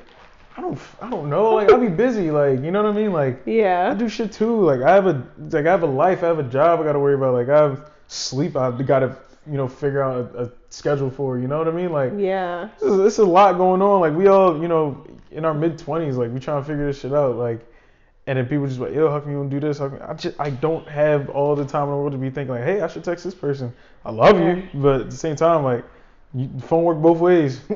[0.61, 1.55] I don't I don't know.
[1.55, 2.29] Like I'll be busy.
[2.29, 3.11] Like you know what I mean?
[3.11, 4.61] Like yeah, I do shit too.
[4.61, 6.23] Like I have a like I have a life.
[6.23, 6.79] I have a job.
[6.79, 7.33] I got to worry about.
[7.33, 8.55] Like I have sleep.
[8.55, 9.17] I got to
[9.49, 11.39] you know figure out a, a schedule for.
[11.39, 11.91] You know what I mean?
[11.91, 12.69] Like Yeah.
[12.79, 14.01] this is, this is a lot going on.
[14.01, 16.15] Like we all you know in our mid twenties.
[16.15, 17.37] Like we trying to figure this shit out.
[17.37, 17.65] Like.
[18.27, 19.79] And then people just like, yo, how come you don't do this?
[19.79, 19.99] How come?
[20.07, 22.63] I just, I don't have all the time in the world to be thinking like,
[22.63, 23.73] hey, I should text this person.
[24.05, 25.83] I love you, but at the same time, like,
[26.35, 27.61] you, phone work both ways.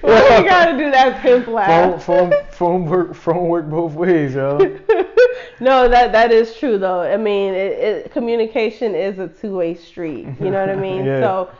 [0.00, 2.02] Why you gotta do that pimp phone, laugh?
[2.02, 4.58] phone, phone work, phone work both ways, yo.
[5.60, 7.00] no, that that is true though.
[7.02, 10.32] I mean, it, it, communication is a two-way street.
[10.38, 11.04] You know what I mean?
[11.10, 11.20] Yeah.
[11.20, 11.50] So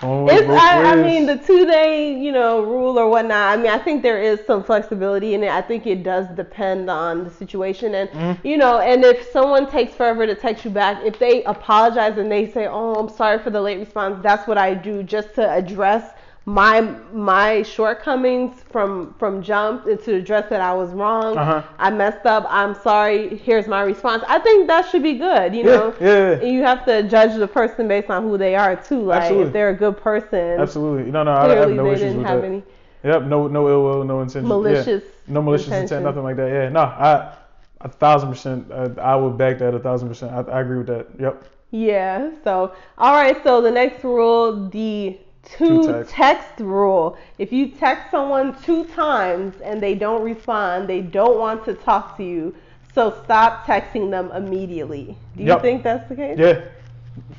[0.00, 3.56] Phone it's I, I mean the two-day you know rule or whatnot.
[3.56, 5.50] I mean, I think there is some flexibility in it.
[5.50, 8.46] I think it does depend on the situation and Mm-hmm.
[8.46, 8.78] you know.
[8.80, 12.66] And if someone takes forever to text you back, if they apologize and they say,
[12.66, 16.12] "Oh, I'm sorry for the late response," that's what I do just to address
[16.44, 16.80] my
[17.12, 21.38] my shortcomings from from jump and to address that I was wrong.
[21.38, 21.62] Uh-huh.
[21.78, 22.44] I messed up.
[22.48, 23.36] I'm sorry.
[23.36, 24.24] Here's my response.
[24.26, 25.54] I think that should be good.
[25.54, 26.42] You Yeah, know, yeah, yeah.
[26.42, 29.02] You have to judge the person based on who they are too.
[29.02, 29.46] Like Absolutely.
[29.46, 31.10] if they're a good person, Absolutely.
[31.12, 32.42] No, no, I, have no issues with that.
[32.44, 32.64] any
[33.04, 34.58] Yep, no, no ill will, no intention.
[34.64, 34.82] yeah.
[34.82, 35.04] malicious.
[35.26, 36.48] No malicious intent, nothing like that.
[36.48, 37.34] Yeah, no, I,
[37.80, 40.32] a thousand percent, I, I would back that a thousand percent.
[40.32, 41.08] I, I agree with that.
[41.20, 41.44] Yep.
[41.70, 42.30] Yeah.
[42.44, 43.42] So all right.
[43.42, 46.12] So the next rule, the two, Two text.
[46.12, 47.16] text rule.
[47.38, 52.16] If you text someone two times and they don't respond, they don't want to talk
[52.18, 52.54] to you.
[52.94, 55.16] So stop texting them immediately.
[55.36, 55.62] Do you Yep.
[55.62, 56.38] think that's the case?
[56.38, 56.60] Yeah.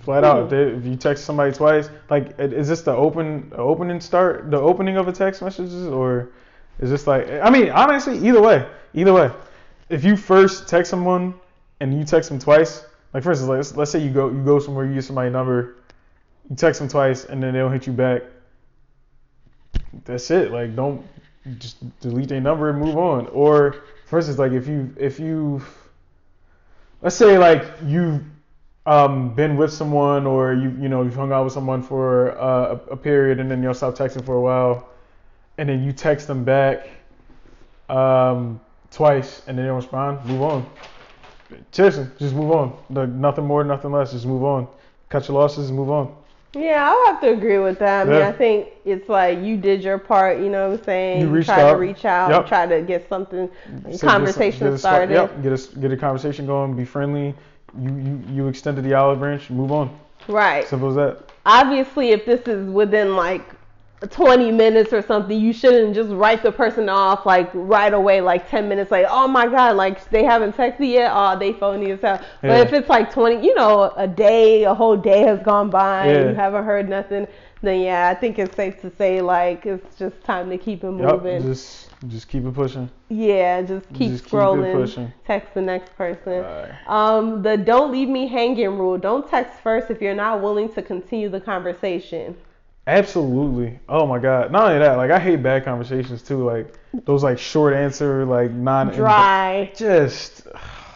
[0.01, 0.43] Flat out.
[0.43, 4.59] If, they, if you text somebody twice, like, is this the open opening start, the
[4.59, 6.30] opening of a text messages, or
[6.80, 7.27] is this like?
[7.41, 9.31] I mean, honestly, either way, either way.
[9.89, 11.34] If you first text someone
[11.80, 14.59] and you text them twice, like for instance, let's, let's say you go you go
[14.59, 15.75] somewhere, you use somebody's number,
[16.49, 18.24] you text them twice, and then they don't hit you back.
[20.06, 20.52] That's it.
[20.52, 21.06] Like, don't
[21.57, 23.28] just delete their number and move on.
[23.28, 25.61] Or for instance, like if you if you
[27.02, 28.24] let's say like you've
[28.86, 32.78] um, been with someone or you you know you've hung out with someone for uh,
[32.91, 34.90] a, period and then you'll stop texting for a while
[35.57, 36.90] and then you text them back
[37.90, 38.60] um,
[38.91, 40.70] twice and then they don't respond move on
[41.72, 44.68] seriously just move on nothing more nothing less just move on
[45.10, 46.14] cut your losses and move on
[46.55, 48.01] Yeah, I'll have to agree with that.
[48.07, 48.27] I mean, Yeah.
[48.27, 51.21] I think it's like you did your part, you know what I'm saying?
[51.21, 51.71] You reached try out.
[51.73, 52.47] to reach out, Yep.
[52.47, 53.49] try to get something,
[53.91, 55.13] So conversation get a, spark- started.
[55.13, 57.34] yep, get a get a conversation going be friendly
[57.80, 59.89] you you, you extended the olive branch move on
[60.27, 60.67] Right.
[60.67, 63.41] simple as that Obviously, if this is within like
[64.09, 68.49] 20 minutes or something, you shouldn't just write the person off like right away, like
[68.49, 72.01] 10 minutes, like, oh my God, like they haven't texted yet, oh, they phony as
[72.01, 72.19] hell.
[72.21, 72.49] Yeah.
[72.49, 76.07] But if it's like 20, you know, a day, a whole day has gone by
[76.07, 76.17] Yeah.
[76.17, 77.27] and you haven't heard nothing,
[77.61, 80.91] then yeah, I think it's safe to say like it's just time to keep it
[80.91, 81.35] moving.
[81.35, 84.73] yep, just just keep it pushing Yeah, just keep Just keep scrolling.
[84.73, 85.13] pushing.
[85.25, 86.43] text the next person.
[86.43, 86.71] Alright.
[86.88, 88.97] Um, the don't leave me hanging rule.
[88.97, 92.35] Don't text first if you're not willing to continue the conversation.
[92.85, 93.80] Absolutely.
[93.88, 94.51] Oh my god.
[94.51, 96.43] Not only that, like I hate bad conversations too.
[96.43, 96.73] Like
[97.05, 99.72] those like short answer, like non Dry.
[99.76, 100.47] Just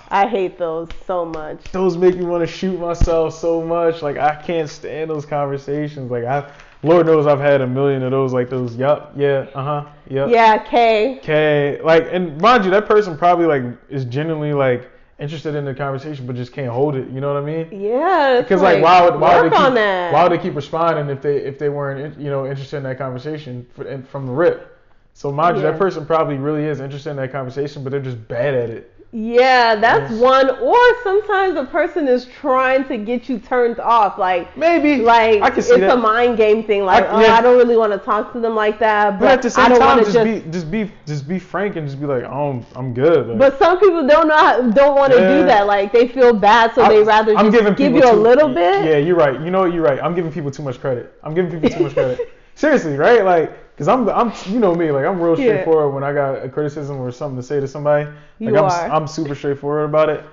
[0.09, 1.63] I hate those so much.
[1.71, 4.01] those make me want to shoot myself so much.
[4.01, 6.11] Like I can't stand those conversations.
[6.11, 6.51] Like I,
[6.83, 8.33] Lord knows I've had a million of those.
[8.33, 8.75] Like those.
[8.75, 9.13] Yup.
[9.15, 9.47] Yeah.
[9.55, 9.89] Uh huh.
[10.09, 10.29] Yup.
[10.29, 11.19] Yeah, K.
[11.23, 11.79] K.
[11.81, 16.27] Like and mind you, that person probably like is genuinely like interested in the conversation,
[16.27, 17.09] but just can't hold it.
[17.09, 17.67] You know what I mean?
[17.71, 18.41] Yeah.
[18.41, 19.73] Because like, why would why would they keep
[20.13, 22.97] why would they keep responding if they if they weren't you know interested in that
[22.97, 24.77] conversation for, from the rip?
[25.13, 28.27] So mind you, that person probably really is interested in that conversation, but they're just
[28.27, 28.93] bad at it.
[29.13, 30.19] Yeah, that's Yes.
[30.21, 30.49] one.
[30.59, 34.17] Or sometimes the person is trying to get you turned off.
[34.17, 36.83] Like, Maybe like I it's see a mind game thing.
[36.83, 37.33] Like, I- oh.
[37.33, 39.11] I don't really want to talk to them like that.
[39.17, 41.39] But, but at the I same don't time, just, to be just be just be
[41.39, 43.27] frank and just be like, oh, I'm good.
[43.29, 45.37] Like, But some people don't know how, don't want to Yeah.
[45.37, 45.67] do that.
[45.67, 48.53] Like they feel bad, so they I'm- rather I'm just giving give you a little
[48.53, 48.83] bit.
[48.85, 49.39] Yeah, you're right.
[49.39, 49.73] You know what?
[49.73, 49.99] You're right.
[50.03, 51.13] I'm giving people too much credit.
[51.23, 52.29] I'm giving people too much credit.
[52.55, 53.23] seriously, right?
[53.23, 55.51] Like, cause I'm, I'm, you know me, like I'm real Yeah.
[55.51, 58.05] straightforward when I got a criticism or something to say to somebody.
[58.05, 58.89] Like You I'm, are.
[58.89, 60.23] I'm super straightforward about it.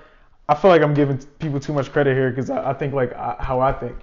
[0.49, 3.12] I feel like I'm giving people too much credit here because I, I think like
[3.15, 3.97] I, how I think.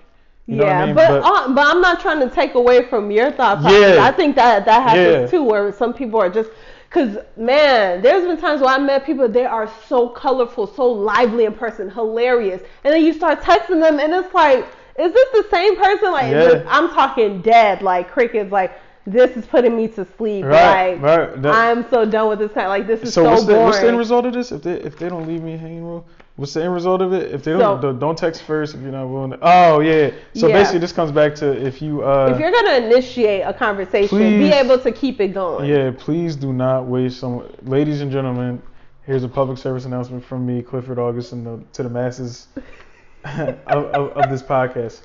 [0.48, 0.96] You know yeah, what I mean?
[0.96, 3.96] but uh, but I'm not trying to take away from your thought process.
[3.98, 4.04] Yeah.
[4.04, 5.28] I think that that happens Yeah.
[5.28, 6.50] too, where some people are just.
[6.90, 11.46] Cause man, there's been times where I met people they are so colorful, so lively
[11.46, 14.66] in person, hilarious, and then you start texting them, and it's like,
[15.00, 16.12] is this the same person?
[16.12, 16.66] Like Yeah.
[16.68, 18.52] I'm talking dead, like crickets.
[18.52, 18.74] Like
[19.06, 20.46] this is putting me to sleep.
[20.46, 21.42] Right, like right.
[21.42, 22.70] That- I'm so done with this kind.
[22.70, 24.52] Like this is so so, what's the what's the end result of this?
[24.52, 26.06] If they if they don't leave me hanging, well,
[26.36, 27.32] what's the end result of it?
[27.34, 29.40] If they don't So- don't- text first, if you're not willing to.
[29.42, 30.12] Oh yeah.
[30.36, 30.54] So Yeah.
[30.54, 32.32] basically, this comes back to if you uh.
[32.34, 35.68] if you're gonna initiate a conversation, be able to keep it going.
[35.70, 37.44] Yeah, please do not waste some.
[37.64, 38.62] Ladies and gentlemen,
[39.04, 42.48] here's a public service announcement from me, Clifford August, and the, to the masses
[43.26, 45.02] of, of, of this podcast.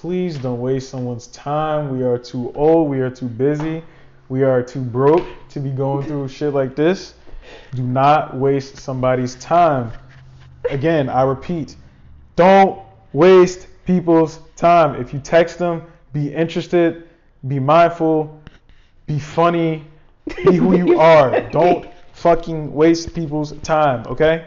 [0.00, 1.96] Please don't waste someone's time.
[1.96, 2.90] We are too old.
[2.90, 3.82] We are too busy.
[4.28, 7.14] We are too broke to be going through shit like this.
[7.74, 9.92] Do not waste somebody's time.
[10.68, 11.76] Again, I repeat,
[12.36, 12.80] don't
[13.12, 15.00] waste people's time.
[15.00, 17.08] If you text them, be interested,
[17.46, 18.40] be mindful,
[19.06, 19.84] be funny,
[20.44, 21.40] be who you are.
[21.50, 24.44] Don't fucking waste people's time, okay?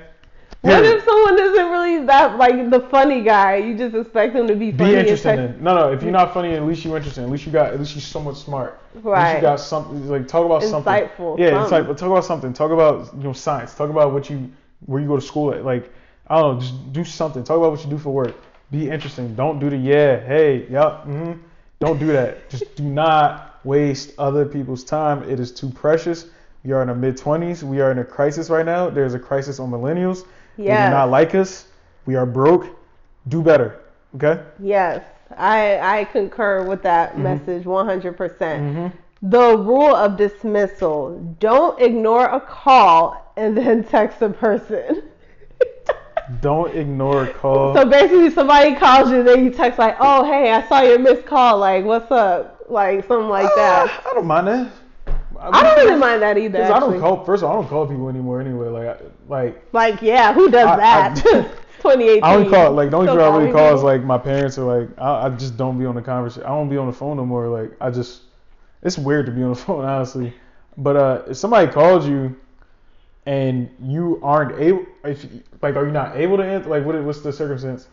[0.61, 3.57] What if someone isn't really that like the funny guy?
[3.57, 4.93] You just expect them to be funny.
[4.93, 5.63] be interested in.
[5.63, 5.93] No, no.
[5.93, 7.23] If you're not funny, at least you're interested.
[7.23, 7.73] At least you got.
[7.73, 8.81] At least you're somewhat smart.
[8.95, 9.21] Right.
[9.21, 10.07] At least you got something.
[10.09, 10.91] Like talk about something.
[10.91, 11.87] Insightful, Yeah, it's something.
[11.89, 12.53] like talk about something.
[12.53, 13.75] Talk about you know science.
[13.75, 14.49] Talk about what you
[14.85, 15.63] where you go to school at.
[15.63, 15.91] Like
[16.27, 16.61] I don't know.
[16.61, 17.43] Just do something.
[17.43, 18.35] Talk about what you do for work.
[18.71, 19.35] Be interesting.
[19.35, 21.33] Don't do the yeah, hey, yup, hmm
[21.79, 22.49] Don't do that.
[22.49, 25.23] Just do not waste other people's time.
[25.29, 26.25] It is too precious.
[26.63, 27.63] We are in our mid 20s.
[27.63, 28.89] We are in a crisis right now.
[28.89, 30.25] There's a crisis on millennials.
[30.65, 31.67] They do not like us.
[32.05, 32.67] We are broke.
[33.27, 33.79] Do better.
[34.15, 34.41] Okay?
[34.59, 35.03] Yes,
[35.37, 37.23] I I concur with that Mm-hmm.
[37.23, 38.67] message 100%.
[39.21, 45.03] The rule of dismissal: don't ignore a call and then text a person.
[46.41, 47.73] Don't ignore a call.
[47.73, 51.25] So basically, somebody calls you, then you text like, "Oh, hey, I saw your missed
[51.25, 51.57] call.
[51.57, 52.65] Like, what's up?
[52.69, 54.71] Like, something like that." Uh, I don't mind that.
[55.39, 56.59] I don't really mind that either.
[56.59, 57.23] Because I don't call.
[57.23, 58.67] First of all, I don't call people anymore anyway.
[58.67, 61.15] Like, like Like, yeah, who does I- I- that?
[61.81, 62.23] 2018.
[62.23, 62.71] I only call.
[62.73, 65.25] Like, the only Still people I really call is like my parents or like I,
[65.25, 66.43] I just don't be on the conversation.
[66.43, 67.47] I don't be on the phone no more.
[67.47, 68.21] Like, I just
[68.83, 70.33] it's weird to be on the phone honestly.
[70.77, 72.35] But uh, if somebody calls you
[73.25, 75.25] and you aren't able, if
[75.61, 76.69] like, are you not able to answer?
[76.69, 77.87] Like, what what's the circumstance?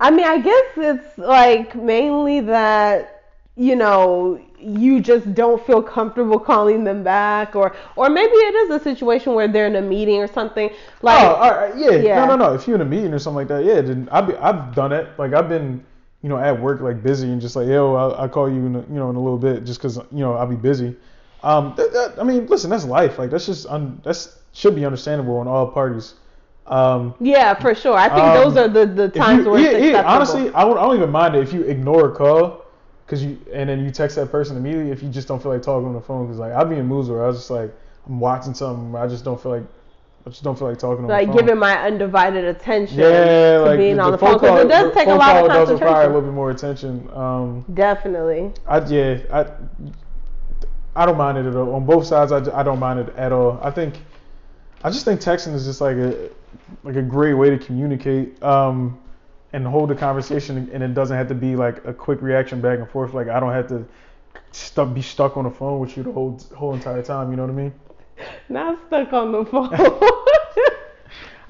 [0.00, 3.19] I mean, I guess it's like mainly that
[3.66, 8.70] you know you just don't feel comfortable calling them back, or or maybe it is
[8.70, 10.70] a situation where they're in a meeting or something.
[11.02, 11.90] Like, oh, right, yeah.
[11.90, 12.14] yeah.
[12.14, 12.54] No, no, no.
[12.54, 15.08] If you're in a meeting or something like that, yeah, then I've I've done it.
[15.18, 15.84] Like I've been,
[16.22, 18.76] you know, at work like busy and just like, yo, I'll, I'll call you in,
[18.76, 20.96] a, you know, in a little bit, just 'cause you know I'll be busy.
[21.42, 23.18] Um, that, that, I mean, listen, that's life.
[23.18, 26.14] Like that's just un, that's should be understandable on all parties.
[26.66, 27.96] Um, yeah, for sure.
[27.96, 30.76] I think Um, those are the the times you, where yeah, yeah, honestly, I, would,
[30.76, 32.59] I don't even mind it if you ignore a call,
[33.10, 35.62] cause you and then you text that person immediately if you just don't feel like
[35.62, 36.26] talking on the phone.
[36.28, 37.74] Cause like I'll be in moods where I was just like
[38.06, 39.64] I'm watching something, I just don't feel like
[40.26, 41.46] I just don't feel like talking on like the phone.
[41.46, 44.68] giving my undivided attention Yeah, to like being the, on the the phone because it
[44.68, 47.08] does the take a lot call of does require a little bit more attention.
[47.14, 48.52] Um, Definitely.
[48.66, 49.46] I yeah, I
[50.94, 51.74] I don't mind it at all.
[51.74, 53.58] On both sides, I, I don't mind it at all.
[53.62, 53.94] I think
[54.84, 56.30] I just think texting is just like a
[56.84, 58.99] like a great way to communicate um,
[59.52, 62.78] and hold the conversation, and it doesn't have to be like a quick reaction back
[62.78, 63.14] and forth.
[63.14, 63.84] Like I don't have to
[64.52, 67.30] stuck be stuck on the phone with you the whole whole entire time.
[67.30, 67.74] You know what I mean?
[68.48, 69.70] Not stuck on the phone.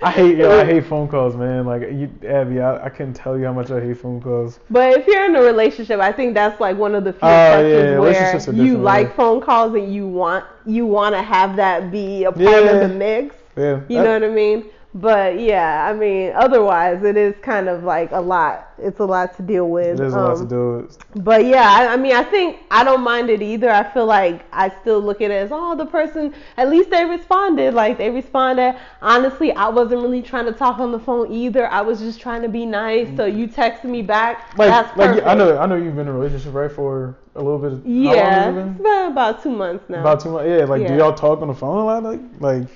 [0.03, 1.67] I hate yo, I hate phone calls, man.
[1.67, 4.59] Like you, Abby, I, I couldn't tell you how much I hate phone calls.
[4.71, 7.29] But if you're in a relationship, I think that's like one of the few Oh,
[7.29, 12.25] yeah, where you like phone calls and you want you want to have that be
[12.25, 12.59] a part Yeah.
[12.71, 13.37] of the mix.
[13.59, 14.65] Yeah, You that- know what I mean?
[14.93, 18.71] But yeah, I mean, otherwise it is kind of like a lot.
[18.77, 20.01] It's a lot to deal with.
[20.01, 21.25] It is a lot to Um, do with.
[21.25, 23.71] But yeah, I, I mean, I think I don't mind it either.
[23.71, 27.05] I feel like I still look at it as, oh, the person, at least they
[27.05, 27.73] responded.
[27.75, 28.77] Like they responded.
[29.01, 31.69] Honestly, I wasn't really trying to talk on the phone either.
[31.69, 33.15] I was just trying to be nice.
[33.17, 34.59] So you texted me back.
[34.59, 35.23] Like, That's like.
[35.25, 37.73] I know, I know you've been in a relationship right for a little bit.
[37.75, 38.83] Of, How long Yeah, it's been?
[38.83, 40.01] been about two months now.
[40.01, 40.49] About two months.
[40.49, 40.65] Yeah.
[40.65, 42.03] Like, do y'all talk on the phone a lot?
[42.03, 42.69] Like, like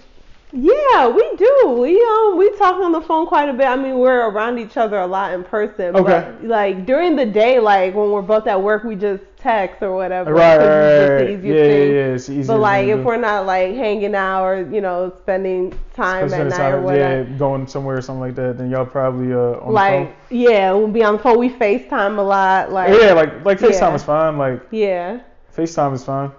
[0.57, 1.77] Yeah, we do.
[1.81, 3.67] We um we talk on the phone quite a bit.
[3.67, 5.97] I mean, we're around each other a lot in person.
[5.97, 6.33] Okay.
[6.41, 9.97] But like during the day, like when we're both at work, we just text or
[9.97, 10.33] whatever.
[10.33, 12.15] Right, right, right, the Yeah, yeah, yeah.
[12.15, 12.47] It's easy.
[12.47, 16.71] But like if we're not like hanging out or you know spending time at night
[16.71, 17.29] or whatever.
[17.29, 20.87] yeah, going somewhere or something like that, then y'all probably uh on Like yeah, we'll
[20.87, 21.39] be on the phone.
[21.39, 22.71] We FaceTime a lot.
[22.71, 22.97] Like.
[22.97, 23.95] Yeah, like like FaceTime Yeah.
[23.97, 24.39] is fine.
[24.39, 25.19] Like yeah.
[25.57, 26.31] FaceTime is fine.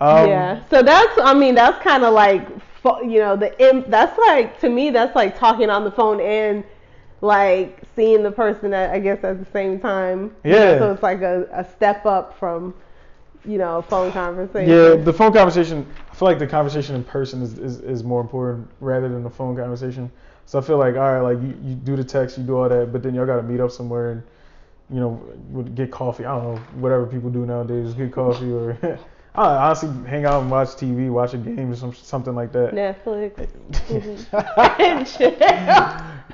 [0.00, 0.64] Um, yeah.
[0.70, 2.48] So that's I mean that's kind of like
[2.84, 6.64] you know the imp, that's like to me that's like talking on the phone and
[7.20, 10.34] like seeing the person at I guess at the same time.
[10.44, 10.78] You know, Yeah.
[10.78, 12.74] so it's like a, a step up from
[13.44, 14.70] you know a phone conversation.
[14.70, 15.86] Yeah, the phone conversation.
[16.10, 19.30] I feel like the conversation in person is, is, is more important rather than the
[19.30, 20.10] phone conversation.
[20.46, 22.68] So I feel like all right, like you, you do the text, you do all
[22.68, 24.22] that, but then y'all gotta meet up somewhere and
[24.90, 26.24] you know get coffee.
[26.24, 28.76] I don't know whatever people do nowadays, get coffee or
[29.34, 32.72] I honestly hang out and watch TV, watch a game or some, something like that.
[32.72, 33.48] Netflix.
[33.90, 35.02] Mm-hmm.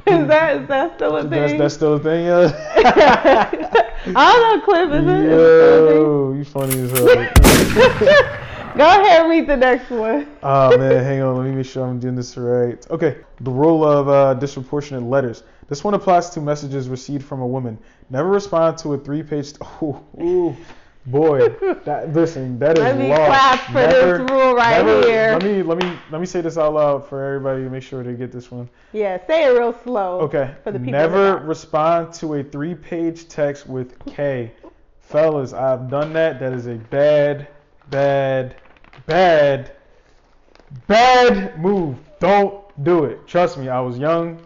[0.09, 1.31] Is that is that still a thing?
[1.31, 2.53] That's, that's still a thing, yeah.
[4.15, 4.93] I don't know, Cliff.
[4.93, 5.27] Is it?
[5.27, 5.97] Is it still a thing?
[5.97, 8.27] Yo, you funny as hell.
[8.77, 10.29] Go ahead and read the next one.
[10.43, 11.37] Oh man, hang on.
[11.37, 12.87] Let me make sure I'm doing this right.
[12.91, 15.45] Okay, the rule of uh, disproportionate letters.
[15.69, 17.79] This one applies to messages received from a woman.
[18.11, 19.55] Never respond to a three-page.
[19.63, 20.57] Oh, ooh,
[21.07, 21.49] boy.
[21.85, 23.27] That listen, that is Let me law.
[23.27, 25.31] clap for Never- this rule right never- here.
[25.33, 28.03] Let me let me let me say this out loud for everybody to make sure
[28.03, 28.69] they get this one.
[28.93, 30.21] Yeah, say it real slow.
[30.21, 30.51] Okay.
[30.65, 34.53] For the people Never respond to a three-page text with K.
[35.01, 36.41] Fellas, I've done that.
[36.41, 37.47] That is a bad,
[37.91, 38.57] bad,
[39.07, 39.73] bad,
[40.87, 41.97] bad move.
[42.19, 43.27] Don't do it.
[43.27, 44.41] Trust me, I was young.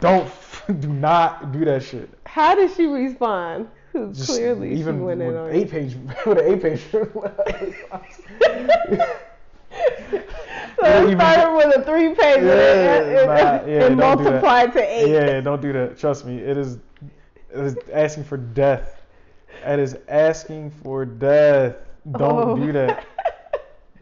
[0.00, 0.30] Don't
[0.80, 2.08] do not do that shit.
[2.26, 3.68] How did she respond?
[3.92, 5.96] 'Cause Just Clearly, even she went in on eight page
[6.26, 6.82] with an eight page.
[10.80, 14.30] So started with a three page Yeah, and, and, nah, yeah, and don't do that.
[14.30, 15.08] multiplied to eight.
[15.10, 15.96] Yeah, don't do that.
[15.98, 16.78] Trust me, it is
[17.54, 19.00] it is asking for death.
[19.64, 21.76] It is asking for death.
[22.10, 22.56] Don't Oh.
[22.56, 23.06] do that.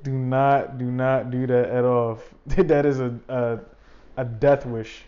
[0.03, 2.19] Do not, do not do that at all.
[2.47, 3.59] that is a a,
[4.17, 5.03] a death wish.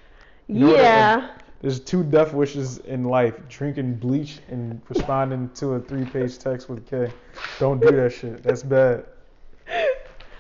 [0.49, 1.31] You know what I- yeah.
[1.63, 6.85] There's two death wishes in life: drinking bleach and responding to a three-page text with
[6.91, 7.11] K.
[7.61, 8.43] Don't do that shit.
[8.43, 9.05] That's bad.
[9.69, 9.87] I,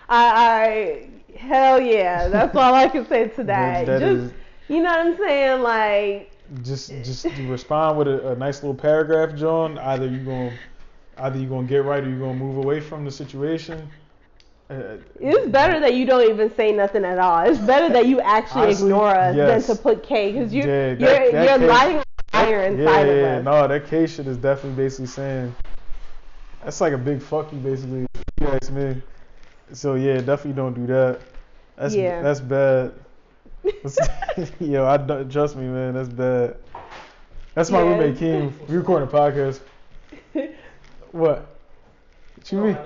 [0.09, 2.29] I, hell yeah.
[2.29, 3.87] That's all I can say to that.
[3.87, 4.33] That- Just, is-
[4.69, 5.63] you know what I'm saying?
[5.63, 6.31] Like,
[6.63, 9.79] just just respond with a, a nice little paragraph, John.
[9.79, 10.53] Either you gonna
[11.19, 13.89] either you're gonna get right or you're gonna move away from the situation.
[14.73, 17.41] Uh, it's better that you don't even say nothing at all.
[17.45, 19.67] It's better that you actually Honestly, ignore us yes.
[19.67, 22.63] than to put K because you, Yeah, that- you're, that you're K- lighting a fire
[22.63, 23.45] inside yeah, of us.
[23.45, 25.55] no, that K shit is definitely basically saying
[26.65, 28.07] that's like a big fuck you, basically.
[28.41, 29.03] You ask me.
[29.73, 31.21] So yeah, definitely don't do that.
[31.77, 32.23] That's Yeah.
[32.23, 32.93] that's bad.
[33.83, 35.95] That's- Yo, I don't, trust me, man.
[35.95, 36.57] That's bad.
[37.55, 37.89] That's my Yeah.
[37.91, 38.69] roommate Keem.
[38.69, 39.61] We recording a podcast.
[41.13, 41.47] What?
[42.37, 42.79] What you mean?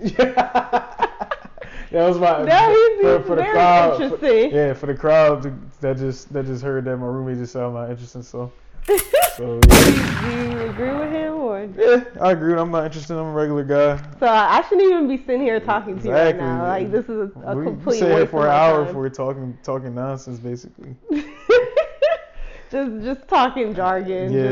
[0.00, 0.16] Yeah,
[1.90, 3.96] that was my No, he's- for, for the very crowd.
[3.96, 4.50] for- interesting.
[4.52, 7.62] yeah, for the crowd to- that just that just heard that my roommate just said
[7.62, 8.24] I'm not interested.
[8.24, 8.52] So,
[9.36, 10.20] so yeah.
[10.22, 11.68] Do you agree with him or?
[11.78, 12.54] yeah, I agree.
[12.58, 13.14] I'm not interested.
[13.18, 13.96] I'm a regular guy.
[14.20, 16.46] So I shouldn't even be sitting here talking to you right Exactly.
[16.46, 16.62] now.
[16.66, 18.88] Like this is a, a we, we complete sit here for an hour time.
[18.88, 20.94] if we're talking talking nonsense, basically.
[22.70, 24.42] just just talking jargon, Yeah.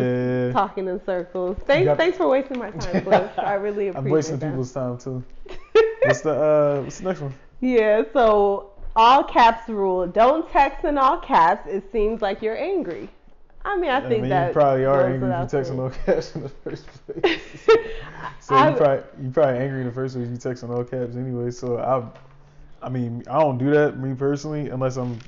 [0.46, 1.56] just talking in circles.
[1.66, 3.30] Thanks got- thanks for wasting my time, Cliff.
[3.38, 4.50] I really appreciate I'm wasting that.
[4.50, 5.22] people's time too.
[6.04, 6.82] What's the uh?
[6.82, 7.34] What's the next one?
[7.60, 10.06] yeah, so all caps rule.
[10.06, 11.66] Don't text in all caps.
[11.68, 13.08] It seems like you're angry.
[13.66, 16.42] I mean, I think mean, that you probably are angry you texting all caps in
[16.42, 16.86] the first
[17.22, 17.40] place.
[18.40, 20.28] so I- you probably you probably angry in the first place.
[20.28, 21.50] You texting all caps anyway.
[21.50, 25.18] So I, I mean, I don't do that me personally unless I'm.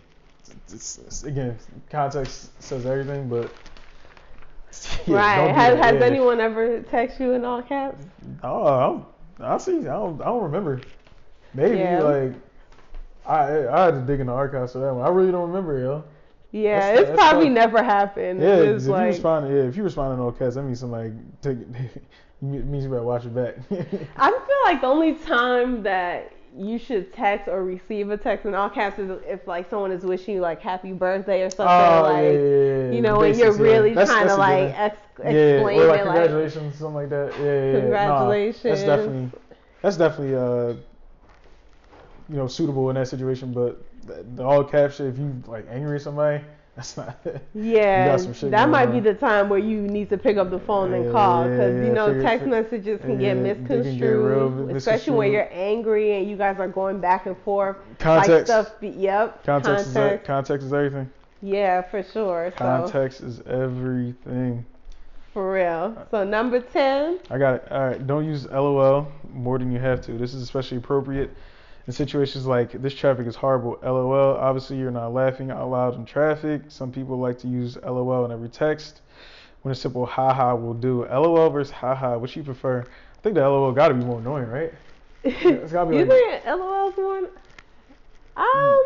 [0.73, 1.59] It's, it's- again,
[1.91, 3.51] context says everything, but.
[5.07, 5.55] yeah, right.
[5.55, 8.05] Has, has anyone ever text you in all caps?
[8.43, 9.07] Oh,
[9.41, 10.81] I honestly, I don't, I don't remember.
[11.55, 12.03] Maybe Yeah.
[12.03, 12.33] like.
[13.27, 15.05] I I had to dig in the archives for that one.
[15.05, 16.05] I really don't remember, yo.
[16.53, 18.41] Yeah, That's- it's that's probably like- never happened.
[18.41, 21.13] Yeah, if you respond, yeah, if you respond in all caps, that means somebody
[21.43, 21.69] take it.
[22.43, 23.57] means you better watch it back.
[24.17, 28.55] I feel like the only time that you should text or receive a text in
[28.55, 32.03] all caps is if like someone is wishing you like happy birthday or something oh,
[32.03, 34.97] like yeah, yeah, yeah, you know when you're really That's- trying that's to like ex-
[35.23, 37.33] yeah, explain or like it like congratulations, something like that.
[37.39, 37.73] Yeah, yeah, yeah.
[37.73, 38.63] Nah, Congratulations.
[38.63, 39.31] that's definitely,
[39.83, 40.75] that's definitely, uh,
[42.29, 43.53] you know, suitable in that situation.
[43.53, 46.45] But the, the all caps shit, if you like angry at somebody,
[46.77, 47.19] That's not.
[47.55, 48.95] Yeah, got some shit that might on.
[48.95, 51.87] be the time where you need to pick up the phone and call because yeah,
[51.87, 55.49] you know text messages can yeah, get they can get misconstrued, real especially when you're
[55.51, 57.77] angry and you guys are going back and forth.
[57.79, 58.53] Like Context.
[58.53, 58.79] stuff.
[58.79, 59.43] Be, yep.
[59.45, 61.11] Context, is e- context is everything.
[61.41, 62.53] Yeah, for sure.
[62.53, 64.67] So Context is everything.
[65.33, 66.07] for real.
[66.11, 67.21] So number ten.
[67.31, 67.73] I got it.
[67.73, 68.07] All right.
[68.07, 70.13] Don't use LOL more than you have to.
[70.13, 71.31] This is especially appropriate
[71.87, 73.79] in situations like this traffic is horrible.
[73.83, 74.37] LOL.
[74.37, 76.63] Obviously, you're not laughing out loud in traffic.
[76.69, 79.03] Some people like to use LOL in every text.
[79.63, 81.05] When a simple haha will do.
[81.07, 82.19] LOL versus haha.
[82.19, 82.81] Which you prefer?
[82.83, 84.73] I think the LOL got to be more annoying, right?
[85.25, 87.27] it's gotta be you like- think LOL's one?
[88.37, 88.85] Um,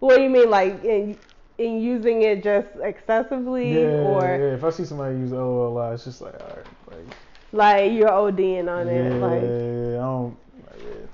[0.00, 1.16] what do you mean, like in
[1.56, 4.54] in using it just excessively, Yeah, or yeah.
[4.54, 7.16] If I see somebody use LOL a lot, it's just like, all right, like,
[7.52, 9.20] like you're ODing on yeah, it?
[9.20, 10.36] Like, I don't.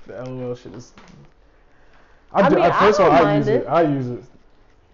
[0.07, 0.93] The LOL shit is.
[2.33, 3.63] I I do- mean, I first of all, I use it.
[3.63, 3.67] it.
[3.67, 4.23] I use it.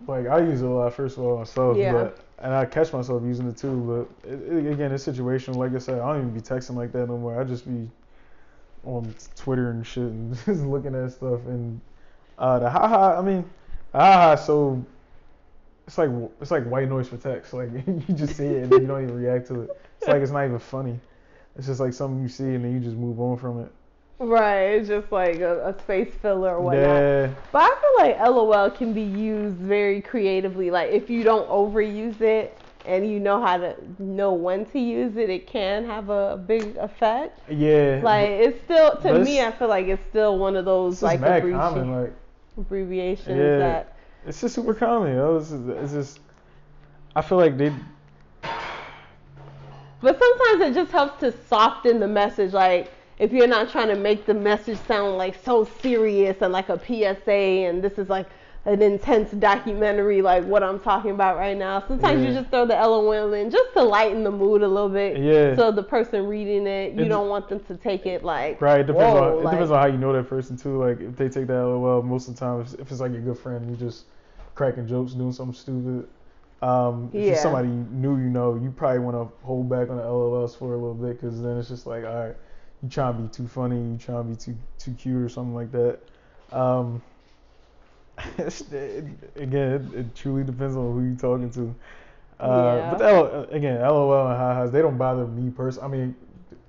[0.06, 0.92] Like I use it a lot.
[0.94, 1.92] First of all, myself, Yeah.
[1.92, 4.06] but and I catch myself using it too.
[4.24, 5.56] But it, it, again, it's situational.
[5.56, 7.40] Like I said, I don't even be texting like that no more.
[7.40, 7.88] I just be
[8.84, 11.40] on Twitter and shit and just looking at stuff.
[11.46, 11.80] And
[12.38, 13.44] uh, the haha, I mean,
[13.92, 14.84] haha, so
[15.86, 16.10] it's like
[16.40, 17.52] it's like white noise for text.
[17.54, 19.70] Like you just see it and you don't even react to it.
[19.98, 20.98] It's like it's not even funny.
[21.56, 23.72] It's just like something you see and then you just move on from it.
[24.18, 24.62] Right?
[24.72, 26.82] It's just like a, a space filler or whatnot.
[26.84, 30.70] Yeah, But I feel like LOL can be used very creatively.
[30.70, 35.16] Like if you don't overuse it and you know how to know when to use
[35.16, 37.40] it, it can have a big effect.
[37.50, 38.00] yeah.
[38.02, 41.28] Like it's still to me, I feel like it's still one of those like just
[41.28, 42.02] mad abbrevi- common.
[42.02, 42.12] Like
[42.56, 43.58] abbreviations Yeah.
[43.58, 45.14] that it's just super common.
[45.14, 45.36] Yo.
[45.36, 46.20] It's, just, it's just
[47.14, 47.72] I feel like they
[50.00, 52.52] But sometimes it just helps to soften the message.
[52.52, 56.68] Like if you're not trying to make the message sound like so serious and like
[56.68, 58.26] a PSA and this is like
[58.66, 61.84] an intense documentary like what I'm talking about right now.
[61.86, 65.18] Sometimes you just throw the LOL in just to lighten the mood a little bit.
[65.18, 65.54] Yeah.
[65.54, 68.80] So the person reading it, you It- don't want them to take it like right.
[68.80, 70.78] It depends whoa, on it depends on how you know that person too.
[70.78, 73.22] Like if they take that LOL, most of the time, if, if it's like your
[73.22, 74.06] good friend, you just
[74.56, 76.08] cracking jokes, doing something stupid.
[76.60, 77.32] Um, if Yeah.
[77.34, 80.72] it's somebody new, you know, you probably want to hold back on the LOLs for
[80.72, 82.36] a little bit because then it's just like, all right,
[82.82, 85.54] you trying to be too funny, you trying to be too too cute or something
[85.54, 85.98] like that.
[86.52, 87.02] Um,
[89.36, 91.74] again, it, it truly depends on who you're talking to.
[92.40, 92.90] Uh, Yeah.
[92.90, 95.86] But the L, again, LOL and ha-has, they don't bother me personally.
[95.86, 96.14] I mean,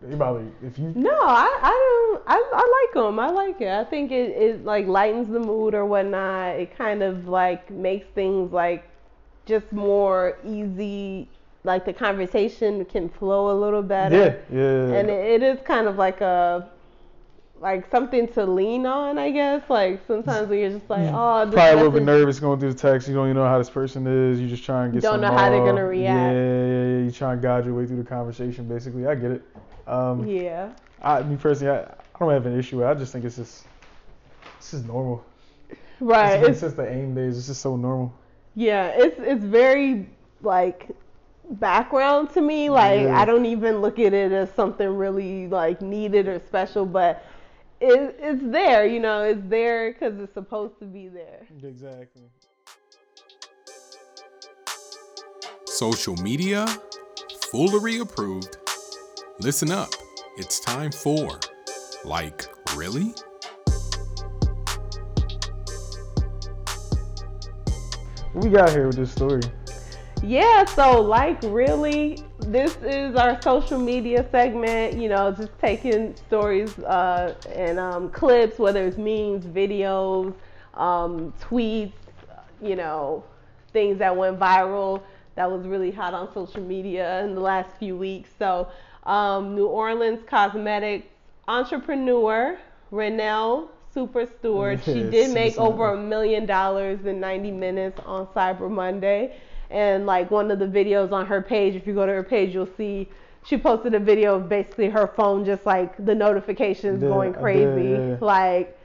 [0.02, 0.54] they bother you.
[0.64, 0.92] if you.
[0.96, 2.24] No, I, I don't.
[2.28, 3.20] I, I like them.
[3.20, 3.70] I like it.
[3.70, 6.56] I think it, it like lightens the mood or whatnot.
[6.56, 8.84] It kind of like makes things like
[9.46, 11.30] just more easy.
[11.64, 14.16] Like the conversation can flow a little better.
[14.16, 14.98] Yeah, yeah.
[14.98, 16.70] And it, it is kind of like a
[17.60, 19.64] like something to lean on, I guess.
[19.70, 22.74] Like sometimes when you're just like, oh, this Probably a little bit nervous going through
[22.74, 23.08] the text.
[23.08, 24.40] You don't even know how this person is.
[24.40, 25.02] You just try and get.
[25.02, 26.16] Don't know how they're gonna react.
[26.16, 27.04] Yeah, yeah, yeah.
[27.06, 28.68] You try and guide your way through the conversation.
[28.68, 29.44] Basically, I get it.
[29.88, 30.72] Um, Yeah.
[31.02, 32.88] I, me personally, I, I don't have an issue with.
[32.88, 32.90] it.
[32.90, 33.66] I just think it's just,
[34.58, 35.24] it's just normal.
[36.00, 36.40] Right.
[36.40, 37.38] It's It's, since the AIM days.
[37.38, 38.14] It's just so normal.
[38.56, 40.10] Yeah, it's it's very
[40.42, 40.90] like
[41.50, 42.70] background to me.
[42.70, 43.08] Like Yeah.
[43.08, 43.26] I mm-hmm.
[43.26, 47.26] don't even look at it as something really like needed or special, but
[47.80, 48.86] it, it's there.
[48.86, 51.48] You know, it's there because it's supposed to be there.
[51.64, 52.24] Exactly.
[55.66, 56.66] Social media,
[57.52, 58.58] foolery approved.
[59.40, 59.90] Listen up.
[60.38, 61.40] It's time for
[62.04, 62.46] Like,
[62.76, 63.14] Really?
[68.34, 69.42] What we got here with this story?
[70.24, 74.98] Yeah, so like really, this is our social media segment.
[74.98, 80.34] You know, just taking stories uh, and um, clips, whether it's memes, videos,
[80.74, 81.94] um, tweets,
[82.62, 83.24] you know,
[83.74, 85.04] things that went viral
[85.36, 88.30] that was really hot on social media in the last few weeks.
[88.40, 88.68] So,
[89.04, 91.08] um, New Orleans cosmetics
[91.48, 92.58] entrepreneur
[92.92, 98.70] Raynell Super Steward, she did make over a million dollars in 90 minutes on Cyber
[98.70, 99.36] Monday.
[99.70, 102.54] And like one of the videos on her page, if you go to her page,
[102.54, 103.10] you'll see
[103.44, 107.66] she posted a video of basically her phone just like the notifications Yeah, going crazy.
[107.66, 108.18] did, yeah.
[108.22, 108.78] Like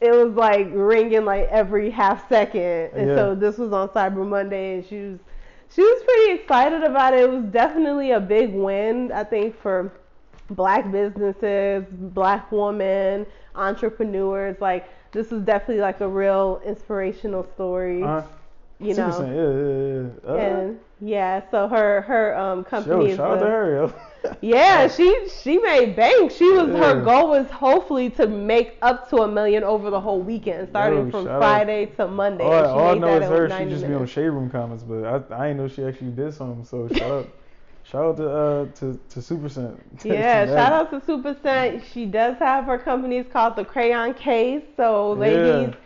[0.00, 2.90] it was like ringing like every half second.
[2.94, 3.14] And Yeah.
[3.16, 5.18] so this was on Cyber Monday and she was
[5.68, 7.20] she was pretty excited about it.
[7.20, 9.92] It was definitely a big win, I think, for
[10.50, 13.26] black businesses, black women,
[13.56, 14.60] entrepreneurs.
[14.60, 18.02] Like this is definitely like a real inspirational story.
[18.02, 18.22] Uh,
[18.80, 19.24] you know.
[19.24, 20.32] Yeah, yeah, yeah.
[20.32, 23.94] Uh, And yeah, so her her um company yo, shout out to her.
[24.40, 26.32] Yeah, she she made bank.
[26.32, 30.20] She was her goal was hopefully to make up to a million over the whole
[30.22, 31.66] weekend, starting Yo, from shout out.
[31.66, 32.50] Friday to Monday.
[32.50, 33.48] all, and she all I know is her.
[33.48, 34.12] She 90 just be on minutes.
[34.12, 36.64] shade room comments, but I I didn't know she actually did something.
[36.64, 37.34] So shout out,
[37.84, 39.80] shout out to uh to to Supa Cent.
[40.04, 41.82] Yeah, shout out to Supa Cent.
[41.92, 43.18] She does have her company.
[43.18, 44.62] It's called the Crayon Case.
[44.76, 45.76] So, ladies, Yeah.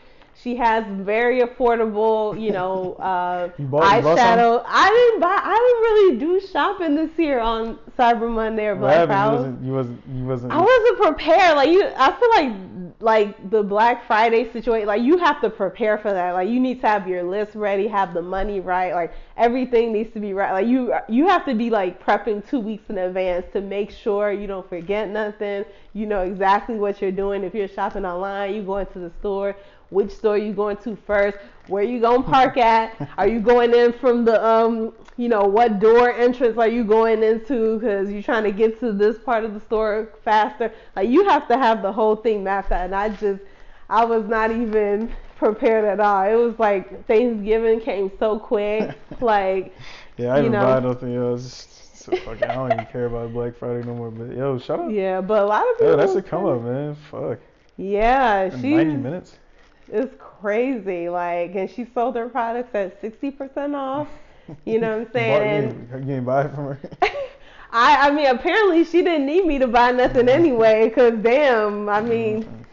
[0.43, 4.62] She has very affordable, you know, uh, You bought- you bought eyeshadow.
[4.66, 5.39] I didn't buy.
[5.43, 9.66] I didn't really do shopping this year on Cyber Monday or Black Friday.
[9.66, 10.52] you wasn't you wasn't.
[10.52, 11.57] I wasn't prepared.
[11.57, 12.70] Like you, I feel like
[13.02, 14.86] like the Black Friday situation.
[14.86, 16.32] Like you have to prepare for that.
[16.32, 18.93] Like you need to have your list ready, have the money right.
[18.94, 20.52] Like everything needs to be right.
[20.52, 24.32] Like you, you have to be like prepping two weeks in advance to make sure
[24.32, 25.65] you don't forget nothing.
[25.94, 27.43] You know exactly what you're doing.
[27.43, 29.57] If you're shopping online, you go into the store.
[29.90, 31.38] Which store you going to first?
[31.66, 33.08] Where you gonna park at?
[33.18, 37.22] Are you going in from the um, you know, what door entrance are you going
[37.22, 37.78] into?
[37.78, 40.72] Because you're trying to get to this part of the store faster.
[40.96, 42.86] Like you have to have the whole thing mapped out.
[42.86, 43.42] And I just,
[43.90, 46.22] I was not even prepared at all.
[46.22, 48.96] It was like Thanksgiving came so quick.
[49.20, 49.74] like
[50.16, 50.64] yeah, I didn't know.
[50.64, 51.66] buy nothing else.
[51.94, 54.10] So fucking, I don't even care about Black Friday no more.
[54.10, 54.90] But yo, shout out.
[54.90, 55.88] yeah, but a lot of people.
[55.88, 56.96] Yo, that's a come up, man.
[57.10, 57.40] Fuck.
[57.76, 59.38] Yeah, she 90 minutes.
[59.92, 61.08] It's crazy.
[61.08, 64.08] Like, and she sold her products at sixty percent off.
[64.64, 65.88] You know what I'm saying?
[65.90, 66.78] you, ain't- you ain't buy it from her.
[67.72, 70.90] I, I mean, apparently she didn't need me to buy nothing anyway.
[70.90, 72.64] Cause damn, I mean,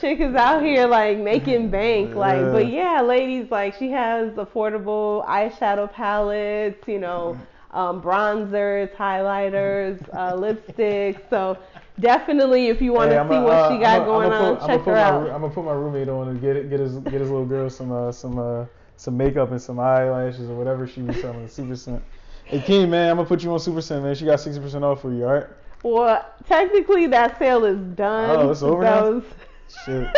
[0.00, 2.14] chick is out here like making bank.
[2.14, 6.88] Like, but yeah, ladies, like she has affordable eyeshadow palettes.
[6.88, 7.38] You know,
[7.72, 11.28] um, bronzers, highlighters, uh, lipsticks.
[11.28, 11.58] So
[11.98, 14.66] definitely, if you want to Hey, see I'ma, what uh, she got I'ma- on, put,
[14.66, 15.22] check her my, out.
[15.30, 17.68] I'm gonna put my roommate on and get it, get his get his little girl
[17.70, 21.46] some uh, some uh, some makeup and some eyelashes or whatever she was selling.
[21.46, 22.02] Supa Cent.
[22.44, 24.14] Hey King, man, I'm gonna put you on Supa Cent, man.
[24.14, 25.46] She got 60% off for you, all right?
[25.82, 28.30] Well, technically that sale is done.
[28.30, 29.10] Oh, it's over that now?
[29.12, 29.24] Was,
[29.84, 30.08] Shit.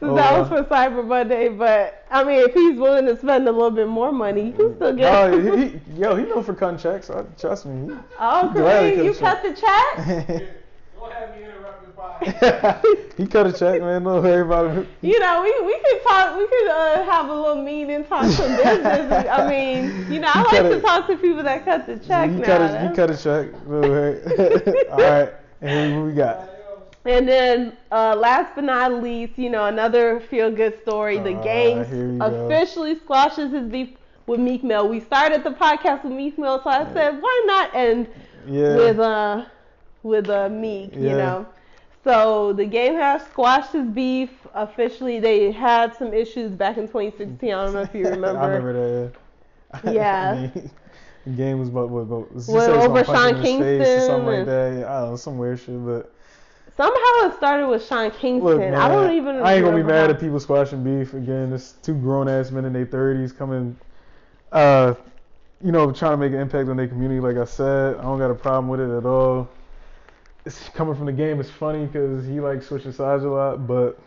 [0.00, 3.46] since Oh, that was for Cyber Monday, but I mean, if he's willing to spend
[3.48, 5.14] a little bit more money, he can still get.
[5.14, 7.10] Oh, he, he, yo, he know for cutting checks.
[7.38, 7.94] Trust me.
[7.94, 9.04] He, oh, great!
[9.04, 10.42] You cut cut the check.
[11.08, 12.82] Don't have me interrupted by.
[13.16, 14.02] he cut a check, man.
[14.04, 14.88] Don't worry about it.
[15.02, 16.36] You know, we we could talk.
[16.36, 19.26] We could uh, have a little meeting, talk some business.
[19.30, 20.80] I mean, you know, I You like to it.
[20.80, 22.46] talk to people that cut the check He now.
[22.46, 23.52] cut, a, he cut a check.
[23.52, 24.20] Don't worry.
[24.90, 25.32] all right.
[25.60, 26.48] And who we got?
[27.04, 31.18] And then, uh, last but not least, you know, another feel good story.
[31.20, 32.60] The Ah, gang here we go.
[32.60, 33.96] officially squashes his beef
[34.26, 34.88] with Meek Mill.
[34.88, 38.08] We started the podcast with Meek Mill, so I said, why not end
[38.46, 38.76] Yeah.
[38.76, 39.44] with uh
[40.06, 41.46] with uh Meek, you know?
[42.04, 45.18] So the game has squashed his beef officially.
[45.18, 47.52] They had some issues back in 2016.
[47.52, 48.38] I don't know if you remember.
[48.38, 49.12] I remember that.
[49.12, 49.92] Yeah.
[49.92, 50.30] Yeah.
[50.30, 50.70] I mean,
[51.26, 52.08] the game was about what?
[52.08, 54.78] Go, was Well, over Sean Kingston or something like that.
[54.78, 55.84] Yeah, I don't know, some weird shit.
[55.84, 56.12] But
[56.76, 58.44] Somehow it started with Sean Kingston.
[58.44, 59.36] look, man, I don't even.
[59.36, 61.52] I ain't gonna be mad at people squashing beef again.
[61.52, 63.76] It's two grown ass men in their thirties coming,
[64.52, 64.94] uh,
[65.62, 67.18] you know, trying to make an impact on their community.
[67.18, 69.48] Like I said, I don't got a problem with it at all.
[70.46, 71.40] It's coming from the game.
[71.40, 73.98] It's funny because he like switching sides a lot, but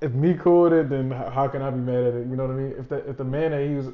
[0.00, 2.26] if me cool with it, then how can I be mad at it?
[2.26, 2.74] You know what I mean?
[2.78, 3.86] If the if the man that he was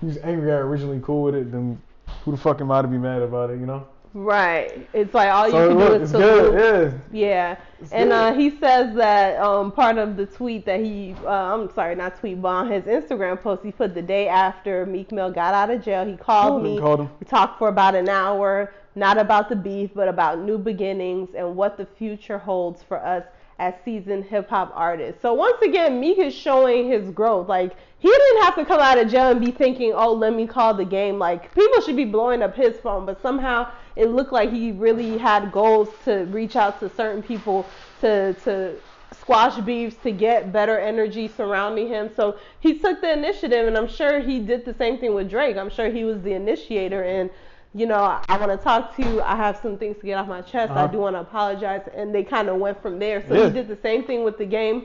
[0.00, 1.80] he was angry at originally cool with it, then
[2.24, 3.60] who the fuck am I to be mad about it?
[3.60, 3.86] You know?
[4.14, 4.86] Right.
[4.92, 6.52] It's like all you so can look, do is salute.
[6.52, 7.00] good.
[7.12, 7.28] Yeah.
[7.28, 11.28] Yeah, It's and uh, he says that um, part of the tweet that he, uh,
[11.28, 15.12] I'm sorry, not tweet, but on his Instagram post, he put the day after Meek
[15.12, 16.78] Mill got out of jail, he called him, me.
[16.78, 17.10] called him.
[17.20, 21.56] We talked for about an hour, not about the beef, but about new beginnings and
[21.56, 23.24] what the future holds for us
[23.58, 25.22] as seasoned hip hop artists.
[25.22, 27.48] So once again, Meek is showing his growth.
[27.48, 30.46] Like he didn't have to come out of jail and be thinking, "Oh, let me
[30.46, 34.32] call the game." Like people should be blowing up his phone, but somehow it looked
[34.32, 37.66] like he really had goals to reach out to certain people
[38.00, 38.74] to to
[39.12, 42.10] squash beefs to get better energy surrounding him.
[42.16, 45.56] So he took the initiative, and I'm sure he did the same thing with Drake.
[45.56, 47.30] I'm sure he was the initiator, and
[47.74, 49.22] you know, I want to talk to you.
[49.22, 50.70] I have some things to get off my chest.
[50.72, 50.86] I Uh-huh.
[50.88, 53.22] do want to apologize, and they kind of went from there.
[53.26, 53.46] So Yeah.
[53.46, 54.84] he did the same thing with the game,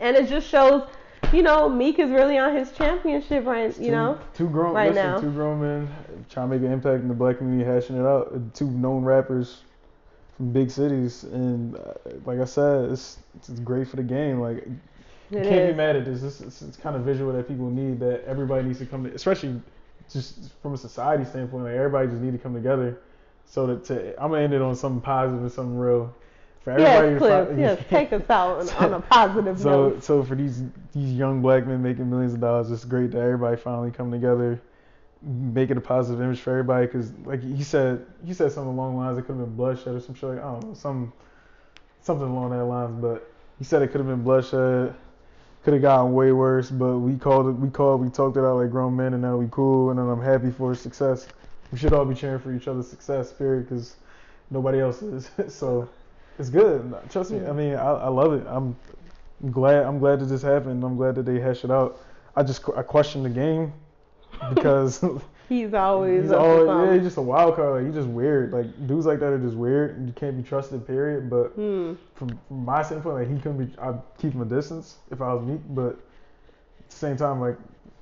[0.00, 0.82] and it just shows,
[1.32, 3.76] you know, Meek is really on his championship right.
[3.78, 5.20] You know, two grown right listen, now.
[5.20, 5.88] two grown men
[6.30, 8.54] trying to make an impact in the black community, hashing it out.
[8.54, 9.62] Two known rappers
[10.36, 11.94] from big cities, and uh,
[12.24, 13.18] like I said, it's
[13.48, 14.38] it's great for the game.
[14.40, 14.68] Like It
[15.30, 15.70] you can't is.
[15.70, 16.20] be mad at this.
[16.20, 17.98] This it's, it's kind of visual that people need.
[18.00, 19.60] That everybody needs to come, to, especially
[20.12, 21.64] just from a society standpoint.
[21.64, 22.98] Like everybody just need to come together.
[23.44, 26.14] So that to, I'm gonna end it on something positive and something real.
[26.62, 27.58] For everybody Yes, to Cliff.
[27.58, 30.04] Yes, take us out on, on a positive so note.
[30.04, 30.62] so for these
[30.92, 34.60] these young black men making millions of dollars, it's great that everybody finally come together
[35.22, 36.86] make it a positive image for everybody.
[36.86, 39.94] Because like he said, he said something along the lines it could have been bloodshed
[39.94, 40.30] or some shit.
[40.30, 41.12] Like, I don't know, some
[42.00, 43.00] something along that lines.
[43.00, 44.94] But he said it could have been bloodshed.
[45.64, 47.52] Could have gotten way worse, but we called it.
[47.52, 48.00] We called.
[48.00, 49.90] We talked it out like grown men, and now we cool.
[49.90, 51.28] And then I'm happy for his success.
[51.70, 53.68] We should all be cheering for each other's success, period.
[53.68, 53.94] Because
[54.50, 55.30] nobody else is.
[55.48, 55.88] so
[56.38, 56.92] it's good.
[57.10, 57.46] Trust me.
[57.46, 58.44] I mean, I, I love it.
[58.48, 58.74] I'm
[59.52, 59.84] glad.
[59.84, 60.82] I'm glad that this happened.
[60.82, 62.00] I'm glad that they hashed it out.
[62.34, 63.72] I just I question the game
[64.54, 65.04] because
[65.52, 67.76] He's always he's always yeah, he's just a wild card.
[67.76, 68.52] Like he's just weird.
[68.52, 69.96] Like dudes like that are just weird.
[69.98, 70.86] and You can't be trusted.
[70.86, 71.28] Period.
[71.28, 71.94] But Hmm.
[72.14, 73.78] from, from my standpoint, like he couldn't be.
[73.78, 75.60] I'd keep him a distance if I was Meek.
[75.70, 77.56] But at the same time, like,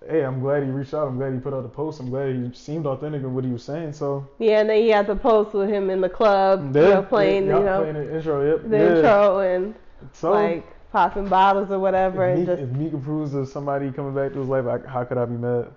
[0.09, 1.09] hey, I'm glad he reached out.
[1.09, 2.01] I'm glad he put out the post.
[2.01, 3.93] I'm glad he seemed authentic in what he was saying.
[3.95, 7.03] So Yeah, and then he had to post with him in the club, you know,
[7.03, 8.51] playing, yeah, you know, playing the intro.
[8.51, 8.71] Yep.
[8.71, 8.97] the yeah.
[8.97, 9.75] intro and
[10.13, 14.15] So like popping bottles or whatever, if and just if Meek approves of somebody coming
[14.15, 15.69] back to his life, I, how could I be mad?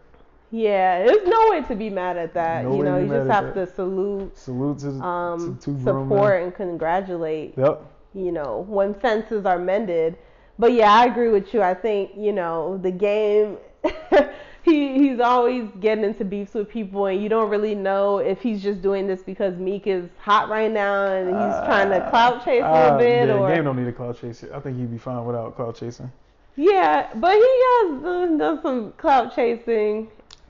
[0.54, 2.66] Yeah, there's no way to be mad at that.
[2.66, 3.66] No you know, you just have that.
[3.68, 7.56] to salute, Salute to, um, to support, and congratulate.
[7.58, 7.82] Yep.
[8.14, 10.16] you know, when fences are mended.
[10.60, 11.64] But yeah, I agree with you.
[11.64, 13.58] I think, you know, the game
[14.64, 18.62] he he's always getting into beefs with people and you don't really know if he's
[18.62, 22.62] just doing this because Meek is hot right now and he's trying to clout chase
[22.62, 24.54] a Uh, little bit yeah, or game don't need a cloud chaser.
[24.54, 26.12] I think he'd be fine without cloud chasing.
[26.56, 30.10] Yeah, but he has done, done some clout chasing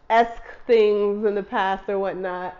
[0.09, 2.55] esque things in the past or whatnot.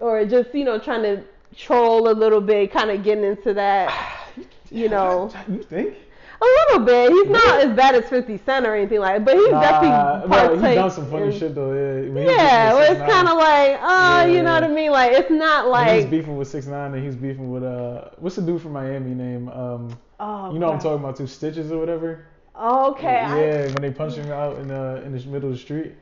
[0.00, 1.22] Or just, you know, trying to
[1.56, 4.28] troll a little bit, kind of getting into that,
[4.70, 5.30] you know.
[5.48, 5.94] You think?
[6.40, 7.12] A little bit.
[7.12, 10.26] He's not as bad as 50 Cent or anything like that, but he's Nah, definitely
[10.56, 11.72] he partake done some funny in- shit though.
[11.72, 14.54] Yeah, when Yeah, well, it's kind of like, uh, you know Yeah.
[14.60, 14.90] what I mean?
[14.90, 17.62] Like, it's not when he was beefing with six nine and he was beefing with
[17.62, 19.50] uh, what's the dude from Miami name?
[19.50, 21.14] Um, oh, you know I'm talking about?
[21.14, 22.24] Two stitches or whatever.
[22.60, 23.18] Okay.
[23.20, 25.92] I- Yeah, when they punched him out in uh in the middle of the street.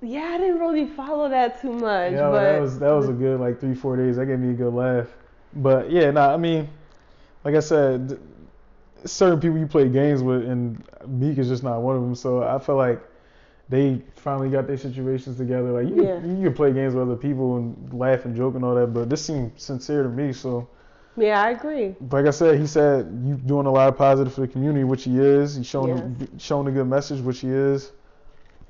[0.00, 3.12] Yeah, I didn't really follow that too much, Yeah, but that was that was a
[3.12, 4.16] good like three four days.
[4.16, 5.08] That gave me a good laugh.
[5.54, 6.68] But yeah, nah, I mean,
[7.44, 8.18] like I said,
[9.04, 12.14] certain people you play games with, and Meek is just not one of them.
[12.14, 13.00] So I feel like
[13.68, 15.82] they finally got their situations together.
[15.82, 16.20] Like you, Yeah.
[16.20, 18.88] can, you can play games with other people and laugh and joke and all that,
[18.94, 20.32] but this seemed sincere to me.
[20.32, 20.68] So
[21.16, 21.96] yeah, I agree.
[22.10, 25.04] like I said, he said you doing a lot of positive for the community, which
[25.04, 25.56] he is.
[25.56, 27.90] He's showing showing a good message, which he is.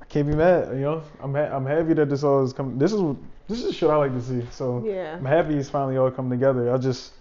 [0.09, 1.03] I can't be mad, you know.
[1.21, 2.79] I'm ha- I'm happy that this all is coming.
[2.79, 3.01] This is
[3.47, 4.41] this is shit I like to see.
[4.51, 5.15] So Yeah.
[5.17, 6.73] I'm happy he's finally all come together.
[6.73, 7.13] I just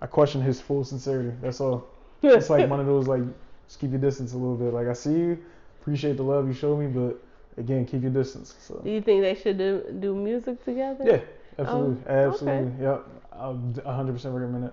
[0.00, 1.32] I question his full sincerity.
[1.42, 1.86] That's all.
[2.22, 3.22] It's like one of those like
[3.66, 4.72] just keep your distance a little bit.
[4.72, 5.38] Like I see you,
[5.80, 7.20] appreciate the love you show me, but
[7.58, 8.54] again keep your distance.
[8.60, 11.04] So Do you think they should do, do music together?
[11.04, 11.20] yeah,
[11.58, 13.04] absolutely, Oh, absolutely, yep.
[13.32, 14.72] I'll 100 percent recommend it.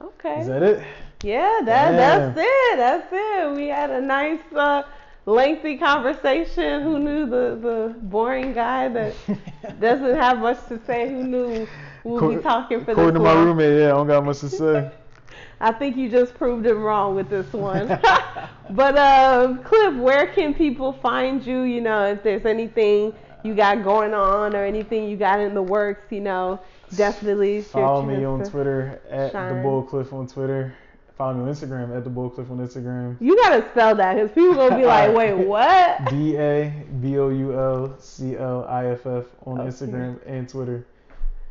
[0.00, 0.40] Okay.
[0.40, 0.82] Is that it?
[1.22, 2.34] Yeah, that Damn.
[2.34, 2.76] that's it.
[2.76, 3.56] That's it.
[3.56, 4.82] We had a nice uh,
[5.26, 6.82] lengthy conversation.
[6.82, 9.14] Who knew the the boring guy that
[9.80, 11.08] doesn't have much to say?
[11.08, 11.66] Who knew
[12.04, 14.48] we'll be talking for this According to my roommate, yeah, I don't got much to
[14.48, 14.90] say.
[15.60, 17.86] I think you just proved him wrong with this one.
[18.70, 21.62] but um, Cliff, where can people find you?
[21.62, 25.62] You know, if there's anything you got going on or anything you got in the
[25.62, 26.60] works, you know,
[26.96, 29.56] definitely Follow me on Twitter at shine.
[29.56, 30.74] the Bull Cliff on Twitter.
[31.16, 33.16] Follow me on Instagram at the Bull Cliff on Instagram.
[33.20, 36.04] You gotta spell that because people gonna be like, wait, what?
[36.10, 36.70] D A
[37.00, 39.68] B O U L C L I F F on Okay.
[39.68, 40.86] Instagram and Twitter.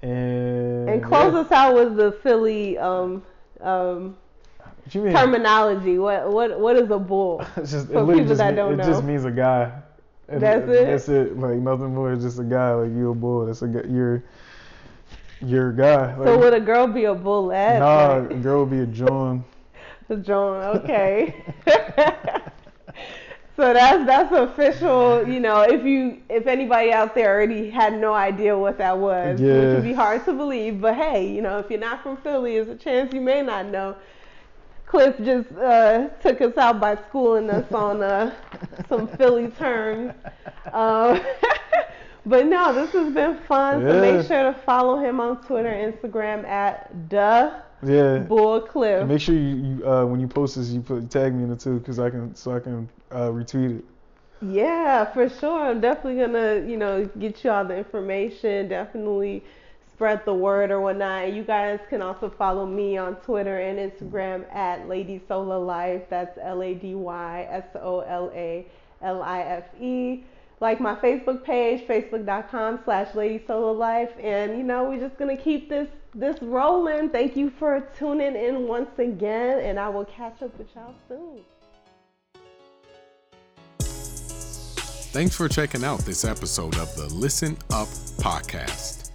[0.02, 1.40] And And close yeah.
[1.42, 3.24] us out with the Philly um,
[3.62, 4.18] um,
[4.94, 6.00] What terminology.
[6.00, 7.46] What what what is a bull?
[7.58, 9.72] Just, For people just, that don't it just means a guy.
[10.28, 10.86] And That's it?
[10.86, 11.38] That's it.
[11.38, 12.14] Like nothing more.
[12.14, 12.74] It's just a guy.
[12.74, 13.46] Like you a bull.
[13.46, 13.82] That's a guy.
[13.90, 14.24] You're
[15.42, 16.16] you're guy.
[16.16, 17.80] Like, So would a girl be a bullette?
[17.80, 19.44] nah, Like- a girl would be a jawn.
[20.10, 21.42] A jawn, okay.
[23.56, 25.26] so that's that's official.
[25.26, 29.40] You know, if you if anybody out there already had no idea what that was,
[29.40, 30.82] which would be hard to believe.
[30.82, 33.68] But hey, you know, if you're not from Philly, there's a chance you may not
[33.68, 33.96] know.
[34.86, 38.36] Cliff just uh, took us out by schooling us on uh,
[38.90, 40.14] some Philly terms.
[40.74, 41.22] Um,
[42.26, 43.82] but no, this has been fun.
[43.82, 47.54] So make sure to follow him on Twitter, Instagram at the
[47.84, 48.20] Yeah.
[48.20, 49.08] Bull Cliff.
[49.08, 51.60] Make sure you, you uh, when you post this, you put tag me in it
[51.60, 53.86] too, cause I can so I can uh, retweet it.
[54.42, 55.68] Yeah, for sure.
[55.68, 58.68] I'm definitely gonna, you know, get you all the information.
[58.70, 59.44] Definitely
[59.94, 61.32] spread the word or whatnot.
[61.32, 66.04] You guys can also follow me on Twitter and Instagram at Lady Sola Life.
[66.10, 68.66] That's L A D Y S O L A
[69.04, 70.24] L I F E.
[70.62, 74.12] Like my Facebook page, facebook.com slash Lady Sola Life.
[74.22, 77.10] And you know, we're just gonna keep this this rolling.
[77.10, 81.42] Thank you for tuning in once again, and I will catch up with y'all soon.
[85.14, 87.88] Thanks for checking out this episode of the Listen Up
[88.20, 89.10] podcast.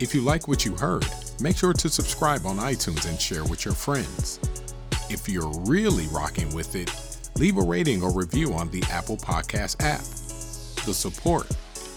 [0.00, 1.06] If you like what you heard,
[1.40, 4.38] make sure to subscribe on iTunes and share with your friends.
[5.08, 6.94] If you're really rocking with it,
[7.36, 10.19] leave a rating or review on the Apple Podcast app.
[10.86, 11.46] The support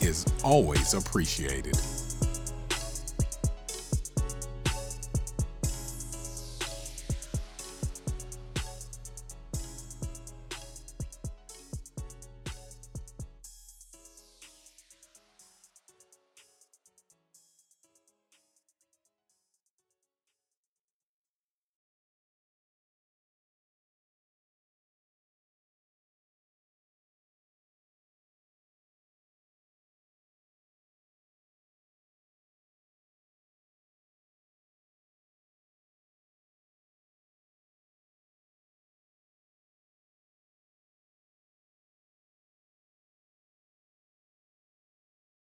[0.01, 1.77] is always appreciated.